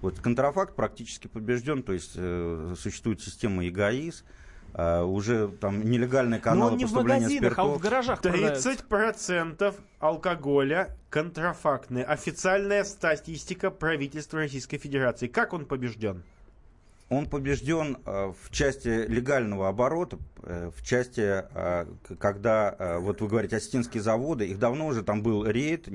Вот 0.00 0.18
контрафакт 0.18 0.74
практически 0.74 1.28
побежден, 1.28 1.84
то 1.84 1.92
есть 1.92 2.14
э, 2.16 2.74
существует 2.76 3.20
система 3.20 3.64
ЕГАИС, 3.64 4.24
э, 4.74 5.02
уже 5.02 5.46
там 5.60 5.88
нелегальные 5.88 6.40
Но 6.40 6.44
каналы 6.44 6.72
он 6.72 6.78
не 6.78 6.86
в 6.86 6.92
магазинах, 6.92 7.56
а 7.56 7.62
вот 7.62 7.76
в 7.76 7.78
спиртов. 7.78 7.82
гаражах 7.82 8.20
продается. 8.20 8.72
30% 8.72 9.74
алкоголя 10.00 10.96
контрафактный. 11.08 12.02
Официальная 12.02 12.82
статистика 12.82 13.70
правительства 13.70 14.40
Российской 14.40 14.78
Федерации. 14.78 15.28
Как 15.28 15.52
он 15.52 15.66
побежден? 15.66 16.24
Он 17.12 17.26
побежден 17.26 17.98
э, 18.06 18.32
в 18.42 18.50
части 18.50 18.88
легального 19.06 19.68
оборота, 19.68 20.16
э, 20.44 20.70
в 20.74 20.82
части, 20.82 21.44
э, 21.54 21.86
когда, 22.18 22.98
вот 23.00 23.20
вы 23.20 23.28
говорите, 23.28 23.56
осетинские 23.56 24.02
заводы, 24.02 24.46
их 24.46 24.58
давно 24.58 24.86
уже 24.86 25.02
там 25.02 25.22
был 25.22 25.44
рейд, 25.44 25.88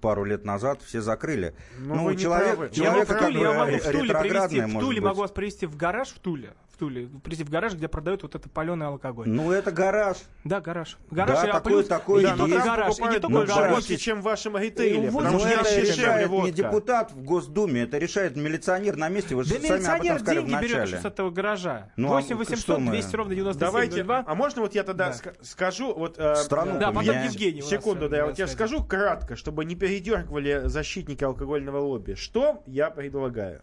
пару 0.00 0.22
лет 0.22 0.44
назад, 0.44 0.80
все 0.82 1.00
закрыли. 1.00 1.54
Ну, 1.76 2.04
вы 2.04 2.14
не 2.14 2.22
человек, 2.22 2.56
правы. 2.56 2.70
Я 2.72 2.92
могу 2.92 3.04
в 3.04 3.18
Туле, 3.18 3.40
я 3.40 3.52
могу 3.52 3.76
в 3.78 3.82
Туле 3.82 4.02
ретроградное, 4.04 4.66
в 4.68 4.78
Туле 4.78 5.00
могу 5.00 5.20
вас 5.22 5.32
привести 5.32 5.66
в 5.66 5.76
гараж 5.76 6.10
в 6.10 6.20
Туле, 6.20 6.52
в 6.80 6.82
Туле, 6.82 7.08
привести 7.22 7.44
в 7.44 7.50
гараж, 7.50 7.74
где 7.74 7.88
продают 7.88 8.22
вот 8.22 8.34
это 8.34 8.48
паленый 8.48 8.86
алкоголь. 8.86 9.28
Ну, 9.28 9.52
это 9.52 9.70
гараж. 9.70 10.16
Да, 10.44 10.60
гараж. 10.62 10.96
Гараж, 11.10 11.36
Да, 11.42 11.42
а 11.42 11.52
такой- 11.52 11.72
плюс 11.72 11.86
такой 11.86 12.20
и 12.20 12.22
есть. 12.24 12.32
не 12.34 12.38
только 12.38 12.56
там 12.56 12.66
гараж, 12.66 12.98
и 12.98 13.02
не 13.02 13.08
только 13.20 13.28
больше 13.28 13.54
гараж. 13.54 13.84
чем 13.84 14.20
в 14.20 14.24
вашем 14.24 14.56
ритейле. 14.56 15.10
Ну, 15.10 15.18
Потому 15.18 15.38
вот 15.38 15.48
что 15.48 15.60
это 15.60 15.80
решает 15.80 16.30
не 16.30 16.50
депутат 16.52 17.12
в 17.12 17.22
Госдуме, 17.22 17.82
это 17.82 17.98
решает 17.98 18.36
милиционер 18.36 18.96
на 18.96 19.08
месте. 19.10 19.34
Вы 19.34 19.44
же 19.44 19.54
Да 19.54 19.60
сами 19.60 19.66
об 19.66 19.74
этом 19.74 19.82
милиционер 19.82 20.18
сказали 20.20 20.36
деньги 20.46 20.62
берет 20.62 21.00
с 21.02 21.04
этого 21.04 21.30
гаража. 21.30 21.90
Ну, 21.96 22.08
а 22.08 22.10
8 22.12 22.26
что 22.28 22.36
800 22.36 22.78
мы- 22.78 22.90
200 22.92 23.16
ровно 23.16 23.34
97 23.34 23.66
Давайте, 23.66 24.02
02. 24.04 24.24
а 24.26 24.34
можно 24.34 24.62
вот 24.62 24.74
я 24.74 24.82
тогда 24.82 25.08
Да. 25.10 25.12
ска- 25.14 25.34
скажу, 25.44 25.92
вот... 25.94 26.14
э, 26.18 26.36
Страну 26.36 26.78
Да, 26.80 26.92
потом. 26.92 27.14
Евгений 27.24 27.60
Секунду, 27.60 28.08
да, 28.08 28.16
я 28.16 28.24
вот 28.24 28.36
сегодня 28.36 28.46
тебе 28.46 28.46
скажу 28.46 28.82
кратко, 28.84 29.36
чтобы 29.36 29.64
не 29.66 29.74
передергивали 29.74 30.62
защитники 30.64 31.24
алкогольного 31.24 31.78
лобби. 31.78 32.14
Что 32.14 32.62
я 32.66 32.88
предлагаю? 32.90 33.60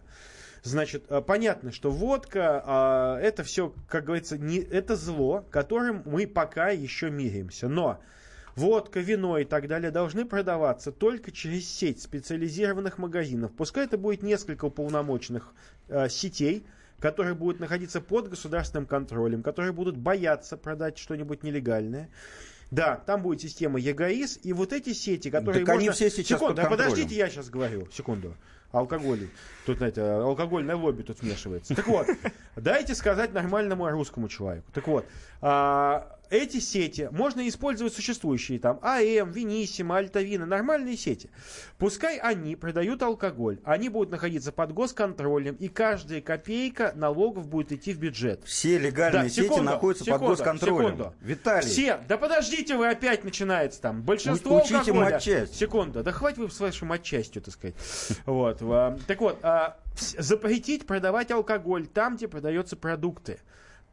Значит, 0.68 1.04
э, 1.08 1.20
понятно, 1.20 1.72
что 1.72 1.90
водка 1.90 2.62
а, 2.64 3.18
это 3.20 3.42
все, 3.42 3.74
как 3.88 4.04
говорится, 4.04 4.36
не, 4.36 4.58
это 4.58 4.96
зло, 4.96 5.44
которым 5.50 6.02
мы 6.04 6.26
пока 6.26 6.68
еще 6.68 7.10
миримся. 7.10 7.68
Но 7.68 8.00
водка, 8.54 9.00
вино 9.00 9.38
и 9.38 9.44
так 9.44 9.66
далее 9.66 9.90
должны 9.90 10.26
продаваться 10.26 10.92
только 10.92 11.32
через 11.32 11.68
сеть 11.68 12.02
специализированных 12.02 12.98
магазинов. 12.98 13.52
Пускай 13.56 13.84
это 13.86 13.96
будет 13.96 14.22
несколько 14.22 14.66
уполномоченных 14.66 15.52
э, 15.88 16.08
сетей, 16.08 16.66
которые 17.00 17.34
будут 17.34 17.60
находиться 17.60 18.00
под 18.00 18.28
государственным 18.28 18.86
контролем, 18.86 19.42
которые 19.42 19.72
будут 19.72 19.96
бояться 19.96 20.56
продать 20.56 20.98
что-нибудь 20.98 21.42
нелегальное. 21.44 22.10
Да, 22.70 22.96
там 22.96 23.22
будет 23.22 23.40
система 23.40 23.78
ЕГАИС, 23.78 24.40
и 24.42 24.52
вот 24.52 24.74
эти 24.74 24.92
сети, 24.92 25.30
которые 25.30 25.64
Так 25.64 25.76
они 25.76 25.86
можно... 25.86 25.92
все 25.94 26.10
сейчас 26.10 26.38
Секунду, 26.38 26.56
под 26.56 26.66
а 26.66 26.68
подождите, 26.68 27.00
контролем. 27.02 27.24
я 27.24 27.30
сейчас 27.30 27.48
говорю. 27.48 27.88
Секунду. 27.90 28.34
Алкоголь. 28.72 29.28
Тут, 29.64 29.78
знаете, 29.78 30.02
алкогольное 30.02 30.76
лобби 30.76 31.02
тут 31.02 31.20
вмешивается. 31.22 31.74
Так 31.74 31.86
вот, 31.86 32.06
дайте 32.56 32.94
сказать 32.94 33.32
нормальному 33.32 33.88
русскому 33.88 34.28
человеку. 34.28 34.66
Так 34.72 34.86
вот, 34.86 35.06
а, 35.40 36.17
эти 36.30 36.58
сети 36.60 37.08
можно 37.12 37.46
использовать 37.48 37.92
существующие 37.94 38.58
там 38.58 38.78
АМ, 38.82 39.30
Винисима, 39.32 39.96
Альтавина, 39.98 40.46
нормальные 40.46 40.96
сети. 40.96 41.30
Пускай 41.78 42.18
они 42.18 42.56
продают 42.56 43.02
алкоголь, 43.02 43.58
они 43.64 43.88
будут 43.88 44.10
находиться 44.10 44.52
под 44.52 44.72
госконтролем, 44.72 45.54
и 45.56 45.68
каждая 45.68 46.20
копейка 46.20 46.92
налогов 46.94 47.48
будет 47.48 47.72
идти 47.72 47.92
в 47.92 47.98
бюджет. 47.98 48.42
Все 48.44 48.78
легальные 48.78 49.24
Да, 49.24 49.28
сети 49.28 49.42
секунду, 49.44 49.62
находятся 49.64 50.04
под 50.04 50.14
секунду, 50.14 50.36
госконтролем. 50.36 50.90
секунду. 50.90 51.14
Виталий, 51.20 51.66
Все, 51.68 51.98
да 52.08 52.18
подождите 52.18 52.76
вы 52.76 52.88
опять 52.88 53.24
начинается 53.24 53.80
там. 53.80 54.02
Большинство 54.02 54.58
Учите 54.58 54.76
алкоголя. 54.76 55.10
матчасть. 55.12 55.54
Секунду, 55.56 56.02
да 56.02 56.12
хватит 56.12 56.38
вы 56.38 56.50
с 56.50 56.60
вашей 56.60 56.84
матчастью, 56.84 57.42
так 57.42 57.54
сказать. 57.54 57.74
Вот. 58.26 58.58
Так 59.06 59.20
вот, 59.20 59.38
а, 59.42 59.78
запретить 59.96 60.86
продавать 60.86 61.30
алкоголь 61.30 61.86
там, 61.86 62.16
где 62.16 62.28
продаются 62.28 62.76
продукты. 62.76 63.40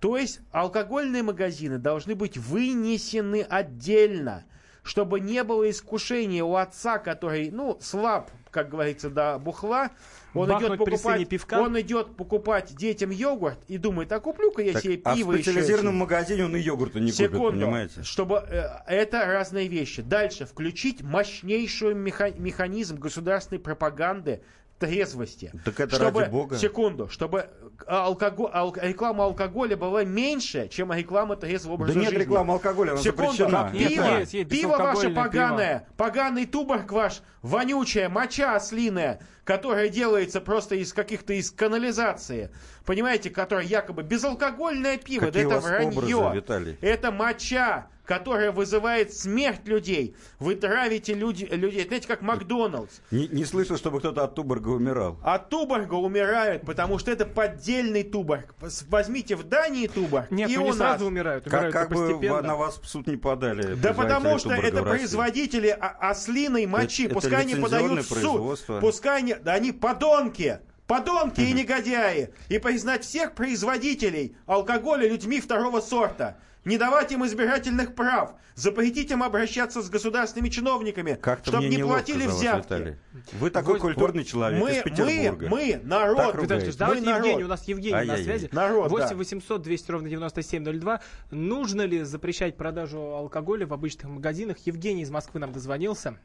То 0.06 0.18
есть 0.18 0.40
алкогольные 0.52 1.24
магазины 1.24 1.80
должны 1.80 2.14
быть 2.14 2.38
вынесены 2.38 3.42
отдельно, 3.42 4.44
чтобы 4.84 5.20
не 5.20 5.44
было 5.44 5.68
искушения 5.68 6.44
у 6.44 6.54
отца, 6.58 7.00
который, 7.00 7.50
ну, 7.50 7.80
слаб, 7.82 8.30
как 8.52 8.70
говорится, 8.70 9.10
до 9.10 9.40
бухла. 9.40 9.90
Он 10.36 10.48
Бахнуть 10.48 10.68
идет, 10.74 10.78
покупать, 10.78 11.28
пивка? 11.28 11.60
он 11.60 11.82
идет 11.82 12.16
покупать 12.18 12.76
детям 12.76 13.10
йогурт 13.10 13.58
и 13.68 13.80
думает, 13.80 14.12
а 14.12 14.20
куплю-ка 14.20 14.62
я 14.62 14.74
Так, 14.74 14.84
себе 14.84 15.02
а 15.04 15.14
в 15.14 15.16
пиво 15.18 15.32
еще. 15.32 15.42
специализированном 15.46 15.96
магазине 15.96 16.46
он 16.46 16.56
и 16.56 16.60
йогурта 16.60 17.00
не 17.00 17.10
купит, 17.10 17.32
Секунду, 17.32 17.60
понимаете? 17.62 18.04
чтобы 18.04 18.46
э, 18.48 18.64
это 18.86 19.26
разные 19.26 19.68
вещи. 19.68 20.04
Дальше 20.04 20.46
включить 20.46 21.02
мощнейший 21.02 21.96
меха- 21.96 22.38
механизм 22.38 22.98
государственной 22.98 23.58
пропаганды 23.60 24.42
трезвости. 24.80 25.52
Так 25.64 25.80
это 25.80 25.96
чтобы, 25.96 26.22
ради 26.22 26.32
бога. 26.32 26.58
Секунду, 26.58 27.08
чтобы 27.10 27.50
алкоголь, 27.88 28.50
ал- 28.54 28.76
реклама 28.82 29.24
алкоголя 29.26 29.78
была 29.78 30.04
меньше, 30.04 30.68
чем 30.68 30.92
реклама 30.92 31.36
трезвого 31.36 31.76
образа 31.76 31.94
Да 31.94 32.00
нет 32.02 32.10
жизни. 32.10 32.24
рекламы 32.24 32.54
алкоголя, 32.54 32.92
она 32.92 33.02
Секунду, 33.02 33.32
запрещена. 33.34 33.72
Нет, 33.74 33.88
пиво, 33.90 34.20
есть, 34.20 34.34
есть 34.34 34.50
пиво 34.50 34.78
ваше 34.78 35.10
поганое, 35.12 35.88
поганый 35.98 36.46
туборг 36.46 36.92
ваш, 36.92 37.22
вонючая 37.42 38.10
моча 38.10 38.56
ослиная, 38.56 39.22
которая 39.46 39.90
делается 39.90 40.42
просто 40.42 40.76
из 40.76 40.92
каких-то 40.94 41.34
из 41.34 41.52
канализации, 41.52 42.50
понимаете, 42.86 43.30
которая 43.30 43.66
якобы 43.66 44.04
безалкогольное 44.04 44.98
пиво, 44.98 45.28
Какие 45.28 45.44
да 45.46 45.56
это 45.56 45.60
вранье. 45.62 46.16
образы, 46.18 46.36
Виталий? 46.38 46.78
Это 46.82 47.12
моча, 47.12 47.88
которая 48.06 48.52
вызывает 48.52 49.14
смерть 49.14 49.62
людей. 49.68 50.16
Вы 50.40 50.56
травите 50.56 51.14
люди, 51.14 51.46
людей, 51.46 51.86
знаете, 51.88 52.08
как 52.08 52.22
Макдоналдс. 52.22 53.00
Не, 53.12 53.28
не 53.28 53.46
слышал, 53.46 53.78
чтобы 53.78 54.00
кто-то 54.00 54.24
от 54.24 54.36
туборга 54.36 54.70
умирал. 54.70 55.18
От 55.24 55.50
туборга 55.50 55.96
умирают, 55.96 56.64
потому 56.66 57.00
что 57.00 57.12
это 57.12 57.26
поддельный 57.26 58.04
туборг. 58.04 58.54
Возьмите 58.90 59.36
в 59.36 59.44
Дании 59.44 59.88
туборг 59.88 60.32
Нет, 60.32 60.50
и 60.50 60.56
ну 60.56 60.62
у 60.62 60.66
не 60.66 60.70
нас. 60.70 60.78
сразу 60.78 61.06
умирают, 61.08 61.44
Как, 61.46 61.54
умирают 61.54 61.74
как 61.74 61.90
бы 61.90 61.96
постепенно. 61.96 62.42
на 62.42 62.56
вас 62.56 62.78
в 62.82 62.88
суд 62.88 63.08
не 63.08 63.18
подали. 63.18 63.76
Да 63.76 63.94
потому 63.94 64.38
что 64.40 64.52
это 64.54 64.84
производители 64.84 65.70
ослиной 65.70 66.66
мочи. 66.66 67.06
Это- 67.06 67.14
это 67.14 67.14
пускай 67.16 67.42
они 67.42 67.54
лицензионное 67.56 68.04
подают 68.04 68.10
в 68.10 68.66
суд. 68.66 68.80
Пускай 68.82 69.20
они, 69.20 69.36
да 69.36 69.54
они 69.54 69.72
подонки. 69.72 70.60
Подонки 70.88 71.42
и 71.42 71.52
негодяи. 71.52 72.30
И 72.48 72.60
признать 72.60 73.04
всех 73.04 73.34
производителей 73.34 74.38
алкоголя 74.46 75.08
людьми 75.10 75.42
второго 75.42 75.82
сорта. 75.82 76.38
Не 76.66 76.80
давать 76.80 77.12
им 77.12 77.24
избирательных 77.24 77.94
прав. 77.94 78.34
Запретить 78.56 79.12
им 79.12 79.22
обращаться 79.22 79.82
с 79.84 79.90
государственными 79.90 80.50
чиновниками. 80.50 81.14
Как-то 81.14 81.52
чтобы 81.52 81.68
не 81.68 81.78
платили 81.78 82.26
вас, 82.26 82.36
взятки. 82.40 82.74
Виталий. 82.74 82.96
Вы 83.34 83.52
такой 83.52 83.74
Вот- 83.74 83.82
культурный 83.82 84.20
вот 84.24 84.28
человек 84.28 84.62
мы, 84.62 84.72
из 84.72 84.82
Петербурга. 84.82 85.48
Мы, 85.48 85.78
мы, 85.78 85.82
народ. 85.84 86.36
Ильич, 86.36 86.76
давайте 86.76 87.02
Мы 87.06 87.12
народ. 87.12 87.26
Евгений, 87.26 87.44
у 87.44 87.48
нас 87.48 87.68
Евгений 87.68 87.92
на 87.94 88.00
Ай-яй-яй. 88.00 88.24
связи. 88.24 88.50
Народ, 88.52 88.90
8 88.90 89.10
да. 89.10 89.16
800 89.16 89.62
200 89.62 89.92
ровно 89.92 90.10
9702. 90.10 91.02
Нужно 91.30 91.84
ли 91.84 92.02
запрещать 92.02 92.58
продажу 92.58 93.00
алкоголя 93.00 93.68
в 93.68 93.74
обычных 93.74 94.10
магазинах? 94.10 94.58
Евгений 94.66 95.04
из 95.04 95.12
Москвы 95.12 95.40
нам 95.40 95.52
дозвонился. 95.52 96.18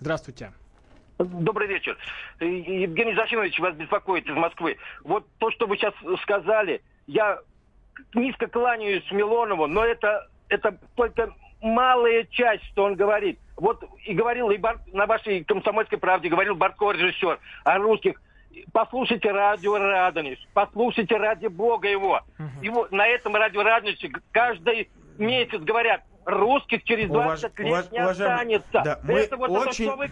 Здравствуйте. 0.00 0.52
Добрый 1.18 1.68
вечер. 1.68 1.96
Евгений 2.40 3.14
Зосимович 3.14 3.58
вас 3.60 3.76
беспокоит 3.76 4.26
из 4.26 4.34
Москвы. 4.34 4.78
Вот 5.02 5.26
то, 5.38 5.50
что 5.50 5.66
вы 5.66 5.76
сейчас 5.76 5.94
сказали, 6.22 6.82
я 7.06 7.40
низко 8.14 8.46
кланяюсь 8.46 9.10
Милонову, 9.10 9.66
но 9.66 9.84
это, 9.84 10.28
это 10.48 10.76
только 10.96 11.32
малая 11.62 12.24
часть, 12.30 12.64
что 12.72 12.84
он 12.84 12.94
говорит. 12.94 13.38
Вот 13.56 13.84
и 14.04 14.14
говорил 14.14 14.50
и 14.50 14.56
Бар- 14.56 14.80
на 14.92 15.06
вашей 15.06 15.44
комсомольской 15.44 15.98
правде, 15.98 16.28
говорил 16.28 16.54
Барко, 16.56 16.90
режиссер, 16.90 17.38
о 17.64 17.78
русских. 17.78 18.20
Послушайте 18.72 19.30
радио 19.32 19.78
Радонеж, 19.78 20.38
послушайте 20.52 21.16
ради 21.16 21.46
бога 21.48 21.88
его. 21.88 22.20
Его 22.62 22.86
на 22.90 23.06
этом 23.06 23.34
радио 23.34 23.62
Радонеже 23.62 24.10
каждый 24.30 24.90
месяц 25.18 25.60
говорят, 25.60 26.02
русских 26.24 26.84
через 26.84 27.08
Уваж- 27.10 27.40
20 27.40 27.58
лет 27.60 27.72
уваж- 27.72 27.92
не 27.92 27.98
останется. 27.98 28.82
да, 28.84 29.00
мы 29.02 29.14
это 29.20 29.36
вот 29.36 29.50
очень- 29.50 29.86
что 29.86 29.96
вы 29.96 30.08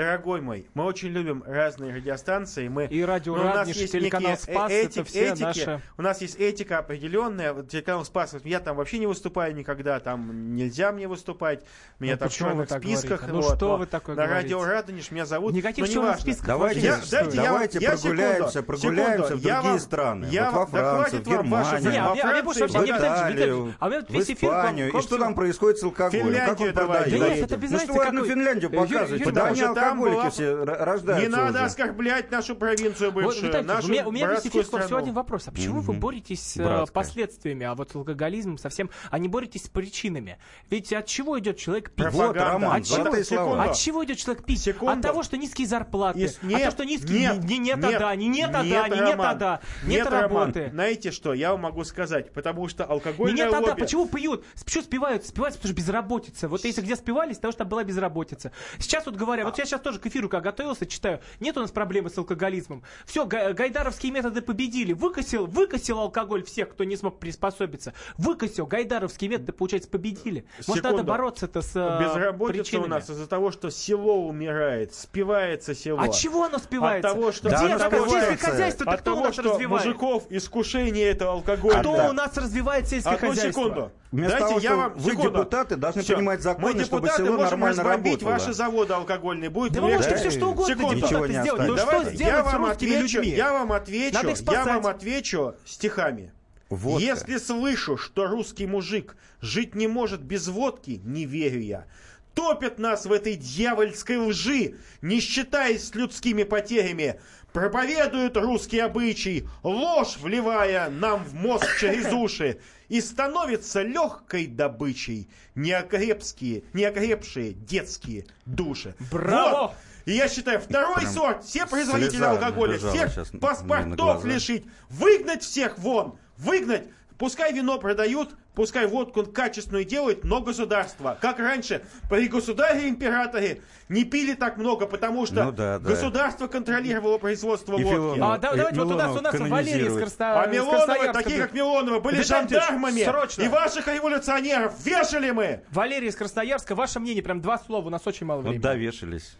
Дорогой 0.00 0.42
мой, 0.42 0.66
мы 0.74 0.84
очень 0.84 1.08
любим 1.08 1.42
разные 1.46 1.94
радиостанции. 1.94 2.68
Мы, 2.68 2.84
И 2.84 3.02
радио 3.02 3.34
но 3.34 3.44
у 3.44 3.46
нас 3.46 3.66
есть 3.68 3.92
телеканал 3.92 4.32
некие 4.32 4.36
Спас, 4.54 4.70
э- 4.70 4.82
это 4.82 5.04
все 5.04 5.34
наши- 5.34 5.80
У 5.96 6.02
нас 6.02 6.20
есть 6.20 6.36
этика 6.38 6.76
определенная. 6.76 7.54
Вот 7.54 7.70
телеканал 7.70 8.04
Спас, 8.04 8.34
вот 8.34 8.44
я 8.44 8.60
там 8.60 8.76
вообще 8.76 8.98
не 8.98 9.06
выступаю 9.06 9.54
никогда, 9.54 9.98
там 10.00 10.54
нельзя 10.54 10.92
мне 10.92 11.08
выступать. 11.08 11.64
Меня 11.98 12.12
Ну, 12.12 12.18
там 12.18 12.28
в 12.28 12.32
черных 12.34 12.68
списках. 12.68 13.22
говорите? 13.22 13.26
Ну, 13.32 13.40
вот, 13.40 13.56
что 13.56 13.68
но 13.68 13.76
вы 13.78 13.86
такое 13.86 14.16
На 14.16 14.26
говорите? 14.26 14.54
радио 14.54 14.64
Радонеж 14.66 15.10
меня 15.12 15.24
зовут. 15.24 15.54
Никаких 15.54 15.86
но 15.86 15.90
черных 15.90 16.20
списков 16.20 16.46
Давайте, 16.46 16.80
Я- 16.80 16.96
дайте 17.10 17.36
я- 17.38 17.42
давайте 17.44 17.78
я 17.78 17.90
прогуляемся, 17.92 18.50
секунду, 18.50 18.66
прогуляемся 18.66 19.24
секунду, 19.28 19.42
в 19.42 19.46
я 19.46 19.54
другие 19.54 19.70
вам- 19.72 19.80
страны. 19.80 20.26
я 20.30 20.50
вот 20.50 20.68
во 20.68 20.78
да 20.78 20.94
Францию, 20.96 21.22
в 21.22 21.26
Германию, 21.26 21.90
Не, 21.90 21.96
а 21.98 22.04
во 22.04 22.10
а 22.12 22.42
вообще 22.42 22.66
в 22.66 22.70
Италию, 22.84 23.74
а 23.80 23.88
в 23.88 23.92
Испанию. 24.14 24.92
И 24.92 25.00
что 25.00 25.16
там 25.16 25.34
происходит 25.34 25.78
с 25.78 25.82
алкоголем? 25.84 26.34
Как 26.34 26.60
он 26.60 26.72
давайте 26.72 26.72
продается? 26.74 27.18
Да 27.18 27.28
нет, 27.34 27.44
это 27.46 27.56
без 27.56 27.70
Ну 27.70 27.78
что 27.78 27.92
вы 27.94 28.10
на 28.10 28.24
Финляндию 28.26 28.70
показываете? 28.70 29.30
Да 29.32 29.85
Алкоголики 29.90 30.16
была- 30.20 30.30
все 30.30 30.44
р- 30.44 30.58
Не 30.68 30.84
рождаются 30.84 31.30
надо 31.30 31.50
уже. 31.58 31.64
оскорблять 31.66 32.30
нашу 32.30 32.56
провинцию 32.56 33.12
Вот, 33.12 33.22
бывшую, 33.24 33.46
Виталий, 33.48 33.66
нашу 33.66 33.86
у 33.88 33.90
меня, 33.90 34.06
у 34.08 34.10
меня 34.12 34.26
братскую 34.26 34.62
эфир 34.62 34.82
всего 34.82 34.98
один 34.98 35.14
вопрос. 35.14 35.48
А 35.48 35.52
почему 35.52 35.80
вы 35.80 35.92
Мгм. 35.92 36.00
боретесь 36.00 36.42
с 36.42 36.56
э, 36.56 36.62
Братская. 36.64 36.92
последствиями, 36.94 37.66
а 37.66 37.74
вот 37.74 37.90
с 37.90 37.94
алкоголизмом 37.96 38.58
совсем, 38.58 38.90
а 39.10 39.18
не 39.18 39.28
боретесь 39.28 39.64
с 39.64 39.68
причинами? 39.68 40.38
Ведь 40.70 40.92
от 40.92 41.06
чего 41.06 41.38
идет 41.38 41.56
человек 41.58 41.90
пить? 41.90 42.06
Вот, 42.10 42.36
Роман, 42.36 42.76
от 42.80 42.84
чего, 42.86 43.22
слова. 43.22 43.62
от 43.64 43.76
чего 43.76 44.04
идет 44.04 44.18
человек 44.18 44.44
пить? 44.44 44.62
Секунду. 44.62 44.92
От 44.92 45.02
того, 45.02 45.22
что 45.22 45.36
низкие 45.36 45.66
зарплаты, 45.66 46.20
Из- 46.20 46.36
от 46.38 46.42
нет, 46.44 46.58
того, 46.60 46.70
что 46.72 46.84
низкие 46.84 47.18
нет, 47.20 47.38
не, 47.44 47.58
не, 47.58 47.58
нет, 47.58 47.76
нет, 47.78 47.94
а 47.96 47.98
да, 47.98 48.14
не 48.16 48.28
нет, 48.28 48.50
а 48.54 48.62
нет, 48.62 48.72
да, 48.72 48.88
не 48.88 48.94
нет, 49.00 49.14
а 49.14 49.16
Роман, 49.16 49.38
да, 49.38 49.60
нет, 49.82 49.88
нет, 49.88 50.06
Роман. 50.06 50.22
работы. 50.46 50.68
Знаете 50.72 51.10
что, 51.10 51.34
я 51.34 51.52
вам 51.52 51.60
могу 51.62 51.84
сказать, 51.84 52.32
потому 52.32 52.68
что 52.68 52.84
Не 52.84 52.90
алкогольное 52.92 53.34
нет, 53.36 53.48
а 53.48 53.60
да, 53.60 53.68
лобби... 53.68 53.80
почему 53.80 54.06
пьют? 54.06 54.44
Почему 54.64 54.82
спивают? 54.82 55.24
Спиваются, 55.26 55.58
потому 55.60 55.72
что 55.72 55.82
безработица. 55.82 56.48
Вот 56.48 56.64
если 56.64 56.80
где 56.80 56.96
спивались, 56.96 57.36
потому 57.36 57.52
что 57.52 57.58
там 57.60 57.68
была 57.68 57.84
безработица. 57.84 58.52
Сейчас 58.78 59.06
вот 59.06 59.16
говоря, 59.16 59.44
вот 59.44 59.58
я 59.58 59.64
сейчас 59.64 59.75
тоже 59.82 59.98
к 59.98 60.06
эфиру 60.06 60.28
как 60.28 60.42
готовился, 60.42 60.86
читаю, 60.86 61.20
нет 61.40 61.56
у 61.56 61.60
нас 61.60 61.70
проблемы 61.70 62.10
с 62.10 62.18
алкоголизмом. 62.18 62.82
Все, 63.04 63.26
гайдаровские 63.26 64.12
методы 64.12 64.42
победили. 64.42 64.92
Выкосил, 64.92 65.46
выкосил 65.46 65.98
алкоголь 65.98 66.42
всех, 66.44 66.70
кто 66.70 66.84
не 66.84 66.96
смог 66.96 67.18
приспособиться. 67.18 67.92
Выкосил, 68.18 68.66
гайдаровские 68.66 69.30
методы, 69.30 69.52
получается, 69.52 69.88
победили. 69.90 70.46
Может, 70.66 70.84
Секунду. 70.84 70.96
надо 70.98 71.04
бороться-то 71.04 71.62
с 71.62 71.72
э, 71.74 72.02
Безработица 72.02 72.62
причинами? 72.62 72.84
у 72.86 72.88
нас 72.88 73.10
из-за 73.10 73.26
того, 73.26 73.50
что 73.50 73.70
село 73.70 74.26
умирает, 74.26 74.94
спивается 74.94 75.74
село. 75.74 76.00
От 76.00 76.14
чего 76.14 76.44
оно 76.44 76.58
спивается? 76.58 77.08
От 77.08 77.14
того, 77.14 77.32
что... 77.32 77.48
От 77.48 77.62
это 77.62 77.90
того, 77.90 78.08
сельское 78.08 78.36
хозяйство-то 78.36 78.90
От 78.92 79.00
кто 79.00 79.12
у 79.12 79.14
того, 79.14 79.26
нас 79.26 79.34
что 79.34 79.42
развивает? 79.42 79.84
мужиков 79.86 80.24
искушение 80.30 81.08
это 81.08 81.30
алкоголь. 81.30 81.80
Кто 81.80 81.92
у 82.08 82.12
нас 82.12 82.36
развивает 82.36 82.88
сельское 82.88 83.14
Одну 83.14 83.28
хозяйство? 83.28 83.62
секунду. 83.62 83.92
Вместо 84.16 84.38
Дайте 84.38 84.48
того, 84.48 84.60
я 84.60 84.70
что 84.70 84.76
вам... 84.78 84.92
вы, 84.94 85.10
секунду. 85.10 85.30
депутаты, 85.30 85.76
должны 85.76 86.02
Всё. 86.02 86.14
принимать 86.14 86.40
законы, 86.40 86.74
Мы 86.74 86.84
чтобы 86.84 87.02
депутаты 87.08 87.22
село 87.22 87.36
можем 87.36 87.50
нормально 87.60 87.82
разбомбить 87.82 88.12
работало. 88.12 88.30
ваши 88.30 88.52
заводы 88.54 88.92
алкогольные. 88.94 89.50
Будет 89.50 89.72
Да 89.74 89.82
вы 89.82 89.88
можете 89.92 90.10
легче. 90.14 90.28
все 90.30 90.38
что 90.38 90.50
угодно, 90.50 90.74
Секунду. 90.74 90.96
Ничего 90.96 91.08
депутаты, 91.26 91.32
не 91.34 91.40
сделать. 91.42 91.68
Но 91.68 91.74
останется. 91.74 91.84
что 91.84 91.90
Давайте 91.92 92.16
сделать 92.16 92.34
я 92.34 92.42
вам 92.52 92.64
отвечу, 92.64 93.18
людьми? 93.18 93.36
я 93.36 93.52
вам 93.52 93.72
отвечу, 93.72 94.14
Надо 94.14 94.30
их 94.30 94.40
я 94.50 94.64
вам 94.64 94.86
отвечу 94.86 95.54
стихами. 95.66 96.32
Водка. 96.70 97.04
Если 97.04 97.36
слышу, 97.36 97.96
что 97.98 98.26
русский 98.26 98.66
мужик 98.66 99.16
жить 99.42 99.74
не 99.74 99.86
может 99.86 100.22
без 100.22 100.48
водки, 100.48 101.00
не 101.04 101.26
верю 101.26 101.60
я. 101.60 101.84
Топят 102.32 102.78
нас 102.78 103.04
в 103.04 103.12
этой 103.12 103.34
дьявольской 103.34 104.16
лжи, 104.16 104.76
не 105.02 105.20
считаясь 105.20 105.88
с 105.88 105.94
людскими 105.94 106.42
потерями. 106.44 107.20
Проповедуют 107.52 108.36
русский 108.36 108.78
обычай, 108.80 109.46
ложь 109.62 110.16
вливая 110.20 110.90
нам 110.90 111.24
в 111.24 111.34
мозг 111.34 111.66
через 111.80 112.12
уши. 112.12 112.58
И 112.88 113.00
становится 113.00 113.82
легкой 113.82 114.46
добычей 114.46 115.28
неокрепские, 115.54 116.64
неокрепшие 116.72 117.52
детские 117.52 118.26
души. 118.44 118.94
Браво! 119.10 119.68
Вот. 119.68 119.72
И 120.06 120.12
я 120.12 120.28
считаю, 120.28 120.60
второй 120.60 120.96
Прям 120.96 121.12
сорт, 121.12 121.44
все 121.44 121.66
производители 121.66 122.22
алкоголя, 122.22 122.78
всех 122.78 123.12
паспортов 123.40 124.24
лишить, 124.24 124.64
выгнать 124.88 125.42
всех 125.42 125.78
вон, 125.78 126.18
выгнать. 126.38 126.84
Пускай 127.18 127.52
вино 127.52 127.78
продают, 127.78 128.30
пускай 128.54 128.86
водку 128.86 129.24
качественную 129.24 129.84
делают, 129.86 130.22
но 130.24 130.42
государство. 130.42 131.16
Как 131.20 131.38
раньше, 131.38 131.82
при 132.10 132.28
государе-императоре 132.28 133.62
не 133.88 134.04
пили 134.04 134.34
так 134.34 134.58
много, 134.58 134.86
потому 134.86 135.24
что 135.24 135.44
Ну 135.44 135.52
да, 135.52 135.78
да. 135.78 135.88
государство 135.88 136.46
контролировало 136.46 137.16
производство 137.18 137.72
И 137.78 137.82
водки. 137.84 137.94
Филонова. 137.96 138.34
А, 138.34 138.38
да- 138.38 138.54
давайте 138.54 138.80
вот 138.80 138.92
у 138.92 138.96
нас, 138.98 139.16
у 139.16 139.20
нас 139.20 139.32
Милонова 139.34 139.54
Валерий 139.56 139.86
из. 139.86 139.96
Красноярска. 139.96 140.42
А 140.42 140.46
Милоновы, 140.46 141.12
такие 141.14 141.38
как 141.40 141.54
Милонова, 141.54 142.00
были 142.00 142.18
Виталий 142.22 142.48
жандармами. 142.50 143.04
срочно. 143.04 143.42
И 143.42 143.48
ваших 143.48 143.88
революционеров 143.88 144.74
вешали 144.84 145.30
мы. 145.30 145.62
Валерий 145.70 146.08
из 146.08 146.16
Красноярска, 146.16 146.74
ваше 146.74 147.00
мнение, 147.00 147.22
прям 147.22 147.40
два 147.40 147.58
слова, 147.58 147.86
у 147.86 147.90
нас 147.90 148.06
очень 148.06 148.26
мало 148.26 148.38
Ну 148.42 148.48
времени. 148.48 148.62
да, 148.62 148.74
вешались. 148.74 149.36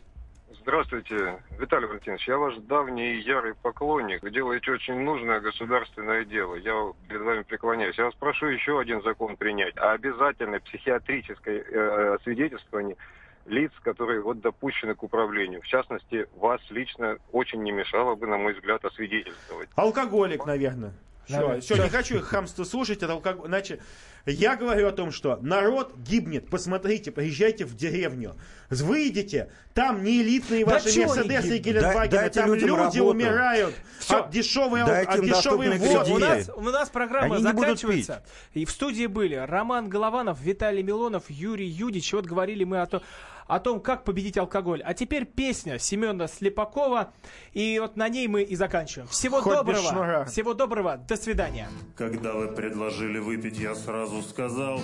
Здравствуйте, 0.67 1.39
Виталий 1.61 1.87
Валентинович. 1.87 2.27
Я 2.27 2.39
ваш 2.39 2.57
давний 2.57 3.14
и 3.14 3.21
ярый 3.21 3.55
поклонник. 3.55 4.21
Вы 4.21 4.33
делаете 4.33 4.73
очень 4.73 4.99
нужное 4.99 5.39
государственное 5.39 6.25
дело. 6.25 6.57
Я 6.57 6.93
перед 7.09 7.23
вами 7.23 7.43
преклоняюсь. 7.45 7.97
Я 7.97 8.07
вас 8.07 8.14
прошу 8.14 8.47
еще 8.47 8.81
один 8.81 9.01
закон 9.03 9.37
принять. 9.37 9.77
О 9.77 9.93
обязательное 9.93 10.59
психиатрическое 10.59 11.62
э, 11.62 12.19
свидетельствование 12.25 12.97
лиц, 13.45 13.71
которые 13.85 14.21
вот 14.23 14.41
допущены 14.41 14.97
к 14.97 15.05
управлению. 15.05 15.62
В 15.62 15.69
частности, 15.69 16.27
вас 16.35 16.61
лично 16.71 17.19
очень 17.31 17.62
не 17.62 17.71
мешало 17.71 18.17
бы, 18.17 18.27
на 18.27 18.37
мой 18.37 18.55
взгляд, 18.55 18.85
освидетельствовать. 18.85 19.69
Алкоголик, 19.77 20.45
наверное. 20.47 20.95
Все, 21.27 21.61
все, 21.61 21.83
не 21.83 21.89
хочу 21.89 22.16
их 22.16 22.24
хамство 22.24 22.64
слушать, 22.64 23.03
это 23.03 23.12
алкоголь. 23.12 23.49
Значит, 23.49 23.83
я 24.27 24.57
говорю 24.57 24.89
о 24.89 24.93
том, 24.93 25.11
что 25.11 25.39
народ 25.43 25.97
гибнет. 25.97 26.49
Посмотрите, 26.49 27.11
приезжайте 27.11 27.64
в 27.64 27.77
деревню. 27.77 28.37
Выйдите, 28.70 29.51
там 29.74 30.03
не 30.03 30.22
элитные 30.22 30.64
Да 30.64 30.74
ваши 30.74 31.01
Мерседесы 31.07 31.57
и? 31.57 31.61
Гелендвагены, 31.61 32.31
там 32.31 32.55
люди 32.55 32.70
работу. 32.70 33.05
умирают 33.05 33.74
Всё. 33.99 34.18
от 34.18 34.31
дешевой, 34.31 34.83
от 34.83 35.24
дешевой 35.24 35.79
водки. 35.79 36.11
У 36.11 36.18
нас, 36.18 36.51
у 36.55 36.61
нас 36.62 36.89
программа 36.91 37.37
Они 37.37 37.43
заканчивается. 37.45 38.22
И 38.55 38.64
в 38.64 38.70
студии 38.70 39.07
были 39.07 39.35
Роман 39.35 39.89
Голованов, 39.89 40.41
Виталий 40.41 40.83
Милонов, 40.83 41.24
Юрий 41.29 41.68
Юдич. 41.68 42.12
Вот 42.12 42.27
говорили 42.27 42.64
мы 42.64 42.81
о, 42.81 42.87
то- 42.87 43.03
о 43.47 43.61
том, 43.61 43.80
как 43.80 44.05
победить 44.05 44.38
алкоголь. 44.38 44.82
А 44.82 44.94
теперь 44.94 45.24
песня 45.24 45.78
Семена 45.78 46.26
Слепакова. 46.26 47.12
И 47.53 47.78
вот 47.80 47.97
на 47.97 48.09
ней 48.09 48.28
мы 48.28 48.42
и 48.42 48.57
заканчиваем. 48.57 49.09
Всего 49.09 49.40
Хоть 49.40 49.55
доброго. 49.55 50.24
Всего 50.26 50.55
доброго. 50.55 50.97
До 50.97 51.16
свидания. 51.16 51.68
Когда 51.97 52.32
вы 52.32 52.49
предложили 52.49 53.18
выпить, 53.18 53.59
я 53.59 53.74
сразу 53.74 54.22
сказал, 54.22 54.80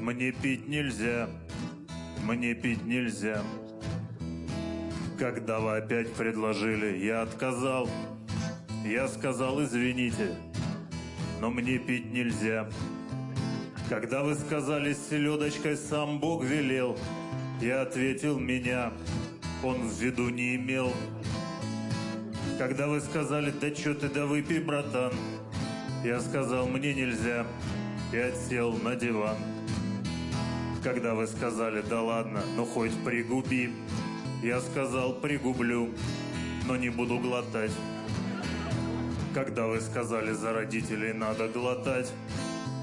мне 0.00 0.32
пить 0.32 0.68
нельзя, 0.68 1.28
мне 2.22 2.54
пить 2.54 2.84
нельзя. 2.84 3.42
Когда 5.18 5.60
вы 5.60 5.78
опять 5.78 6.12
предложили, 6.12 6.98
я 7.04 7.22
отказал, 7.22 7.88
я 8.84 9.08
сказал, 9.08 9.62
извините, 9.62 10.36
но 11.40 11.50
мне 11.50 11.78
пить 11.78 12.12
нельзя. 12.12 12.68
Когда 13.88 14.22
вы 14.22 14.34
сказали, 14.34 14.92
с 14.92 15.08
селедочкой 15.08 15.76
сам 15.76 16.18
Бог 16.18 16.44
велел, 16.44 16.98
я 17.60 17.82
ответил, 17.82 18.38
меня 18.38 18.92
он 19.62 19.88
в 19.88 20.00
виду 20.00 20.28
не 20.28 20.56
имел. 20.56 20.92
Когда 22.58 22.86
вы 22.86 23.00
сказали, 23.00 23.50
да 23.50 23.70
чё 23.70 23.94
ты, 23.94 24.08
да 24.08 24.26
выпей, 24.26 24.60
братан, 24.60 25.12
я 26.04 26.20
сказал, 26.20 26.66
мне 26.66 26.94
нельзя, 26.94 27.46
и 28.12 28.16
отсел 28.16 28.72
на 28.72 28.94
диван. 28.94 29.36
Когда 30.82 31.14
вы 31.14 31.26
сказали, 31.26 31.82
да 31.82 32.00
ладно, 32.02 32.40
ну 32.56 32.64
хоть 32.64 32.92
пригуби, 33.04 33.72
я 34.42 34.60
сказал, 34.60 35.14
пригублю, 35.14 35.90
но 36.66 36.76
не 36.76 36.90
буду 36.90 37.18
глотать. 37.18 37.72
Когда 39.34 39.66
вы 39.66 39.80
сказали, 39.80 40.32
за 40.32 40.52
родителей 40.52 41.12
надо 41.12 41.48
глотать, 41.48 42.10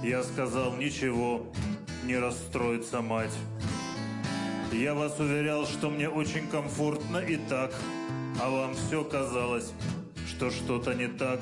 я 0.03 0.21
сказал, 0.21 0.75
ничего, 0.75 1.47
не 2.05 2.17
расстроится 2.17 3.01
мать. 3.01 3.33
Я 4.73 4.95
вас 4.95 5.19
уверял, 5.19 5.67
что 5.67 5.91
мне 5.91 6.09
очень 6.09 6.47
комфортно 6.47 7.17
и 7.17 7.37
так, 7.37 7.71
а 8.41 8.49
вам 8.49 8.73
все 8.73 9.03
казалось, 9.03 9.71
что 10.27 10.49
что-то 10.49 10.95
не 10.95 11.07
так. 11.07 11.39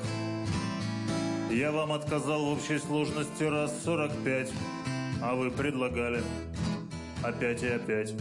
Я 1.50 1.72
вам 1.72 1.92
отказал 1.92 2.44
в 2.44 2.48
общей 2.52 2.78
сложности 2.78 3.44
раз 3.44 3.72
45, 3.84 4.52
а 5.22 5.34
вы 5.34 5.50
предлагали 5.50 6.22
опять 7.22 7.62
и 7.62 7.68
опять. 7.68 8.14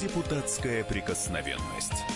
Депутатская 0.00 0.84
прикосновенность. 0.84 2.15